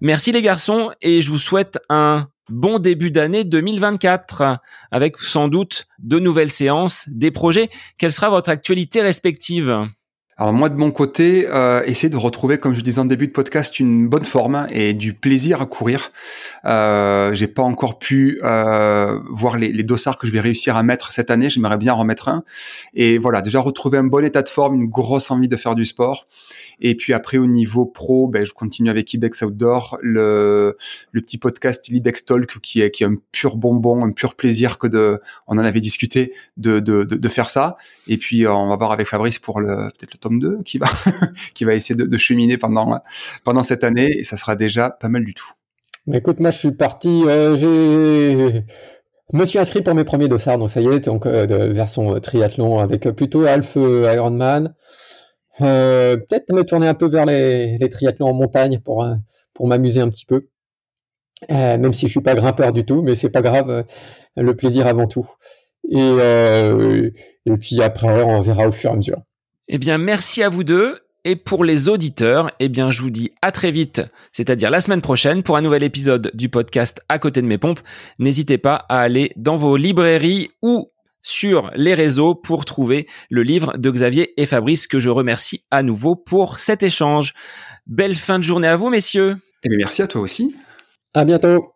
[0.00, 4.60] Merci les garçons et je vous souhaite un bon début d'année 2024
[4.92, 7.68] avec sans doute de nouvelles séances, des projets.
[7.98, 9.88] Quelle sera votre actualité respective?
[10.38, 13.32] Alors moi de mon côté, euh, essayer de retrouver, comme je disais en début de
[13.32, 16.12] podcast, une bonne forme et du plaisir à courir.
[16.66, 20.82] Euh, J'ai pas encore pu euh, voir les, les, dossards que je vais réussir à
[20.82, 21.48] mettre cette année.
[21.48, 22.44] J'aimerais bien en remettre un.
[22.92, 25.86] Et voilà, déjà retrouver un bon état de forme, une grosse envie de faire du
[25.86, 26.26] sport.
[26.80, 30.76] Et puis après au niveau pro, ben, je continue avec Ibex Outdoor, le,
[31.12, 34.78] le petit podcast Ibex Talk qui est qui est un pur bonbon, un pur plaisir
[34.78, 37.76] que de, on en avait discuté de de, de, faire ça.
[38.06, 40.86] Et puis euh, on va voir avec Fabrice pour le peut-être le 2 qui va,
[41.54, 43.00] qui va essayer de, cheminer pendant,
[43.44, 45.52] pendant cette année et ça sera déjà pas mal du tout.
[46.12, 48.64] Écoute, moi je suis parti, euh, j'ai
[49.32, 52.14] me suis inscrit pour mes premiers dossards, donc ça y est, donc euh, de version
[52.14, 54.74] euh, triathlon avec plutôt Alpha Ironman.
[55.58, 59.04] Peut-être me tourner un peu vers les, les triathlons en montagne pour,
[59.52, 60.48] pour m'amuser un petit peu.
[61.48, 63.84] même si je suis pas grimpeur du tout, mais c'est pas grave,
[64.36, 65.28] le plaisir avant tout.
[65.90, 65.98] Et,
[67.46, 69.22] et puis après, on verra au fur et à mesure.
[69.68, 71.00] Eh bien, merci à vous deux.
[71.24, 74.00] Et pour les auditeurs, eh bien, je vous dis à très vite,
[74.32, 77.80] c'est-à-dire la semaine prochaine, pour un nouvel épisode du podcast À côté de mes pompes.
[78.20, 83.76] N'hésitez pas à aller dans vos librairies ou sur les réseaux pour trouver le livre
[83.76, 87.34] de Xavier et Fabrice que je remercie à nouveau pour cet échange.
[87.88, 89.36] Belle fin de journée à vous, messieurs.
[89.64, 90.54] Et eh merci à toi aussi.
[91.12, 91.75] À bientôt.